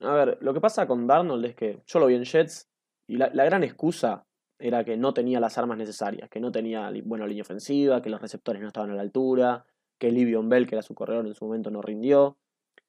A 0.00 0.12
ver, 0.12 0.38
lo 0.40 0.52
que 0.52 0.60
pasa 0.60 0.86
con 0.86 1.06
Darnold 1.06 1.44
es 1.44 1.54
que 1.54 1.82
yo 1.86 1.98
lo 1.98 2.06
vi 2.06 2.14
en 2.14 2.24
Jets 2.24 2.68
y 3.06 3.16
la, 3.16 3.28
gran 3.28 3.62
excusa 3.62 4.26
era 4.58 4.84
que 4.84 4.96
no 4.96 5.14
tenía 5.14 5.40
las 5.40 5.58
armas 5.58 5.78
necesarias, 5.78 6.28
que 6.28 6.40
no 6.40 6.50
tenía 6.50 6.90
buena 7.04 7.26
línea 7.26 7.42
ofensiva, 7.42 8.02
que 8.02 8.10
los 8.10 8.20
receptores 8.20 8.62
no 8.62 8.68
estaban 8.68 8.90
a 8.90 8.94
la 8.94 9.02
altura, 9.02 9.66
que 9.98 10.10
Livion 10.10 10.48
Bell, 10.48 10.66
que 10.66 10.74
era 10.74 10.82
su 10.82 10.94
corredor 10.94 11.26
en 11.26 11.34
su 11.34 11.44
momento, 11.44 11.70
no 11.70 11.82
rindió. 11.82 12.38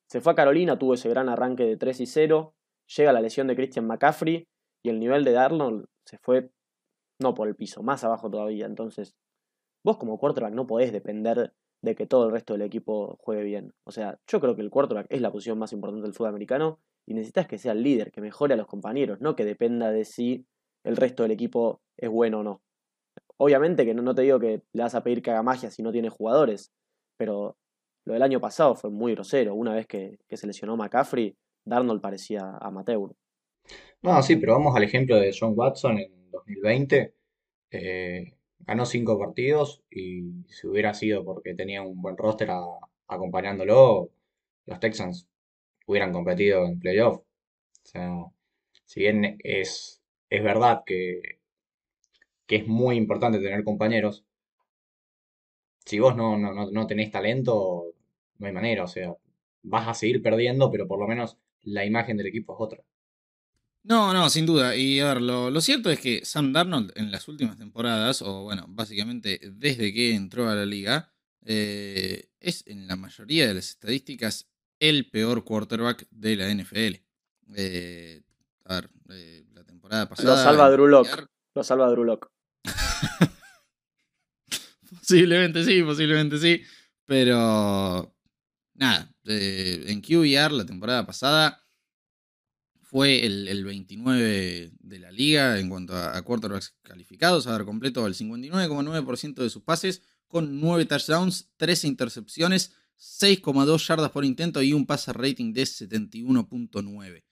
Se 0.07 0.21
fue 0.21 0.33
a 0.33 0.35
Carolina, 0.35 0.77
tuvo 0.77 0.93
ese 0.93 1.09
gran 1.09 1.29
arranque 1.29 1.65
de 1.65 1.77
3 1.77 1.99
y 2.01 2.05
0, 2.05 2.53
llega 2.95 3.13
la 3.13 3.21
lesión 3.21 3.47
de 3.47 3.55
Christian 3.55 3.87
McCaffrey 3.87 4.47
y 4.83 4.89
el 4.89 4.99
nivel 4.99 5.23
de 5.23 5.31
Darnold 5.31 5.85
se 6.05 6.17
fue 6.17 6.51
no 7.19 7.33
por 7.33 7.47
el 7.47 7.55
piso, 7.55 7.81
más 7.81 8.03
abajo 8.03 8.29
todavía. 8.29 8.65
Entonces, 8.65 9.15
vos 9.83 9.97
como 9.97 10.17
quarterback 10.17 10.53
no 10.53 10.67
podés 10.67 10.91
depender 10.91 11.53
de 11.81 11.95
que 11.95 12.05
todo 12.05 12.25
el 12.25 12.31
resto 12.31 12.53
del 12.53 12.63
equipo 12.63 13.17
juegue 13.19 13.43
bien. 13.43 13.73
O 13.83 13.91
sea, 13.91 14.19
yo 14.27 14.39
creo 14.39 14.55
que 14.55 14.61
el 14.61 14.69
quarterback 14.69 15.07
es 15.09 15.21
la 15.21 15.31
posición 15.31 15.57
más 15.57 15.73
importante 15.73 16.03
del 16.03 16.13
fútbol 16.13 16.29
americano 16.29 16.79
y 17.05 17.13
necesitas 17.13 17.47
que 17.47 17.57
sea 17.57 17.73
el 17.73 17.83
líder, 17.83 18.11
que 18.11 18.21
mejore 18.21 18.53
a 18.53 18.57
los 18.57 18.67
compañeros, 18.67 19.21
no 19.21 19.35
que 19.35 19.45
dependa 19.45 19.91
de 19.91 20.05
si 20.05 20.45
el 20.83 20.95
resto 20.95 21.23
del 21.23 21.31
equipo 21.31 21.81
es 21.97 22.09
bueno 22.09 22.39
o 22.39 22.43
no. 22.43 22.61
Obviamente 23.37 23.85
que 23.85 23.93
no, 23.93 24.15
te 24.15 24.23
digo 24.23 24.39
que 24.39 24.61
le 24.73 24.83
vas 24.83 24.95
a 24.95 25.03
pedir 25.03 25.21
que 25.21 25.31
haga 25.31 25.43
magia 25.43 25.69
si 25.69 25.83
no 25.83 25.91
tiene 25.91 26.09
jugadores, 26.09 26.71
pero 27.17 27.57
lo 28.05 28.13
del 28.13 28.23
año 28.23 28.39
pasado 28.39 28.75
fue 28.75 28.89
muy 28.89 29.13
grosero. 29.13 29.55
Una 29.55 29.73
vez 29.73 29.87
que, 29.87 30.19
se 30.29 30.47
lesionó 30.47 30.77
McCaffrey, 30.77 31.35
Darnold 31.65 32.01
parecía 32.01 32.57
amateur. 32.61 33.11
No, 34.01 34.21
sí, 34.21 34.35
pero 34.35 34.53
vamos 34.53 34.75
al 34.75 34.83
ejemplo 34.83 35.17
de 35.17 35.35
John 35.37 35.53
Watson 35.55 35.99
en 35.99 36.31
2020. 36.31 37.13
Eh, 37.71 38.33
ganó 38.59 38.85
cinco 38.85 39.19
partidos 39.19 39.83
y 39.89 40.45
si 40.47 40.67
hubiera 40.67 40.93
sido 40.93 41.25
porque 41.25 41.55
tenía 41.55 41.81
un 41.81 42.01
buen 42.01 42.15
roster 42.15 42.49
acompañándolo, 43.07 44.11
los 44.65 44.79
Texans 44.79 45.27
hubieran 45.85 46.13
competido 46.13 46.65
en 46.65 46.79
playoff. 46.79 47.17
O 47.17 47.87
sea, 47.87 48.11
si 48.85 49.01
bien 49.01 49.37
es, 49.43 50.01
es 50.29 50.43
verdad 50.43 50.83
que, 50.85 51.39
que 52.45 52.57
es 52.57 52.67
muy 52.67 52.95
importante 52.97 53.39
tener 53.39 53.63
compañeros, 53.63 54.25
si 55.85 55.99
vos 55.99 56.15
no, 56.15 56.37
no, 56.37 56.71
no, 56.71 56.87
tenés 56.87 57.11
talento, 57.11 57.93
no 58.39 58.47
hay 58.47 58.53
manera. 58.53 58.83
O 58.83 58.87
sea, 58.87 59.13
vas 59.63 59.87
a 59.87 59.93
seguir 59.93 60.21
perdiendo, 60.21 60.71
pero 60.71 60.87
por 60.87 60.99
lo 60.99 61.07
menos 61.07 61.37
la 61.63 61.85
imagen 61.85 62.17
del 62.17 62.27
equipo 62.27 62.53
es 62.53 62.61
otra. 62.61 62.83
No, 63.83 64.13
no, 64.13 64.29
sin 64.31 64.47
duda. 64.47 64.75
Y 64.75 64.99
a 64.99 65.13
ver, 65.13 65.21
lo, 65.21 65.61
cierto 65.61 65.91
es 65.91 65.99
que 65.99 66.25
Sam 66.25 66.53
Darnold 66.53 66.91
en 66.95 67.11
las 67.11 67.27
últimas 67.27 67.57
temporadas, 67.57 68.23
o 68.23 68.43
bueno, 68.43 68.65
básicamente 68.67 69.39
desde 69.43 69.93
que 69.93 70.15
entró 70.15 70.49
a 70.49 70.55
la 70.55 70.65
liga, 70.65 71.13
eh, 71.45 72.29
es 72.39 72.65
en 72.65 72.87
la 72.87 72.95
mayoría 72.95 73.47
de 73.47 73.53
las 73.53 73.69
estadísticas 73.69 74.49
el 74.89 75.09
peor 75.09 75.43
quarterback 75.43 76.07
de 76.11 76.35
la 76.35 76.53
NFL. 76.53 77.01
Eh, 77.55 78.21
a 78.65 78.75
ver, 78.75 78.89
eh, 79.09 79.45
la 79.53 79.63
temporada 79.63 80.09
pasada. 80.09 80.35
Lo 80.35 80.43
salva 80.43 80.69
Drew 80.71 80.87
Lock. 80.87 81.27
Lo 81.53 81.63
salva 81.63 81.89
Drew 81.89 82.03
Lock. 82.03 82.31
posiblemente 84.89 85.63
sí, 85.63 85.83
posiblemente 85.83 86.37
sí. 86.37 86.61
Pero. 87.05 88.15
Nada. 88.73 89.11
Eh, 89.25 89.85
en 89.87 90.01
QBR 90.01 90.51
la 90.51 90.65
temporada 90.65 91.05
pasada 91.05 91.63
fue 92.81 93.25
el, 93.25 93.65
29 93.65 94.71
de 94.79 94.99
la 94.99 95.11
liga 95.11 95.59
en 95.59 95.69
cuanto 95.69 95.95
a, 95.95 96.15
a 96.15 96.21
quarterbacks 96.21 96.75
calificados. 96.81 97.47
A 97.47 97.57
ver, 97.57 97.65
completo 97.65 98.05
el 98.05 98.13
59,9% 98.13 99.35
de 99.35 99.49
sus 99.49 99.63
pases 99.63 100.03
con 100.27 100.59
9 100.59 100.85
touchdowns, 100.85 101.49
13 101.57 101.87
intercepciones 101.87 102.73
6,2 102.99 103.87
yardas 103.87 104.11
por 104.11 104.25
intento 104.25 104.61
y 104.61 104.73
un 104.73 104.85
pase 104.85 105.13
rating 105.13 105.53
de 105.53 105.63
71.9. 105.63 107.23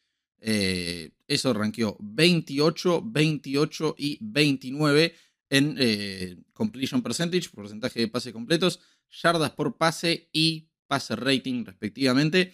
Eh, 0.45 1.11
eso 1.27 1.53
ranqueó 1.53 1.97
28, 2.01 3.01
28 3.05 3.95
y 3.97 4.17
29 4.21 5.15
en 5.49 5.75
eh, 5.77 6.35
completion 6.51 7.01
percentage, 7.01 7.49
porcentaje 7.49 8.01
de 8.01 8.07
pases 8.07 8.33
completos, 8.33 8.79
yardas 9.21 9.51
por 9.51 9.77
pase 9.77 10.29
y 10.33 10.69
pase 10.87 11.15
rating 11.15 11.63
respectivamente. 11.63 12.53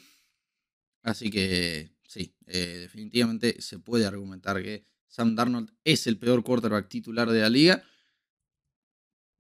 Así 1.01 1.30
que 1.30 1.95
sí, 2.07 2.36
eh, 2.45 2.78
definitivamente 2.82 3.62
se 3.62 3.80
puede 3.80 4.05
argumentar 4.05 4.62
que 4.62 4.84
Sam 5.07 5.36
Darnold 5.36 5.72
es 5.84 6.05
el 6.07 6.20
peor 6.20 6.43
quarterback 6.43 6.89
titular 6.89 7.30
de 7.30 7.41
la 7.41 7.49
liga. 7.49 7.84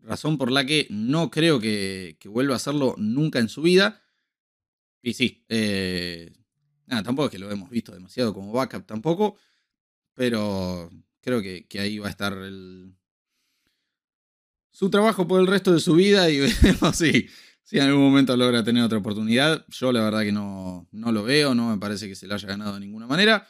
Razón 0.03 0.37
por 0.37 0.51
la 0.51 0.65
que 0.65 0.87
no 0.89 1.29
creo 1.29 1.59
que, 1.59 2.17
vuelva 2.25 2.53
a 2.53 2.57
hacerlo 2.57 2.95
nunca 2.97 3.39
en 3.39 3.49
su 3.49 3.61
vida. 3.61 4.01
Y 5.01 5.13
sí, 5.13 5.45
eh, 5.49 6.33
tampoco 6.87 7.25
es 7.25 7.31
que 7.31 7.39
lo 7.39 7.51
hemos 7.51 7.69
visto 7.69 7.91
demasiado 7.91 8.33
como 8.33 8.51
backup 8.51 8.85
tampoco. 8.85 9.37
Pero 10.13 10.89
creo 11.21 11.41
que, 11.41 11.65
ahí 11.79 11.99
va 11.99 12.07
a 12.07 12.11
estar 12.11 12.35
su 14.71 14.89
trabajo 14.89 15.27
por 15.27 15.41
el 15.41 15.47
resto 15.47 15.73
de 15.73 15.79
su 15.79 15.95
vida 15.95 16.29
y 16.29 16.39
veremos 16.61 16.95
si, 16.95 17.27
si 17.63 17.77
en 17.77 17.83
algún 17.83 18.01
momento 18.01 18.35
logra 18.35 18.63
tener 18.63 18.83
otra 18.83 18.97
oportunidad. 18.97 19.65
Yo 19.67 19.91
la 19.91 20.01
verdad 20.01 20.21
que 20.21 20.31
no, 20.31 20.87
no 20.91 21.11
lo 21.11 21.23
veo, 21.23 21.53
no 21.53 21.69
me 21.69 21.77
parece 21.77 22.07
que 22.07 22.15
se 22.15 22.27
lo 22.27 22.35
haya 22.35 22.47
ganado 22.47 22.73
de 22.73 22.79
ninguna 22.79 23.07
manera. 23.07 23.47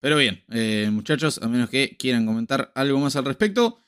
Pero 0.00 0.18
bien, 0.18 0.44
eh, 0.50 0.90
muchachos, 0.92 1.40
a 1.42 1.48
menos 1.48 1.70
que 1.70 1.96
quieran 1.96 2.26
comentar 2.26 2.70
algo 2.74 3.00
más 3.00 3.16
al 3.16 3.24
respecto, 3.24 3.78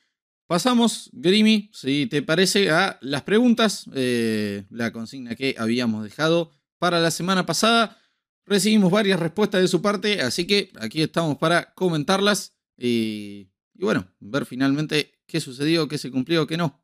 pasamos, 0.48 1.10
Grimy, 1.12 1.70
si 1.72 2.06
te 2.06 2.22
parece, 2.22 2.70
a 2.70 2.98
las 3.00 3.22
preguntas. 3.22 3.88
Eh, 3.94 4.64
la 4.70 4.92
consigna 4.92 5.36
que 5.36 5.54
habíamos 5.56 6.02
dejado 6.02 6.50
para 6.78 6.98
la 6.98 7.12
semana 7.12 7.46
pasada. 7.46 7.96
Recibimos 8.44 8.90
varias 8.90 9.20
respuestas 9.20 9.60
de 9.60 9.68
su 9.68 9.80
parte, 9.82 10.22
así 10.22 10.46
que 10.46 10.70
aquí 10.80 11.02
estamos 11.02 11.36
para 11.36 11.74
comentarlas 11.74 12.56
y, 12.78 13.50
bueno, 13.74 14.06
ver 14.20 14.46
finalmente 14.46 15.12
qué 15.26 15.38
sucedió, 15.38 15.86
qué 15.86 15.98
se 15.98 16.10
cumplió, 16.10 16.46
qué 16.46 16.56
no. 16.56 16.80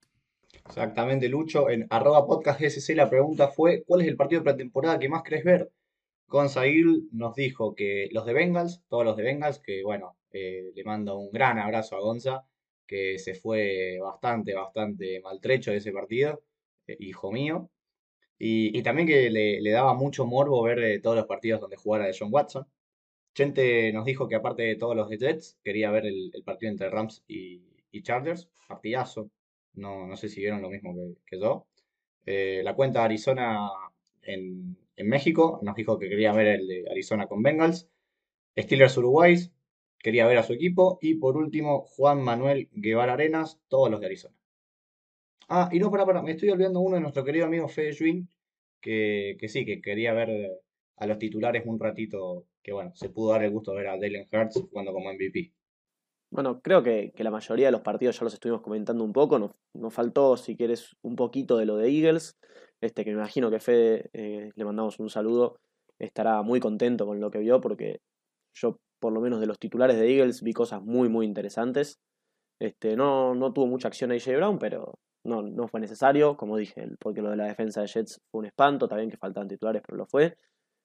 Exactamente, 0.66 1.28
Lucho. 1.28 1.70
En 1.70 1.86
arroba 1.88 2.26
podcast 2.26 2.60
GSC 2.60 2.94
la 2.94 3.08
pregunta 3.08 3.48
fue, 3.48 3.82
¿cuál 3.86 4.02
es 4.02 4.08
el 4.08 4.16
partido 4.16 4.42
de 4.42 4.44
pretemporada 4.44 4.98
que 4.98 5.08
más 5.08 5.22
querés 5.22 5.44
ver? 5.44 5.72
Gonzail 6.26 7.08
nos 7.12 7.34
dijo 7.34 7.74
que 7.74 8.08
los 8.12 8.26
de 8.26 8.34
Bengals, 8.34 8.82
todos 8.88 9.04
los 9.04 9.16
de 9.16 9.22
Bengals, 9.22 9.58
que 9.58 9.82
bueno, 9.82 10.16
eh, 10.32 10.70
le 10.74 10.84
mando 10.84 11.18
un 11.18 11.30
gran 11.30 11.58
abrazo 11.58 11.96
a 11.96 12.00
Gonza, 12.00 12.44
que 12.86 13.18
se 13.18 13.34
fue 13.34 13.98
bastante, 14.00 14.54
bastante 14.54 15.20
maltrecho 15.22 15.70
de 15.70 15.78
ese 15.78 15.92
partido, 15.92 16.42
eh, 16.86 16.96
hijo 17.00 17.32
mío. 17.32 17.70
Y, 18.38 18.82
también 18.82 19.08
que 19.08 19.30
le, 19.30 19.70
daba 19.70 19.94
mucho 19.94 20.26
morbo 20.26 20.62
ver 20.62 20.78
eh, 20.80 21.00
todos 21.00 21.16
los 21.16 21.26
partidos 21.26 21.60
donde 21.60 21.76
jugara 21.76 22.06
de 22.06 22.16
John 22.18 22.28
Watson. 22.32 22.66
Chente 23.34 23.92
nos 23.92 24.04
dijo 24.04 24.28
que 24.28 24.36
aparte 24.36 24.62
de 24.64 24.76
todos 24.76 24.96
los 24.96 25.08
de 25.08 25.18
Jets, 25.18 25.58
quería 25.64 25.90
ver 25.90 26.06
el, 26.06 26.30
partido 26.44 26.70
entre 26.72 26.90
Rams 26.90 27.24
y, 27.28 27.62
y 27.90 28.02
Chargers, 28.02 28.48
partidazo. 28.68 29.30
No, 29.74 30.06
no 30.06 30.16
sé 30.16 30.28
si 30.28 30.40
vieron 30.40 30.62
lo 30.62 30.70
mismo 30.70 30.94
que, 31.26 31.38
yo. 31.40 31.66
Eh, 32.26 32.62
la 32.64 32.74
cuenta 32.74 33.04
Arizona 33.04 33.70
en, 34.22 34.76
México 34.96 35.58
nos 35.62 35.74
dijo 35.74 35.98
que 35.98 36.08
quería 36.08 36.32
ver 36.32 36.46
el 36.46 36.68
de 36.68 36.84
Arizona 36.90 37.26
con 37.26 37.42
Bengals. 37.42 37.88
Steelers 38.56 38.96
Uruguay, 38.96 39.36
quería 40.04 40.26
ver 40.26 40.36
a 40.36 40.42
su 40.42 40.52
equipo. 40.52 40.98
Y 41.00 41.14
por 41.14 41.36
último, 41.36 41.80
Juan 41.80 42.22
Manuel 42.22 42.68
Guevara 42.72 43.14
Arenas, 43.14 43.58
todos 43.68 43.90
los 43.90 44.00
de 44.00 44.06
Arizona. 44.06 44.36
Ah, 45.48 45.68
y 45.72 45.78
no, 45.78 45.90
para, 45.90 46.04
para, 46.04 46.22
me 46.22 46.32
estoy 46.32 46.50
olvidando 46.50 46.80
uno 46.80 46.96
de 46.96 47.00
nuestro 47.00 47.24
querido 47.24 47.46
amigo 47.46 47.68
Fede 47.68 47.92
Schwinn, 47.92 48.28
que, 48.80 49.36
que 49.40 49.48
sí, 49.48 49.64
que 49.64 49.80
quería 49.80 50.12
ver 50.12 50.60
a 50.96 51.06
los 51.06 51.18
titulares 51.18 51.64
un 51.66 51.80
ratito, 51.80 52.46
que 52.62 52.72
bueno, 52.72 52.94
se 52.94 53.08
pudo 53.08 53.32
dar 53.32 53.42
el 53.44 53.50
gusto 53.50 53.72
de 53.72 53.78
ver 53.78 53.88
a 53.88 53.98
Dalen 53.98 54.28
Hurts 54.30 54.62
jugando 54.70 54.92
como 54.92 55.12
MVP. 55.12 55.52
Bueno, 56.30 56.60
creo 56.60 56.82
que, 56.82 57.12
la 57.16 57.30
mayoría 57.30 57.66
de 57.66 57.72
los 57.72 57.80
partidos 57.80 58.18
ya 58.18 58.24
los 58.24 58.34
estuvimos 58.34 58.60
comentando 58.60 59.04
un 59.04 59.12
poco. 59.12 59.38
Nos, 59.38 59.52
nos, 59.72 59.94
faltó, 59.94 60.36
si 60.36 60.56
quieres, 60.56 60.96
un 61.02 61.16
poquito 61.16 61.56
de 61.56 61.64
lo 61.64 61.76
de 61.76 61.88
Eagles. 61.88 62.36
Este, 62.80 63.04
que 63.04 63.10
me 63.10 63.16
imagino 63.16 63.50
que 63.50 63.60
Fede, 63.60 64.10
eh, 64.12 64.50
le 64.54 64.64
mandamos 64.64 64.98
un 64.98 65.08
saludo, 65.08 65.60
estará 65.98 66.42
muy 66.42 66.60
contento 66.60 67.06
con 67.06 67.20
lo 67.20 67.30
que 67.30 67.38
vio, 67.38 67.60
porque 67.60 68.00
yo, 68.54 68.78
por 69.00 69.12
lo 69.12 69.20
menos 69.20 69.40
de 69.40 69.46
los 69.46 69.58
titulares 69.58 69.98
de 69.98 70.10
Eagles, 70.10 70.42
vi 70.42 70.52
cosas 70.52 70.82
muy, 70.82 71.08
muy 71.08 71.26
interesantes. 71.26 71.98
Este, 72.60 72.96
no, 72.96 73.34
no 73.34 73.52
tuvo 73.52 73.66
mucha 73.66 73.88
acción 73.88 74.12
AJ 74.12 74.36
Brown, 74.36 74.58
pero 74.58 74.94
no, 75.24 75.42
no 75.42 75.68
fue 75.68 75.80
necesario, 75.80 76.36
como 76.36 76.56
dije, 76.56 76.88
porque 77.00 77.22
lo 77.22 77.30
de 77.30 77.36
la 77.36 77.46
defensa 77.46 77.80
de 77.80 77.88
Jets 77.88 78.20
fue 78.30 78.40
un 78.40 78.46
espanto, 78.46 78.88
también 78.88 79.10
que 79.10 79.16
faltaban 79.16 79.48
titulares, 79.48 79.82
pero 79.84 79.98
lo 79.98 80.06
fue. 80.06 80.36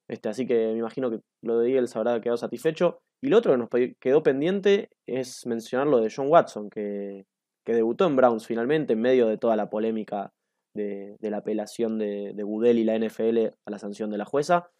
Este, 0.09 0.27
así 0.29 0.47
que 0.47 0.55
me 0.73 0.79
imagino 0.79 1.11
que 1.11 1.19
lo 1.43 1.59
de 1.59 1.69
Eagles 1.69 1.95
habrá 1.95 2.19
quedado 2.19 2.37
satisfecho. 2.37 2.99
Y 3.21 3.27
lo 3.27 3.37
otro 3.37 3.51
que 3.51 3.57
nos 3.57 3.95
quedó 3.99 4.23
pendiente 4.23 4.89
es 5.05 5.45
mencionar 5.45 5.87
lo 5.87 5.99
de 5.99 6.11
John 6.13 6.27
Watson, 6.29 6.69
que, 6.69 7.25
debutó 7.65 8.07
en 8.07 8.15
Browns 8.15 8.47
finalmente 8.47 8.93
en 8.93 9.01
medio 9.01 9.27
de 9.27 9.37
toda 9.37 9.55
la 9.55 9.69
polémica 9.69 10.33
de, 10.73 11.15
la 11.21 11.37
apelación 11.37 11.99
de, 11.99 12.33
de 12.33 12.43
Budel 12.43 12.79
y 12.79 12.83
la 12.83 12.97
NFL 12.97 13.53
a 13.63 13.69
la 13.69 13.77
sanción 13.77 14.09
de 14.09 14.17
la 14.17 14.25
jueza. 14.25 14.71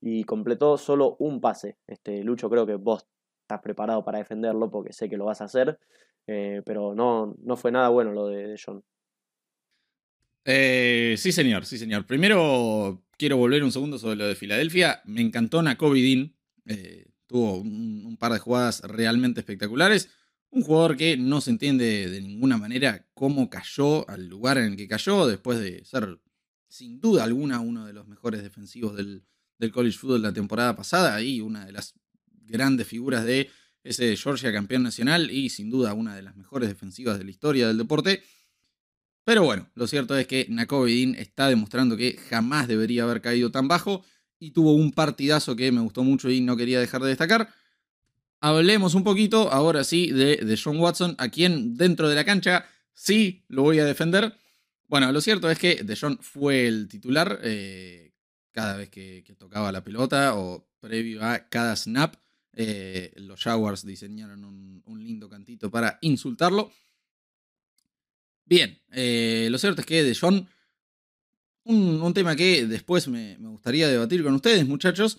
Y 0.00 0.24
completó 0.24 0.76
solo 0.76 1.16
un 1.18 1.40
pase. 1.40 1.78
Este, 1.86 2.22
Lucho, 2.22 2.50
creo 2.50 2.66
que 2.66 2.74
vos 2.74 3.06
estás 3.42 3.60
preparado 3.60 4.04
para 4.04 4.18
defenderlo 4.18 4.70
porque 4.70 4.92
sé 4.92 5.08
que 5.08 5.16
lo 5.16 5.24
vas 5.24 5.40
a 5.40 5.44
hacer. 5.44 5.78
Eh, 6.26 6.62
pero 6.64 6.94
no, 6.94 7.36
no 7.42 7.56
fue 7.56 7.72
nada 7.72 7.88
bueno 7.88 8.12
lo 8.12 8.26
de, 8.26 8.60
John. 8.64 8.84
Eh, 10.44 11.14
sí, 11.16 11.32
señor, 11.32 11.64
sí, 11.64 11.78
señor. 11.78 12.06
Primero 12.06 13.02
quiero 13.16 13.36
volver 13.36 13.64
un 13.64 13.72
segundo 13.72 13.98
sobre 13.98 14.16
lo 14.16 14.26
de 14.26 14.34
Filadelfia. 14.34 15.00
Me 15.04 15.20
encantó 15.20 15.62
Nakobe 15.62 16.00
Dean. 16.00 16.34
Eh, 16.66 17.06
Tuvo 17.26 17.58
un, 17.58 18.16
par 18.18 18.32
de 18.32 18.38
jugadas 18.38 18.82
realmente 18.82 19.40
espectaculares. 19.40 20.10
Un 20.50 20.62
jugador 20.62 20.96
que 20.96 21.16
no 21.16 21.40
se 21.40 21.50
entiende 21.50 22.08
de 22.08 22.20
ninguna 22.20 22.56
manera 22.56 23.04
cómo 23.14 23.50
cayó 23.50 24.08
al 24.08 24.28
lugar 24.28 24.58
en 24.58 24.64
el 24.64 24.76
que 24.76 24.88
cayó, 24.88 25.26
después 25.26 25.58
de 25.58 25.84
ser 25.84 26.20
sin 26.68 27.00
duda 27.00 27.24
alguna 27.24 27.60
uno 27.60 27.84
de 27.84 27.92
los 27.92 28.06
mejores 28.06 28.42
defensivos 28.42 28.96
del, 28.96 29.24
college 29.72 29.98
football 29.98 30.22
la 30.22 30.32
temporada 30.32 30.76
pasada 30.76 31.20
y 31.22 31.40
una 31.40 31.64
de 31.64 31.72
las 31.72 31.94
grandes 32.46 32.86
figuras 32.86 33.24
de 33.24 33.50
ese 33.82 34.16
Georgia 34.16 34.52
campeón 34.52 34.82
nacional 34.82 35.30
y 35.30 35.50
sin 35.50 35.70
duda 35.70 35.94
una 35.94 36.14
de 36.14 36.22
las 36.22 36.36
mejores 36.36 36.68
defensivas 36.68 37.18
de 37.18 37.24
la 37.24 37.30
historia 37.30 37.68
del 37.68 37.78
deporte. 37.78 38.22
Pero 39.24 39.42
bueno, 39.42 39.68
lo 39.74 39.86
cierto 39.86 40.16
es 40.16 40.26
que 40.26 40.46
Nakobe 40.48 41.20
está 41.20 41.48
demostrando 41.48 41.96
que 41.96 42.16
jamás 42.28 42.68
debería 42.68 43.04
haber 43.04 43.20
caído 43.20 43.50
tan 43.50 43.66
bajo 43.66 44.04
y 44.38 44.52
tuvo 44.52 44.74
un 44.74 44.92
partidazo 44.92 45.56
que 45.56 45.72
me 45.72 45.80
gustó 45.80 46.04
mucho 46.04 46.30
y 46.30 46.40
no 46.40 46.56
quería 46.56 46.78
dejar 46.78 47.02
de 47.02 47.08
destacar. 47.08 47.52
Hablemos 48.40 48.94
un 48.94 49.02
poquito, 49.02 49.50
ahora 49.50 49.82
sí, 49.82 50.12
de, 50.12 50.36
de 50.36 50.60
John 50.62 50.78
Watson, 50.78 51.16
a 51.18 51.28
quien 51.28 51.76
dentro 51.76 52.08
de 52.08 52.14
la 52.14 52.24
cancha 52.24 52.66
sí 52.92 53.44
lo 53.48 53.62
voy 53.62 53.78
a 53.78 53.84
defender. 53.84 54.36
Bueno, 54.88 55.10
lo 55.10 55.20
cierto 55.20 55.50
es 55.50 55.58
que 55.58 55.82
De 55.82 55.96
John 56.00 56.18
fue 56.20 56.66
el 56.68 56.88
titular 56.88 57.40
eh, 57.42 58.05
cada 58.56 58.78
vez 58.78 58.88
que, 58.88 59.22
tocaba 59.38 59.70
la 59.70 59.84
pelota 59.84 60.34
o 60.34 60.66
previo 60.80 61.22
a 61.22 61.46
cada 61.50 61.76
snap. 61.76 62.16
Eh, 62.54 63.12
los 63.16 63.42
Jaguars 63.42 63.84
diseñaron 63.84 64.46
un, 64.46 65.04
lindo 65.04 65.28
cantito 65.28 65.70
para 65.70 65.98
insultarlo. 66.00 66.72
Bien, 68.46 68.80
eh, 68.92 69.48
lo 69.50 69.58
cierto 69.58 69.82
es 69.82 69.86
que 69.86 70.02
De 70.02 70.16
John 70.18 70.48
un, 71.64 72.14
tema 72.14 72.34
que 72.34 72.66
después 72.66 73.08
me, 73.08 73.36
gustaría 73.36 73.88
debatir 73.88 74.22
con 74.22 74.32
ustedes, 74.32 74.66
muchachos. 74.66 75.18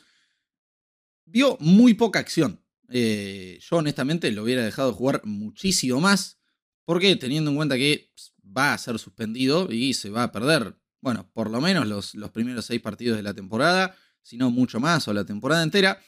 Vio 1.26 1.58
muy 1.60 1.94
poca 1.94 2.18
acción. 2.18 2.60
Eh, 2.90 3.60
yo 3.62 3.78
honestamente 3.78 4.32
lo 4.32 4.42
hubiera 4.42 4.66
dejado 4.66 4.94
jugar 4.94 5.22
muchísimo 5.26 6.02
más. 6.02 6.40
Porque 6.86 7.16
teniendo 7.18 7.52
en 7.52 7.58
cuenta 7.58 7.76
que 7.76 8.12
va 8.46 8.74
a 8.74 8.78
ser 8.80 8.98
suspendido 8.98 9.72
y 9.72 9.94
se 9.94 10.10
va 10.10 10.24
a 10.24 10.32
perder, 10.32 10.76
bueno, 11.08 11.26
por 11.32 11.50
lo 11.50 11.62
menos 11.62 11.88
los, 11.88 12.16
los 12.16 12.32
primeros 12.32 12.66
seis 12.66 12.82
partidos 12.82 13.16
de 13.16 13.24
la 13.24 13.34
temporada, 13.34 13.96
si 14.22 14.36
no 14.36 14.52
mucho 14.52 14.82
más 14.82 15.08
o 15.08 15.14
la 15.14 15.24
temporada 15.24 15.64
entera, 15.64 16.02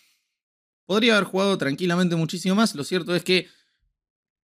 podría 0.86 1.16
haber 1.16 1.24
jugado 1.24 1.58
tranquilamente 1.58 2.18
muchísimo 2.18 2.56
más. 2.56 2.76
Lo 2.76 2.84
cierto 2.84 3.16
es 3.16 3.24
que 3.24 3.48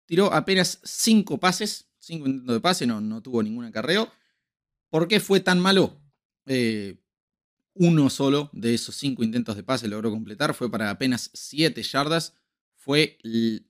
tiró 0.06 0.34
apenas 0.34 0.80
cinco 0.82 1.38
pases, 1.38 1.86
cinco 2.00 2.26
intentos 2.26 2.52
de 2.52 2.60
pase, 2.60 2.84
no, 2.84 3.00
no 3.00 3.22
tuvo 3.22 3.44
ningún 3.44 3.64
acarreo. 3.64 4.10
¿Por 4.88 5.06
qué 5.06 5.20
fue 5.20 5.38
tan 5.38 5.60
malo? 5.60 6.02
Eh, 6.46 7.00
uno 7.74 8.10
solo 8.10 8.50
de 8.52 8.74
esos 8.74 8.96
cinco 8.96 9.22
intentos 9.22 9.54
de 9.54 9.62
pase 9.62 9.86
logró 9.86 10.10
completar, 10.10 10.52
fue 10.52 10.68
para 10.68 10.90
apenas 10.90 11.30
7 11.32 11.80
yardas. 11.84 12.34
Fue, 12.74 13.18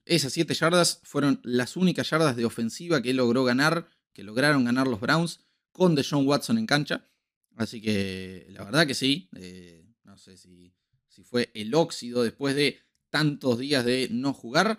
esas 0.06 0.32
7 0.32 0.54
yardas 0.54 1.00
fueron 1.02 1.42
las 1.44 1.76
únicas 1.76 2.08
yardas 2.08 2.36
de 2.36 2.46
ofensiva 2.46 3.02
que 3.02 3.12
logró 3.12 3.44
ganar, 3.44 3.86
que 4.14 4.22
lograron 4.22 4.64
ganar 4.64 4.88
los 4.88 4.98
Browns 4.98 5.40
con 5.72 5.94
DeJohn 5.94 6.26
Watson 6.26 6.58
en 6.58 6.66
cancha. 6.66 7.06
Así 7.56 7.80
que 7.80 8.46
la 8.50 8.64
verdad 8.64 8.86
que 8.86 8.94
sí, 8.94 9.28
eh, 9.36 9.86
no 10.04 10.16
sé 10.16 10.36
si, 10.36 10.74
si 11.08 11.22
fue 11.22 11.50
el 11.54 11.74
óxido 11.74 12.22
después 12.22 12.54
de 12.54 12.78
tantos 13.10 13.58
días 13.58 13.84
de 13.84 14.08
no 14.10 14.32
jugar 14.32 14.78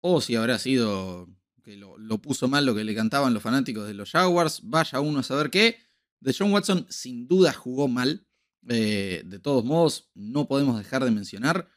o 0.00 0.20
si 0.20 0.36
habrá 0.36 0.58
sido 0.58 1.28
que 1.64 1.76
lo, 1.76 1.96
puso 2.20 2.46
mal 2.46 2.66
lo 2.66 2.74
que 2.74 2.84
le 2.84 2.94
cantaban 2.94 3.32
los 3.32 3.42
fanáticos 3.42 3.86
de 3.86 3.94
los 3.94 4.10
Jaguars. 4.10 4.60
Vaya 4.64 5.00
uno 5.00 5.20
a 5.20 5.22
saber 5.22 5.50
qué. 5.50 5.78
De 6.20 6.34
John 6.38 6.52
Watson 6.52 6.86
sin 6.90 7.26
duda 7.26 7.52
jugó 7.52 7.88
mal. 7.88 8.26
Eh, 8.68 9.22
de 9.24 9.38
todos 9.38 9.64
modos, 9.64 10.10
no 10.14 10.46
podemos 10.46 10.76
dejar 10.78 11.04
de 11.04 11.10
mencionar 11.10 11.68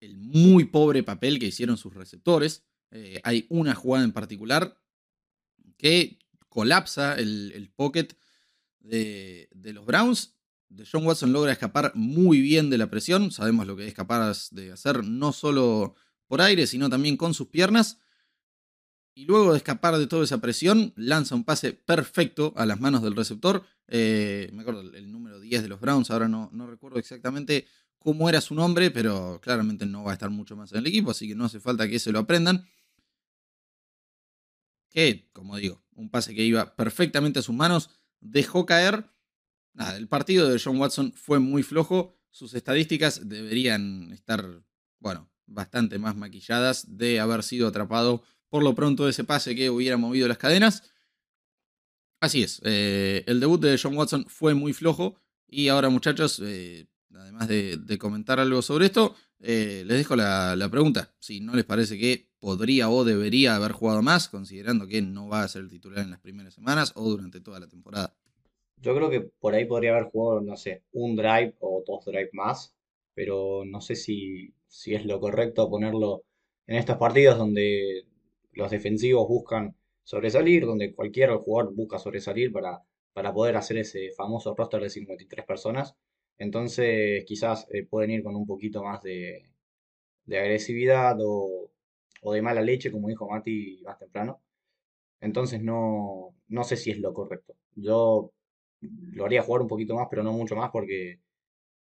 el 0.00 0.16
muy 0.16 0.64
pobre 0.64 1.02
papel 1.02 1.38
que 1.40 1.46
hicieron 1.46 1.76
sus 1.76 1.92
receptores. 1.92 2.64
Eh, 2.92 3.20
hay 3.24 3.46
una 3.48 3.74
jugada 3.74 4.04
en 4.04 4.12
particular 4.12 4.80
que 5.76 6.18
colapsa 6.52 7.14
el, 7.14 7.72
pocket 7.74 8.08
de, 8.80 9.48
los 9.72 9.86
Browns 9.86 10.34
John 10.90 11.06
Watson 11.06 11.32
logra 11.32 11.52
escapar 11.52 11.92
muy 11.94 12.40
bien 12.40 12.68
de 12.70 12.78
la 12.78 12.90
presión. 12.90 13.30
Sabemos 13.30 13.66
lo 13.66 13.74
que 13.76 13.86
es 13.86 13.94
capaz 13.94 14.50
de 14.50 14.72
hacer 14.72 15.04
no 15.04 15.32
solo 15.32 15.94
por 16.26 16.40
aire, 16.40 16.66
sino 16.66 16.88
también 16.90 17.16
con 17.16 17.34
sus 17.34 17.48
piernas. 17.48 17.98
Y 19.14 19.26
luego 19.26 19.52
de 19.52 19.58
escapar 19.58 19.96
de 19.98 20.06
toda 20.06 20.24
esa 20.24 20.38
presión, 20.38 20.92
lanza 20.96 21.34
un 21.34 21.44
pase 21.44 21.72
perfecto 21.72 22.54
a 22.56 22.64
las 22.64 22.80
manos 22.80 23.02
del 23.02 23.16
receptor. 23.16 23.64
Eh, 23.88 24.50
me 24.52 24.62
acuerdo 24.62 24.80
el 24.80 25.10
número 25.12 25.40
10 25.40 25.62
de 25.62 25.68
los 25.68 25.80
Browns, 25.80 26.10
ahora 26.10 26.28
no, 26.28 26.48
no 26.52 26.66
recuerdo 26.66 26.98
exactamente 26.98 27.66
cómo 27.98 28.28
era 28.28 28.40
su 28.40 28.54
nombre, 28.54 28.90
pero 28.90 29.40
claramente 29.42 29.84
no 29.84 30.04
va 30.04 30.12
a 30.12 30.14
estar 30.14 30.30
mucho 30.30 30.56
más 30.56 30.72
en 30.72 30.78
el 30.78 30.86
equipo, 30.86 31.10
así 31.10 31.28
que 31.28 31.34
no 31.34 31.44
hace 31.44 31.60
falta 31.60 31.88
que 31.88 31.98
se 31.98 32.12
lo 32.12 32.20
aprendan. 32.20 32.66
Que, 34.88 35.28
como 35.32 35.56
digo, 35.56 35.82
un 35.94 36.10
pase 36.10 36.34
que 36.34 36.44
iba 36.44 36.74
perfectamente 36.76 37.38
a 37.38 37.42
sus 37.42 37.54
manos, 37.54 37.90
dejó 38.20 38.66
caer. 38.66 39.10
Nada, 39.74 39.96
el 39.96 40.08
partido 40.08 40.48
de 40.48 40.60
John 40.62 40.78
Watson 40.78 41.12
fue 41.12 41.38
muy 41.38 41.62
flojo. 41.62 42.16
Sus 42.30 42.54
estadísticas 42.54 43.28
deberían 43.28 44.12
estar, 44.12 44.62
bueno, 44.98 45.30
bastante 45.46 45.98
más 45.98 46.16
maquilladas 46.16 46.96
de 46.96 47.20
haber 47.20 47.42
sido 47.42 47.68
atrapado 47.68 48.22
por 48.48 48.62
lo 48.62 48.74
pronto 48.74 49.08
ese 49.08 49.24
pase 49.24 49.54
que 49.54 49.70
hubiera 49.70 49.96
movido 49.96 50.28
las 50.28 50.38
cadenas. 50.38 50.82
Así 52.20 52.42
es, 52.42 52.60
eh, 52.64 53.24
el 53.26 53.40
debut 53.40 53.60
de 53.60 53.78
John 53.82 53.96
Watson 53.96 54.26
fue 54.28 54.54
muy 54.54 54.72
flojo 54.72 55.16
y 55.48 55.68
ahora 55.68 55.88
muchachos, 55.88 56.40
eh, 56.44 56.86
además 57.14 57.48
de, 57.48 57.98
comentar 57.98 58.38
algo 58.38 58.62
sobre 58.62 58.86
esto, 58.86 59.16
eh, 59.40 59.82
les 59.86 59.98
dejo 59.98 60.14
la, 60.14 60.54
la, 60.54 60.70
pregunta, 60.70 61.14
si 61.18 61.40
no 61.40 61.54
les 61.54 61.64
parece 61.64 61.98
que 61.98 62.31
podría 62.42 62.90
o 62.90 63.04
debería 63.04 63.54
haber 63.54 63.70
jugado 63.70 64.02
más, 64.02 64.28
considerando 64.28 64.88
que 64.88 65.00
no 65.00 65.28
va 65.28 65.44
a 65.44 65.48
ser 65.48 65.62
el 65.62 65.70
titular 65.70 66.00
en 66.00 66.10
las 66.10 66.18
primeras 66.18 66.54
semanas 66.54 66.92
o 66.96 67.08
durante 67.08 67.40
toda 67.40 67.60
la 67.60 67.68
temporada. 67.68 68.16
Yo 68.78 68.96
creo 68.96 69.08
que 69.10 69.20
por 69.20 69.54
ahí 69.54 69.64
podría 69.64 69.92
haber 69.92 70.10
jugado, 70.10 70.40
no 70.40 70.56
sé, 70.56 70.82
un 70.90 71.14
drive 71.14 71.54
o 71.60 71.84
dos 71.86 72.04
drives 72.04 72.34
más, 72.34 72.74
pero 73.14 73.64
no 73.64 73.80
sé 73.80 73.94
si, 73.94 74.52
si 74.66 74.92
es 74.92 75.06
lo 75.06 75.20
correcto 75.20 75.70
ponerlo 75.70 76.24
en 76.66 76.78
estos 76.78 76.96
partidos 76.96 77.38
donde 77.38 78.06
los 78.54 78.72
defensivos 78.72 79.28
buscan 79.28 79.76
sobresalir, 80.02 80.66
donde 80.66 80.92
cualquier 80.96 81.30
jugador 81.36 81.72
busca 81.72 82.00
sobresalir 82.00 82.50
para, 82.50 82.82
para 83.12 83.32
poder 83.32 83.56
hacer 83.56 83.78
ese 83.78 84.10
famoso 84.16 84.52
roster 84.56 84.82
de 84.82 84.90
53 84.90 85.46
personas. 85.46 85.94
Entonces 86.38 87.24
quizás 87.24 87.68
eh, 87.70 87.86
pueden 87.86 88.10
ir 88.10 88.24
con 88.24 88.34
un 88.34 88.48
poquito 88.48 88.82
más 88.82 89.00
de, 89.00 89.48
agresividad 90.26 91.16
o, 91.20 91.70
de 92.30 92.42
mala 92.42 92.60
leche, 92.60 92.92
como 92.92 93.08
dijo 93.08 93.28
Mati 93.28 93.82
más 93.84 93.98
temprano. 93.98 94.42
Entonces 95.20 95.62
no, 95.62 96.34
no 96.48 96.64
sé 96.64 96.76
si 96.76 96.90
es 96.90 96.98
lo 96.98 97.14
correcto. 97.14 97.54
Yo 97.74 98.32
lo 98.80 99.24
haría 99.24 99.42
jugar 99.42 99.62
un 99.62 99.68
poquito 99.68 99.94
más, 99.94 100.08
pero 100.10 100.22
no 100.22 100.32
mucho 100.32 100.54
más 100.54 100.70
porque, 100.70 101.20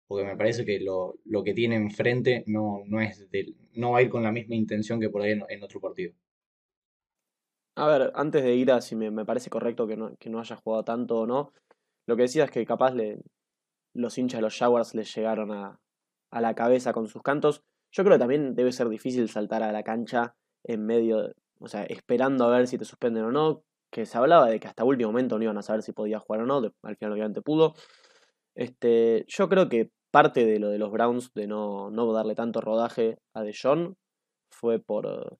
porque 0.07 0.25
me 0.25 0.37
parece 0.37 0.65
que 0.65 0.81
lo, 0.81 1.17
que 1.45 1.55
tiene 1.55 1.77
enfrente 1.77 2.45
no, 2.47 2.83
no, 2.87 3.01
es 3.01 3.27
no 3.75 3.93
va 3.93 3.99
a 3.99 4.03
ir 4.03 4.11
con 4.11 4.23
la 4.23 4.33
misma 4.33 4.55
intención 4.55 5.01
que 5.01 5.11
por 5.11 5.23
ahí 5.23 5.33
en 5.49 5.63
otro 5.63 5.81
partido. 5.81 6.15
A 7.77 7.89
ver, 7.89 8.13
antes 8.15 8.45
de 8.45 8.55
ir 8.55 8.71
a 8.71 8.81
si 8.81 8.95
me, 8.95 9.25
parece 9.25 9.51
correcto 9.51 9.87
que 9.87 9.97
no, 9.97 10.15
que 10.17 10.31
no, 10.31 10.39
haya 10.39 10.57
jugado 10.57 10.85
tanto 10.85 11.21
o 11.21 11.27
no, 11.27 11.53
lo 12.07 12.17
que 12.17 12.23
decía 12.23 12.45
es 12.45 12.51
que 12.53 12.65
capaz 12.65 12.95
le, 12.95 13.21
los 13.95 14.17
hinchas 14.17 14.39
de 14.39 14.43
los 14.43 14.57
Jaguars 14.57 14.95
le 14.95 15.03
llegaron 15.05 15.51
a, 15.51 15.81
a 16.31 16.41
la 16.41 16.55
cabeza 16.55 16.93
con 16.93 17.09
sus 17.09 17.23
cantos. 17.23 17.65
Yo 17.95 18.05
creo 18.05 18.17
que 18.17 18.19
también 18.19 18.55
debe 18.55 18.73
ser 18.73 18.89
difícil 18.89 19.29
saltar 19.29 19.63
a 19.63 19.73
la 19.73 19.83
cancha 19.83 20.35
en 20.65 20.85
medio, 20.85 21.33
o 21.61 21.69
sea, 21.69 21.85
esperando 21.85 22.45
a 22.45 22.51
ver 22.51 22.67
si 22.67 22.77
te 22.77 22.85
suspenden 22.85 23.25
o 23.25 23.31
no, 23.33 23.63
que 23.91 24.05
se 24.05 24.19
hablaba 24.19 24.51
de 24.51 24.59
que 24.59 24.67
hasta 24.67 24.85
último 24.85 25.11
momento 25.13 25.39
no 25.39 25.45
iban 25.45 25.59
a 25.59 25.63
saber 25.63 25.83
si 25.83 25.93
podía 25.93 26.19
jugar 26.19 26.43
o 26.43 26.47
no, 26.47 26.73
al 26.83 26.97
final 26.97 27.13
obviamente 27.13 27.43
pudo. 27.43 27.75
Este, 28.57 29.25
yo 29.29 29.49
creo 29.49 29.69
que 29.69 29.91
parte 30.11 30.45
de 30.45 30.59
lo 30.59 30.71
de 30.71 30.79
los 30.79 30.91
Browns 30.91 31.33
de 31.35 31.47
no, 31.47 31.91
no 31.91 32.13
darle 32.13 32.35
tanto 32.35 32.61
rodaje 32.61 33.19
a 33.35 33.43
DeJohn 33.43 33.97
fue 34.51 34.79
por, 34.81 35.39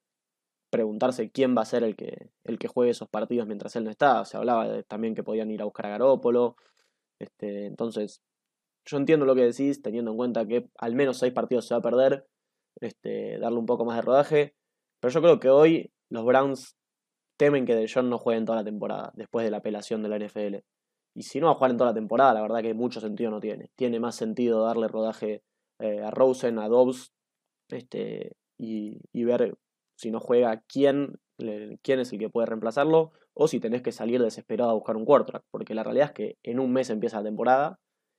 preguntarse 0.75 1.31
quién 1.31 1.57
va 1.57 1.63
a 1.63 1.67
ser 1.67 1.85
el 1.85 1.95
que, 1.95 2.31
el 2.43 2.59
que 2.59 2.67
juegue 2.67 2.91
esos 2.91 3.09
partidos 3.09 3.47
mientras 3.47 3.77
él 3.77 3.85
no 3.85 3.91
está. 3.91 4.25
Se 4.25 4.37
hablaba 4.37 4.83
también 4.83 5.15
que 5.15 5.23
podían 5.23 5.53
ir 5.53 5.63
a 5.63 5.67
buscar 5.67 5.87
a 5.87 5.91
Garópolo. 5.91 6.57
Este, 7.21 7.67
entonces, 7.67 8.23
yo 8.85 8.97
entiendo 8.97 9.25
lo 9.25 9.37
que 9.37 9.43
decís, 9.43 9.83
teniendo 9.83 10.11
en 10.11 10.17
cuenta 10.17 10.45
que 10.49 10.69
al 10.79 10.97
menos 10.97 11.19
seis 11.19 11.33
partidos 11.33 11.69
se 11.69 11.75
va 11.75 11.79
a 11.79 11.83
perder, 11.83 12.27
este, 12.81 13.39
darle 13.39 13.59
un 13.59 13.67
poco 13.67 13.85
más 13.85 13.97
de 13.97 14.03
rodaje. 14.03 14.55
Pero 15.01 15.13
yo 15.13 15.23
creo 15.23 15.41
que 15.41 15.51
hoy 15.51 15.93
los 16.11 16.25
Browns 16.25 16.77
temen 17.37 17.67
que 17.67 17.75
DeJohn 17.75 18.09
no 18.09 18.19
juegue 18.19 18.39
en 18.39 18.45
toda 18.45 18.59
la 18.59 18.65
temporada, 18.65 19.13
después 19.15 19.45
de 19.45 19.51
la 19.51 19.59
apelación 19.59 20.03
de 20.03 20.09
la 20.09 20.19
NFL. 20.19 20.65
Y 21.17 21.23
si 21.23 21.41
no 21.41 21.47
va 21.47 21.53
a 21.53 21.55
jugar 21.57 21.71
en 21.71 21.77
toda 21.77 21.91
la 21.91 21.95
temporada, 21.95 22.35
la 22.35 22.43
verdad 22.43 22.63
que 22.63 22.75
mucho 22.75 23.01
sentido 23.01 23.31
no 23.31 23.41
tiene. 23.41 23.71
Tiene 23.77 24.01
más 24.01 24.17
sentido 24.17 24.65
darle 24.65 24.89
rodaje 24.89 25.43
eh, 25.81 26.01
a 26.03 26.11
Rosen, 26.11 26.59
a 26.59 26.69
Dobbs, 26.69 27.13
este, 27.71 28.37
y, 28.59 29.01
y 29.13 29.25
ver 29.25 29.57
si 29.97 30.11
no 30.11 30.21
juega, 30.21 30.63
quién, 30.67 31.19
quién 31.83 32.01
es 32.01 32.13
el 32.13 32.19
que 32.19 32.31
puede 32.31 32.47
reemplazarlo, 32.47 33.13
o 33.35 33.49
si 33.49 33.61
tenés 33.61 33.83
que 33.83 33.93
salir 33.93 34.23
desesperado 34.23 34.71
a 34.71 34.75
buscar 34.75 34.97
un 34.97 35.05
quarterback, 35.05 35.45
porque 35.51 35.75
la 35.75 35.83
realidad 35.83 36.09
es 36.09 36.13
que 36.13 36.39
en 36.43 36.61
un 36.61 36.73
mes 36.73 36.91
empieza 36.91 37.19
la 37.19 37.25
temporada 37.25 37.79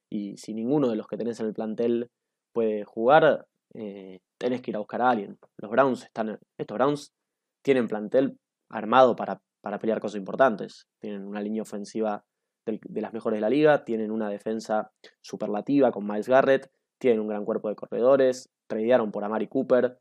y 0.10 0.38
si 0.38 0.54
ninguno 0.54 0.90
de 0.90 0.96
los 0.96 1.08
que 1.08 1.18
tenés 1.18 1.40
en 1.40 1.48
el 1.48 1.54
plantel 1.54 2.10
puede 2.54 2.84
jugar, 2.84 3.48
eh, 3.78 4.20
tenés 4.38 4.62
que 4.62 4.72
ir 4.72 4.76
a 4.76 4.80
buscar 4.80 5.02
a 5.02 5.10
alguien. 5.10 5.38
Los 5.58 5.72
Browns 5.72 6.04
están, 6.04 6.40
estos 6.58 6.76
Browns 6.76 7.14
tienen 7.62 7.88
plantel 7.88 8.38
armado 8.70 9.16
para, 9.16 9.42
para 9.62 9.80
pelear 9.80 10.00
cosas 10.00 10.18
importantes. 10.18 10.88
Tienen 11.00 11.26
una 11.26 11.42
línea 11.42 11.62
ofensiva 11.62 12.26
de 12.66 13.02
las 13.02 13.14
mejores 13.14 13.38
de 13.38 13.42
la 13.42 13.50
liga, 13.50 13.86
tienen 13.86 14.12
una 14.12 14.30
defensa 14.30 14.92
superlativa 15.22 15.92
con 15.92 16.08
Miles 16.08 16.28
Garrett, 16.28 16.72
tienen 17.00 17.20
un 17.20 17.28
gran 17.28 17.46
cuerpo 17.46 17.70
de 17.70 17.76
corredores, 17.76 18.50
tradearon 18.68 19.12
por 19.12 19.24
Amari 19.24 19.48
Cooper. 19.48 20.00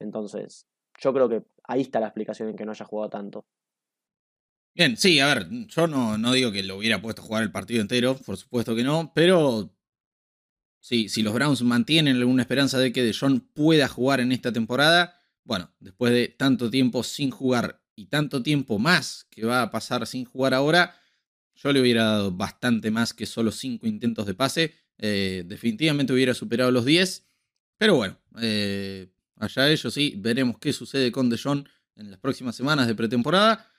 Entonces, 0.00 0.66
yo 1.00 1.12
creo 1.12 1.28
que 1.28 1.44
ahí 1.64 1.82
está 1.82 2.00
la 2.00 2.06
explicación 2.06 2.48
en 2.48 2.56
que 2.56 2.64
no 2.64 2.72
haya 2.72 2.86
jugado 2.86 3.10
tanto. 3.10 3.44
Bien, 4.74 4.96
sí, 4.96 5.20
a 5.20 5.26
ver, 5.26 5.48
yo 5.68 5.86
no, 5.86 6.18
no 6.18 6.32
digo 6.32 6.52
que 6.52 6.62
lo 6.62 6.76
hubiera 6.76 7.00
puesto 7.00 7.22
a 7.22 7.24
jugar 7.24 7.42
el 7.42 7.52
partido 7.52 7.80
entero, 7.80 8.14
por 8.14 8.36
supuesto 8.36 8.74
que 8.76 8.84
no, 8.84 9.10
pero 9.14 9.70
sí, 10.86 11.08
si 11.08 11.22
los 11.22 11.34
Browns 11.34 11.62
mantienen 11.62 12.16
alguna 12.16 12.42
esperanza 12.42 12.78
de 12.78 12.92
que 12.92 13.12
John 13.18 13.40
pueda 13.40 13.88
jugar 13.88 14.20
en 14.20 14.32
esta 14.32 14.52
temporada, 14.52 15.18
bueno, 15.44 15.72
después 15.80 16.12
de 16.12 16.28
tanto 16.28 16.70
tiempo 16.70 17.02
sin 17.02 17.30
jugar 17.30 17.82
y 17.94 18.06
tanto 18.06 18.42
tiempo 18.42 18.78
más 18.78 19.26
que 19.30 19.44
va 19.44 19.62
a 19.62 19.70
pasar 19.70 20.06
sin 20.06 20.24
jugar 20.24 20.54
ahora, 20.54 20.94
yo 21.54 21.72
le 21.72 21.80
hubiera 21.80 22.04
dado 22.04 22.32
bastante 22.32 22.90
más 22.90 23.14
que 23.14 23.26
solo 23.26 23.50
5 23.50 23.86
intentos 23.86 24.26
de 24.26 24.34
pase. 24.34 24.74
Eh, 24.98 25.44
definitivamente 25.46 26.12
hubiera 26.12 26.34
superado 26.34 26.70
los 26.70 26.84
10. 26.84 27.26
Pero 27.78 27.96
bueno, 27.96 28.18
eh, 28.40 29.08
Allá 29.38 29.70
ellos 29.70 29.92
sí, 29.92 30.14
veremos 30.16 30.58
qué 30.58 30.72
sucede 30.72 31.12
con 31.12 31.28
DeJohn 31.28 31.68
en 31.96 32.10
las 32.10 32.18
próximas 32.18 32.56
semanas 32.56 32.86
de 32.86 32.94
pretemporada. 32.94 33.70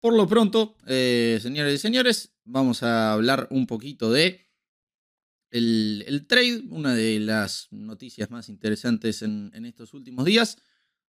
Por 0.00 0.14
lo 0.14 0.28
pronto, 0.28 0.76
eh, 0.86 1.38
señores 1.42 1.74
y 1.74 1.78
señores, 1.78 2.36
vamos 2.44 2.82
a 2.82 3.12
hablar 3.12 3.48
un 3.50 3.66
poquito 3.66 4.12
de 4.12 4.46
el, 5.50 6.24
trade, 6.28 6.64
una 6.70 6.94
de 6.94 7.20
las 7.20 7.68
noticias 7.70 8.30
más 8.30 8.48
interesantes 8.48 9.22
en, 9.22 9.52
estos 9.64 9.94
últimos 9.94 10.24
días. 10.24 10.58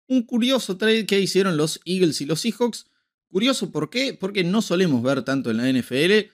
Un 0.07 0.23
curioso 0.23 0.77
trade 0.77 1.05
que 1.05 1.19
hicieron 1.19 1.57
los 1.57 1.79
Eagles 1.85 2.21
y 2.21 2.25
los 2.25 2.41
Seahawks. 2.41 2.85
Curioso, 3.27 3.71
¿por 3.71 3.89
qué? 3.89 4.13
Porque 4.13 4.43
no 4.43 4.61
solemos 4.61 5.01
ver 5.01 5.23
tanto 5.23 5.51
en 5.51 5.57
la 5.57 5.71
NFL 5.71 6.31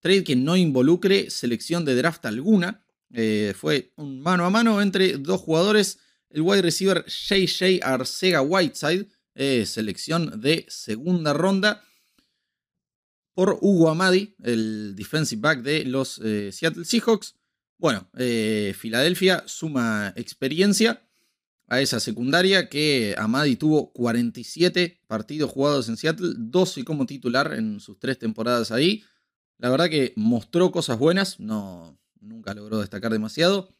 trade 0.00 0.24
que 0.24 0.36
no 0.36 0.56
involucre 0.56 1.30
selección 1.30 1.84
de 1.84 1.96
draft 1.96 2.24
alguna. 2.26 2.84
Eh, 3.12 3.54
fue 3.56 3.92
un 3.96 4.20
mano 4.20 4.44
a 4.44 4.50
mano 4.50 4.80
entre 4.82 5.16
dos 5.16 5.40
jugadores 5.40 5.98
el 6.30 6.42
wide 6.42 6.62
receiver 6.62 7.04
JJ 7.06 7.80
Arcega 7.82 8.42
Whiteside, 8.42 9.08
eh, 9.34 9.64
selección 9.64 10.40
de 10.40 10.66
segunda 10.68 11.32
ronda, 11.32 11.82
por 13.38 13.56
Hugo 13.60 13.88
Amadi, 13.88 14.34
el 14.42 14.96
defensive 14.96 15.40
back 15.40 15.62
de 15.62 15.84
los 15.84 16.20
eh, 16.24 16.50
Seattle 16.50 16.84
Seahawks. 16.84 17.36
Bueno, 17.78 18.10
eh, 18.18 18.74
Filadelfia 18.76 19.44
suma 19.46 20.12
experiencia 20.16 21.08
a 21.68 21.80
esa 21.80 22.00
secundaria 22.00 22.68
que 22.68 23.14
Amadi 23.16 23.54
tuvo 23.54 23.92
47 23.92 25.02
partidos 25.06 25.52
jugados 25.52 25.88
en 25.88 25.96
Seattle, 25.96 26.32
12 26.36 26.82
como 26.82 27.06
titular 27.06 27.54
en 27.54 27.78
sus 27.78 28.00
tres 28.00 28.18
temporadas 28.18 28.72
ahí. 28.72 29.04
La 29.58 29.70
verdad 29.70 29.88
que 29.88 30.14
mostró 30.16 30.72
cosas 30.72 30.98
buenas, 30.98 31.38
no, 31.38 31.96
nunca 32.20 32.54
logró 32.54 32.80
destacar 32.80 33.12
demasiado. 33.12 33.72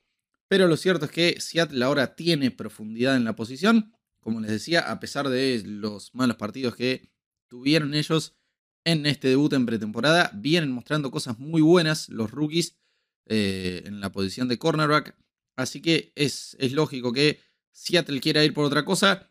Pero 0.47 0.69
lo 0.69 0.77
cierto 0.77 1.07
es 1.07 1.11
que 1.11 1.41
Seattle 1.41 1.85
ahora 1.85 2.15
tiene 2.15 2.53
profundidad 2.53 3.17
en 3.17 3.25
la 3.25 3.35
posición. 3.35 3.93
Como 4.21 4.41
les 4.41 4.53
decía, 4.53 4.89
a 4.89 5.01
pesar 5.01 5.29
de 5.29 5.65
los 5.67 6.15
malos 6.15 6.37
partidos 6.37 6.77
que 6.77 7.11
tuvieron 7.49 7.95
ellos 7.95 8.38
en 8.85 9.07
este 9.07 9.29
debut 9.29 9.53
en 9.53 9.67
pretemporada, 9.67 10.31
vienen 10.35 10.73
mostrando 10.73 11.11
cosas 11.11 11.39
muy 11.39 11.61
buenas 11.61 12.09
los 12.09 12.31
rookies 12.31 12.77
eh, 13.27 13.83
en 13.85 14.01
la 14.01 14.11
posición 14.11 14.49
de 14.49 14.59
cornerback. 14.59 15.17
Así 15.57 15.83
que 15.83 16.13
es, 16.15 16.57
es, 16.59 16.73
lógico 16.73 17.13
que 17.13 17.41
Seattle 17.73 18.21
quiera 18.21 18.45
ir 18.45 18.55
por 18.55 18.65
otra 18.65 18.85
cosa. 18.85 19.31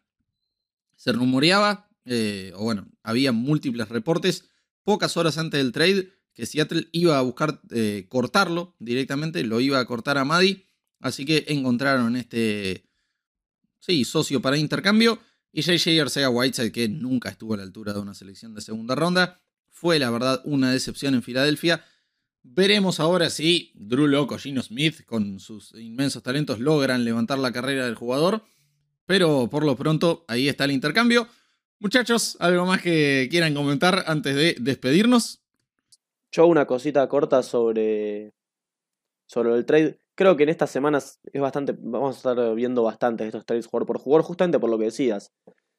Se 0.95 1.11
rumoreaba, 1.11 1.89
eh, 2.05 2.51
o 2.55 2.63
bueno, 2.63 2.87
había 3.03 3.31
múltiples 3.31 3.89
reportes 3.89 4.45
pocas 4.83 5.17
horas 5.17 5.37
antes 5.37 5.57
del 5.57 5.71
trade 5.71 6.09
que 6.33 6.45
Seattle 6.45 6.87
iba 6.91 7.17
a 7.17 7.21
buscar 7.21 7.59
eh, 7.71 8.05
cortarlo 8.07 8.75
directamente, 8.77 9.43
lo 9.43 9.59
iba 9.59 9.79
a 9.79 9.85
cortar 9.85 10.19
a 10.19 10.23
Maddy, 10.23 10.65
así 10.99 11.25
que 11.25 11.45
encontraron 11.47 12.15
este, 12.15 12.87
sí, 13.79 14.05
socio 14.05 14.39
para 14.39 14.57
intercambio. 14.57 15.19
Y 15.57 15.63
JJ 15.63 15.99
Arcega 15.99 16.29
Whiteside, 16.29 16.71
que 16.71 16.87
nunca 16.87 17.29
estuvo 17.29 17.55
a 17.55 17.57
la 17.57 17.63
altura 17.63 17.91
de 17.91 17.97
una 17.99 18.13
selección 18.13 18.53
de 18.53 18.61
segunda 18.61 18.93
ronda, 18.93 19.39
fue 19.71 19.97
la 19.97 20.11
verdad 20.11 20.39
una 20.45 20.71
decepción 20.71 21.15
en 21.15 21.23
Filadelfia. 21.23 21.83
Veremos 22.43 22.99
ahora 22.99 23.31
si 23.31 23.71
Drew 23.73 24.05
Locke 24.05 24.35
o 24.35 24.37
Gino 24.37 24.61
Smith, 24.61 25.03
con 25.07 25.39
sus 25.39 25.73
inmensos 25.73 26.21
talentos, 26.21 26.59
logran 26.59 27.03
levantar 27.03 27.39
la 27.39 27.51
carrera 27.51 27.85
del 27.85 27.95
jugador. 27.95 28.43
Pero 29.07 29.49
por 29.49 29.65
lo 29.65 29.75
pronto, 29.75 30.25
ahí 30.27 30.47
está 30.47 30.65
el 30.65 30.73
intercambio. 30.73 31.27
Muchachos, 31.79 32.37
¿algo 32.39 32.67
más 32.67 32.83
que 32.83 33.27
quieran 33.31 33.55
comentar 33.55 34.03
antes 34.05 34.35
de 34.35 34.57
despedirnos? 34.59 35.41
Yo 36.31 36.45
una 36.45 36.67
cosita 36.67 37.09
corta 37.09 37.41
sobre, 37.41 38.35
sobre 39.25 39.55
el 39.55 39.65
trade. 39.65 39.97
Creo 40.17 40.35
que 40.35 40.41
en 40.41 40.49
estas 40.49 40.71
semanas 40.71 41.19
es 41.31 41.39
bastante, 41.39 41.75
vamos 41.77 42.15
a 42.15 42.17
estar 42.17 42.55
viendo 42.55 42.81
bastante 42.81 43.27
estos 43.27 43.45
trades 43.45 43.67
jugador 43.67 43.85
por 43.85 43.99
jugador, 43.99 44.25
justamente 44.25 44.57
por 44.57 44.67
lo 44.67 44.79
que 44.79 44.85
decías. 44.85 45.31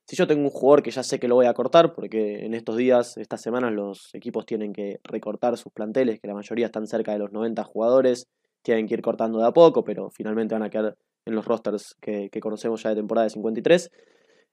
Si 0.07 0.15
yo 0.15 0.29
tengo 0.29 0.45
un 0.45 0.51
jugador 0.51 0.85
que 0.85 0.93
ya 0.93 1.03
sé 1.03 1.19
que 1.19 1.27
lo 1.27 1.35
voy 1.35 1.47
a 1.47 1.55
cortar, 1.55 1.93
porque 1.93 2.47
en 2.47 2.55
estos 2.55 2.77
días, 2.77 3.17
estas 3.17 3.43
semanas, 3.43 3.73
los 3.73 4.15
equipos 4.15 4.47
tienen 4.47 4.73
que 4.73 5.01
recortar 5.03 5.57
sus 5.57 5.73
planteles, 5.73 6.21
que 6.21 6.29
la 6.29 6.35
mayoría 6.35 6.67
están 6.67 6.87
cerca 6.87 7.11
de 7.13 7.19
los 7.19 7.33
90 7.33 7.65
jugadores, 7.65 8.29
tienen 8.63 8.87
que 8.87 8.95
ir 8.95 9.03
cortando 9.03 9.41
de 9.41 9.47
a 9.49 9.51
poco, 9.51 9.83
pero 9.83 10.09
finalmente 10.11 10.55
van 10.55 10.63
a 10.63 10.71
quedar 10.71 10.97
en 11.27 11.35
los 11.35 11.45
rosters 11.45 11.97
que, 12.01 12.31
que 12.31 12.39
conocemos 12.39 12.81
ya 12.85 12.91
de 12.91 12.97
temporada 12.97 13.25
de 13.25 13.31
53. 13.31 13.91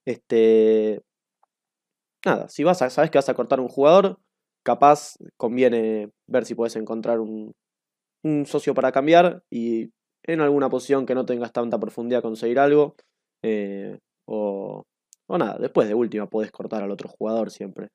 Este, 0.06 1.04
nada, 2.26 2.50
si 2.50 2.64
vas 2.64 2.82
a, 2.82 2.90
sabes 2.90 3.12
que 3.12 3.20
vas 3.20 3.30
a 3.30 3.36
cortar 3.36 3.60
un 3.60 3.68
jugador, 3.68 4.18
capaz 4.64 5.14
conviene 5.38 6.10
ver 6.26 6.46
si 6.46 6.56
puedes 6.56 6.76
encontrar 6.76 7.20
un, 7.20 7.54
un 8.26 8.46
socio 8.48 8.74
para 8.74 8.92
cambiar 8.92 9.44
y 9.52 9.92
en 10.24 10.42
alguna 10.42 10.68
posición 10.68 11.06
que 11.06 11.14
no 11.14 11.26
tengas 11.26 11.54
tanta 11.54 11.80
profundidad 11.80 12.24
conseguir 12.24 12.58
algo. 12.58 12.96
Eh, 13.44 14.00
o, 14.26 14.84
o, 15.28 15.38
nada, 15.38 15.58
después 15.60 15.88
de 15.88 15.94
última 15.94 16.28
podés 16.28 16.52
cortar 16.52 16.82
al 16.82 16.90
otro 16.90 17.08
jugador 17.08 17.52
siempre. 17.52 17.90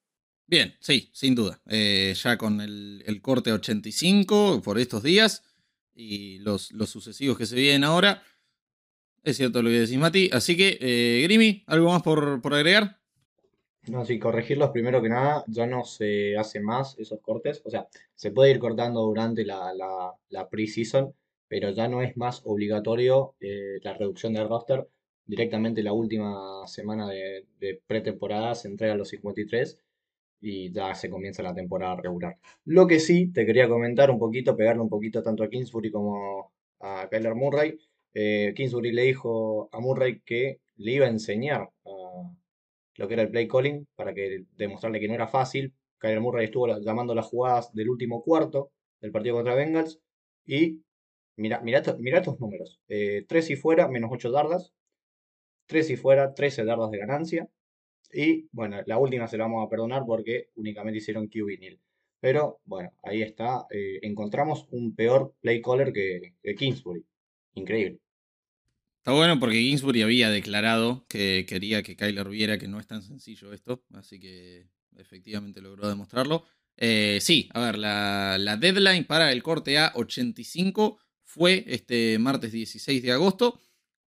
Bien, 0.46 0.74
sí, 0.78 1.10
sin 1.12 1.34
duda. 1.34 1.60
Eh, 1.68 2.14
ya 2.16 2.38
con 2.38 2.60
el, 2.60 3.02
el, 3.06 3.20
corte 3.20 3.52
85 3.52 4.62
por 4.62 4.78
estos 4.78 5.02
días 5.02 5.42
y 5.94 6.38
los, 6.38 6.70
los, 6.72 6.90
sucesivos 6.90 7.36
que 7.36 7.46
se 7.46 7.56
vienen 7.56 7.82
ahora. 7.82 8.22
Es 9.24 9.36
cierto 9.36 9.62
lo 9.62 9.68
que 9.68 9.80
decís, 9.80 9.98
Mati. 9.98 10.30
Así 10.32 10.56
que, 10.56 10.78
eh, 10.80 11.22
Grimy, 11.24 11.64
¿algo 11.66 11.90
más 11.90 12.02
por, 12.02 12.40
por 12.40 12.54
agregar? 12.54 12.99
No, 13.88 14.04
sí, 14.04 14.18
corregirlos 14.18 14.70
primero 14.70 15.02
que 15.02 15.08
nada, 15.08 15.44
ya 15.48 15.66
no 15.66 15.84
se 15.84 16.36
hace 16.36 16.60
más 16.60 16.98
esos 16.98 17.20
cortes. 17.20 17.62
O 17.64 17.70
sea, 17.70 17.88
se 18.14 18.30
puede 18.30 18.50
ir 18.50 18.58
cortando 18.58 19.00
durante 19.02 19.44
la, 19.44 19.72
la, 19.74 20.12
la 20.28 20.48
pre-season, 20.48 21.14
pero 21.48 21.70
ya 21.70 21.88
no 21.88 22.02
es 22.02 22.16
más 22.16 22.42
obligatorio 22.44 23.34
eh, 23.40 23.78
la 23.82 23.94
reducción 23.94 24.34
del 24.34 24.48
roster. 24.48 24.88
Directamente 25.26 25.82
la 25.82 25.92
última 25.92 26.66
semana 26.66 27.08
de, 27.08 27.46
pretemporada 27.86 28.54
se 28.54 28.68
entrega 28.68 28.94
a 28.94 28.96
los 28.96 29.08
53 29.08 29.78
y 30.40 30.72
ya 30.72 30.94
se 30.94 31.10
comienza 31.10 31.42
la 31.42 31.54
temporada 31.54 31.96
regular. 31.96 32.38
Lo 32.64 32.86
que 32.86 33.00
sí, 33.00 33.32
te 33.32 33.46
quería 33.46 33.68
comentar 33.68 34.10
un 34.10 34.18
poquito, 34.18 34.56
pegarle 34.56 34.82
un 34.82 34.88
poquito 34.90 35.22
tanto 35.22 35.42
a 35.44 35.48
Kingsbury 35.50 35.90
como 35.90 36.52
a 36.80 37.08
Kyler 37.10 37.34
Murray. 37.34 37.78
Eh, 38.14 38.52
Kingsbury 38.56 38.92
le 38.92 39.02
dijo 39.02 39.68
a 39.72 39.80
Murray 39.80 40.20
que 40.20 40.60
le 40.76 40.92
iba 40.92 41.06
a 41.06 41.10
enseñar 41.10 41.70
a 41.84 42.30
lo 43.00 43.08
que 43.08 43.14
era 43.14 43.22
el 43.22 43.30
play 43.30 43.48
calling 43.48 43.86
para 43.96 44.12
que 44.12 44.44
demostrarle 44.58 45.00
que 45.00 45.08
no 45.08 45.14
era 45.14 45.26
fácil. 45.26 45.72
Kyler 45.96 46.20
Murray 46.20 46.44
estuvo 46.44 46.66
llamando 46.80 47.14
las 47.14 47.24
jugadas 47.24 47.72
del 47.72 47.88
último 47.88 48.22
cuarto 48.22 48.72
del 49.00 49.10
partido 49.10 49.36
contra 49.36 49.54
Bengals 49.54 50.02
y 50.44 50.82
mira, 51.36 51.62
mira, 51.62 51.82
mira 51.98 52.18
estos 52.18 52.38
números. 52.38 52.78
Eh, 52.88 53.24
3 53.26 53.50
y 53.52 53.56
fuera, 53.56 53.88
menos 53.88 54.10
8 54.12 54.30
dardas. 54.30 54.74
3 55.64 55.88
y 55.88 55.96
fuera, 55.96 56.34
13 56.34 56.66
dardas 56.66 56.90
de 56.90 56.98
ganancia. 56.98 57.48
Y 58.12 58.48
bueno, 58.52 58.76
la 58.84 58.98
última 58.98 59.26
se 59.28 59.38
la 59.38 59.44
vamos 59.44 59.66
a 59.66 59.70
perdonar 59.70 60.02
porque 60.06 60.50
únicamente 60.56 60.98
hicieron 60.98 61.28
QB. 61.28 61.78
Pero 62.20 62.60
bueno, 62.66 62.92
ahí 63.02 63.22
está. 63.22 63.66
Eh, 63.70 64.00
encontramos 64.02 64.66
un 64.72 64.94
peor 64.94 65.34
play 65.40 65.62
caller 65.62 65.90
que 65.94 66.34
Kingsbury. 66.54 67.02
Increíble. 67.54 67.98
Está 69.00 69.12
bueno 69.12 69.40
porque 69.40 69.62
Ginsbury 69.62 70.02
había 70.02 70.28
declarado 70.28 71.06
que 71.08 71.46
quería 71.48 71.82
que 71.82 71.96
Kyler 71.96 72.28
viera 72.28 72.58
que 72.58 72.68
no 72.68 72.78
es 72.78 72.86
tan 72.86 73.02
sencillo 73.02 73.50
esto, 73.54 73.82
así 73.94 74.20
que 74.20 74.68
efectivamente 74.98 75.62
logró 75.62 75.88
demostrarlo. 75.88 76.44
Eh, 76.76 77.18
sí, 77.22 77.48
a 77.54 77.60
ver, 77.60 77.78
la, 77.78 78.58
deadline 78.60 79.06
para 79.06 79.32
el 79.32 79.42
corte 79.42 79.78
A85 79.78 80.98
fue 81.24 81.64
este 81.66 82.18
martes 82.18 82.52
16 82.52 83.02
de 83.02 83.12
agosto. 83.12 83.58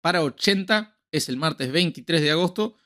Para 0.01 0.23
80 0.23 0.99
es 1.13 1.29
el 1.29 1.37
martes 1.37 1.71
23 1.71 2.23
de 2.23 2.31
agosto. 2.31 2.79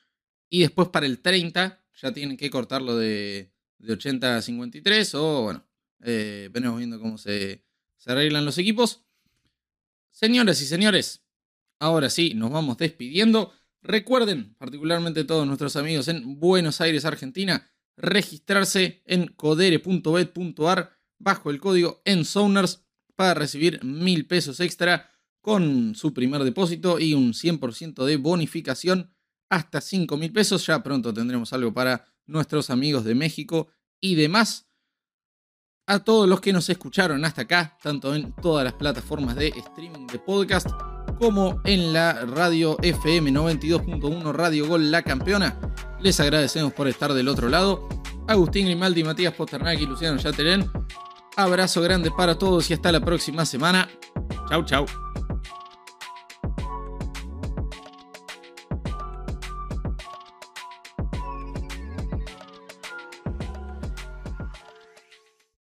Y 0.48 0.62
después 0.62 0.88
para 0.88 1.06
el 1.06 1.20
30 1.20 1.84
ya 2.02 2.12
tienen 2.12 2.36
que 2.36 2.50
cortarlo 2.50 2.96
de, 2.96 3.52
de 3.78 3.92
80 3.92 4.38
a 4.38 4.42
53. 4.42 5.14
O 5.14 5.42
bueno, 5.42 5.64
eh, 6.02 6.48
venimos 6.50 6.78
viendo 6.78 6.98
cómo 6.98 7.16
se, 7.16 7.64
se 7.96 8.10
arreglan 8.10 8.44
los 8.44 8.58
equipos. 8.58 9.04
Señoras 10.10 10.60
y 10.60 10.66
señores, 10.66 11.22
ahora 11.82 12.10
sí, 12.10 12.32
nos 12.34 12.50
vamos 12.50 12.78
despidiendo. 12.78 13.52
Recuerden, 13.82 14.54
particularmente 14.54 15.24
todos 15.24 15.46
nuestros 15.46 15.74
amigos 15.74 16.06
en 16.06 16.38
Buenos 16.38 16.80
Aires, 16.80 17.04
Argentina, 17.04 17.68
registrarse 17.96 19.02
en 19.04 19.26
codere.bet.ar 19.26 20.92
bajo 21.18 21.50
el 21.50 21.60
código 21.60 22.00
ENSONERS 22.04 22.84
para 23.16 23.34
recibir 23.34 23.82
mil 23.82 24.26
pesos 24.28 24.60
extra 24.60 25.10
con 25.40 25.96
su 25.96 26.14
primer 26.14 26.44
depósito 26.44 27.00
y 27.00 27.14
un 27.14 27.32
100% 27.32 28.04
de 28.04 28.16
bonificación 28.16 29.12
hasta 29.50 29.80
5 29.80 30.16
mil 30.16 30.32
pesos. 30.32 30.64
Ya 30.66 30.82
pronto 30.84 31.12
tendremos 31.12 31.52
algo 31.52 31.74
para 31.74 32.06
nuestros 32.26 32.70
amigos 32.70 33.04
de 33.04 33.16
México 33.16 33.68
y 34.00 34.14
demás. 34.14 34.71
A 35.86 35.98
todos 35.98 36.28
los 36.28 36.40
que 36.40 36.52
nos 36.52 36.68
escucharon 36.68 37.24
hasta 37.24 37.42
acá, 37.42 37.76
tanto 37.82 38.14
en 38.14 38.32
todas 38.34 38.62
las 38.64 38.74
plataformas 38.74 39.34
de 39.34 39.48
streaming 39.48 40.06
de 40.06 40.20
podcast 40.20 40.68
como 41.18 41.60
en 41.64 41.92
la 41.92 42.24
radio 42.24 42.76
FM 42.82 43.32
92.1 43.32 44.32
Radio 44.32 44.68
Gol 44.68 44.92
La 44.92 45.02
Campeona. 45.02 45.58
Les 46.00 46.20
agradecemos 46.20 46.72
por 46.72 46.86
estar 46.86 47.12
del 47.12 47.26
otro 47.26 47.48
lado. 47.48 47.88
Agustín 48.28 48.66
Grimaldi, 48.66 49.02
Matías 49.02 49.34
Posternak 49.34 49.80
y 49.80 49.86
Luciano 49.86 50.18
Yaterén. 50.18 50.70
Abrazo 51.36 51.82
grande 51.82 52.12
para 52.12 52.38
todos 52.38 52.70
y 52.70 52.74
hasta 52.74 52.92
la 52.92 53.00
próxima 53.00 53.44
semana. 53.44 53.88
Chau, 54.48 54.64
chau. 54.64 54.86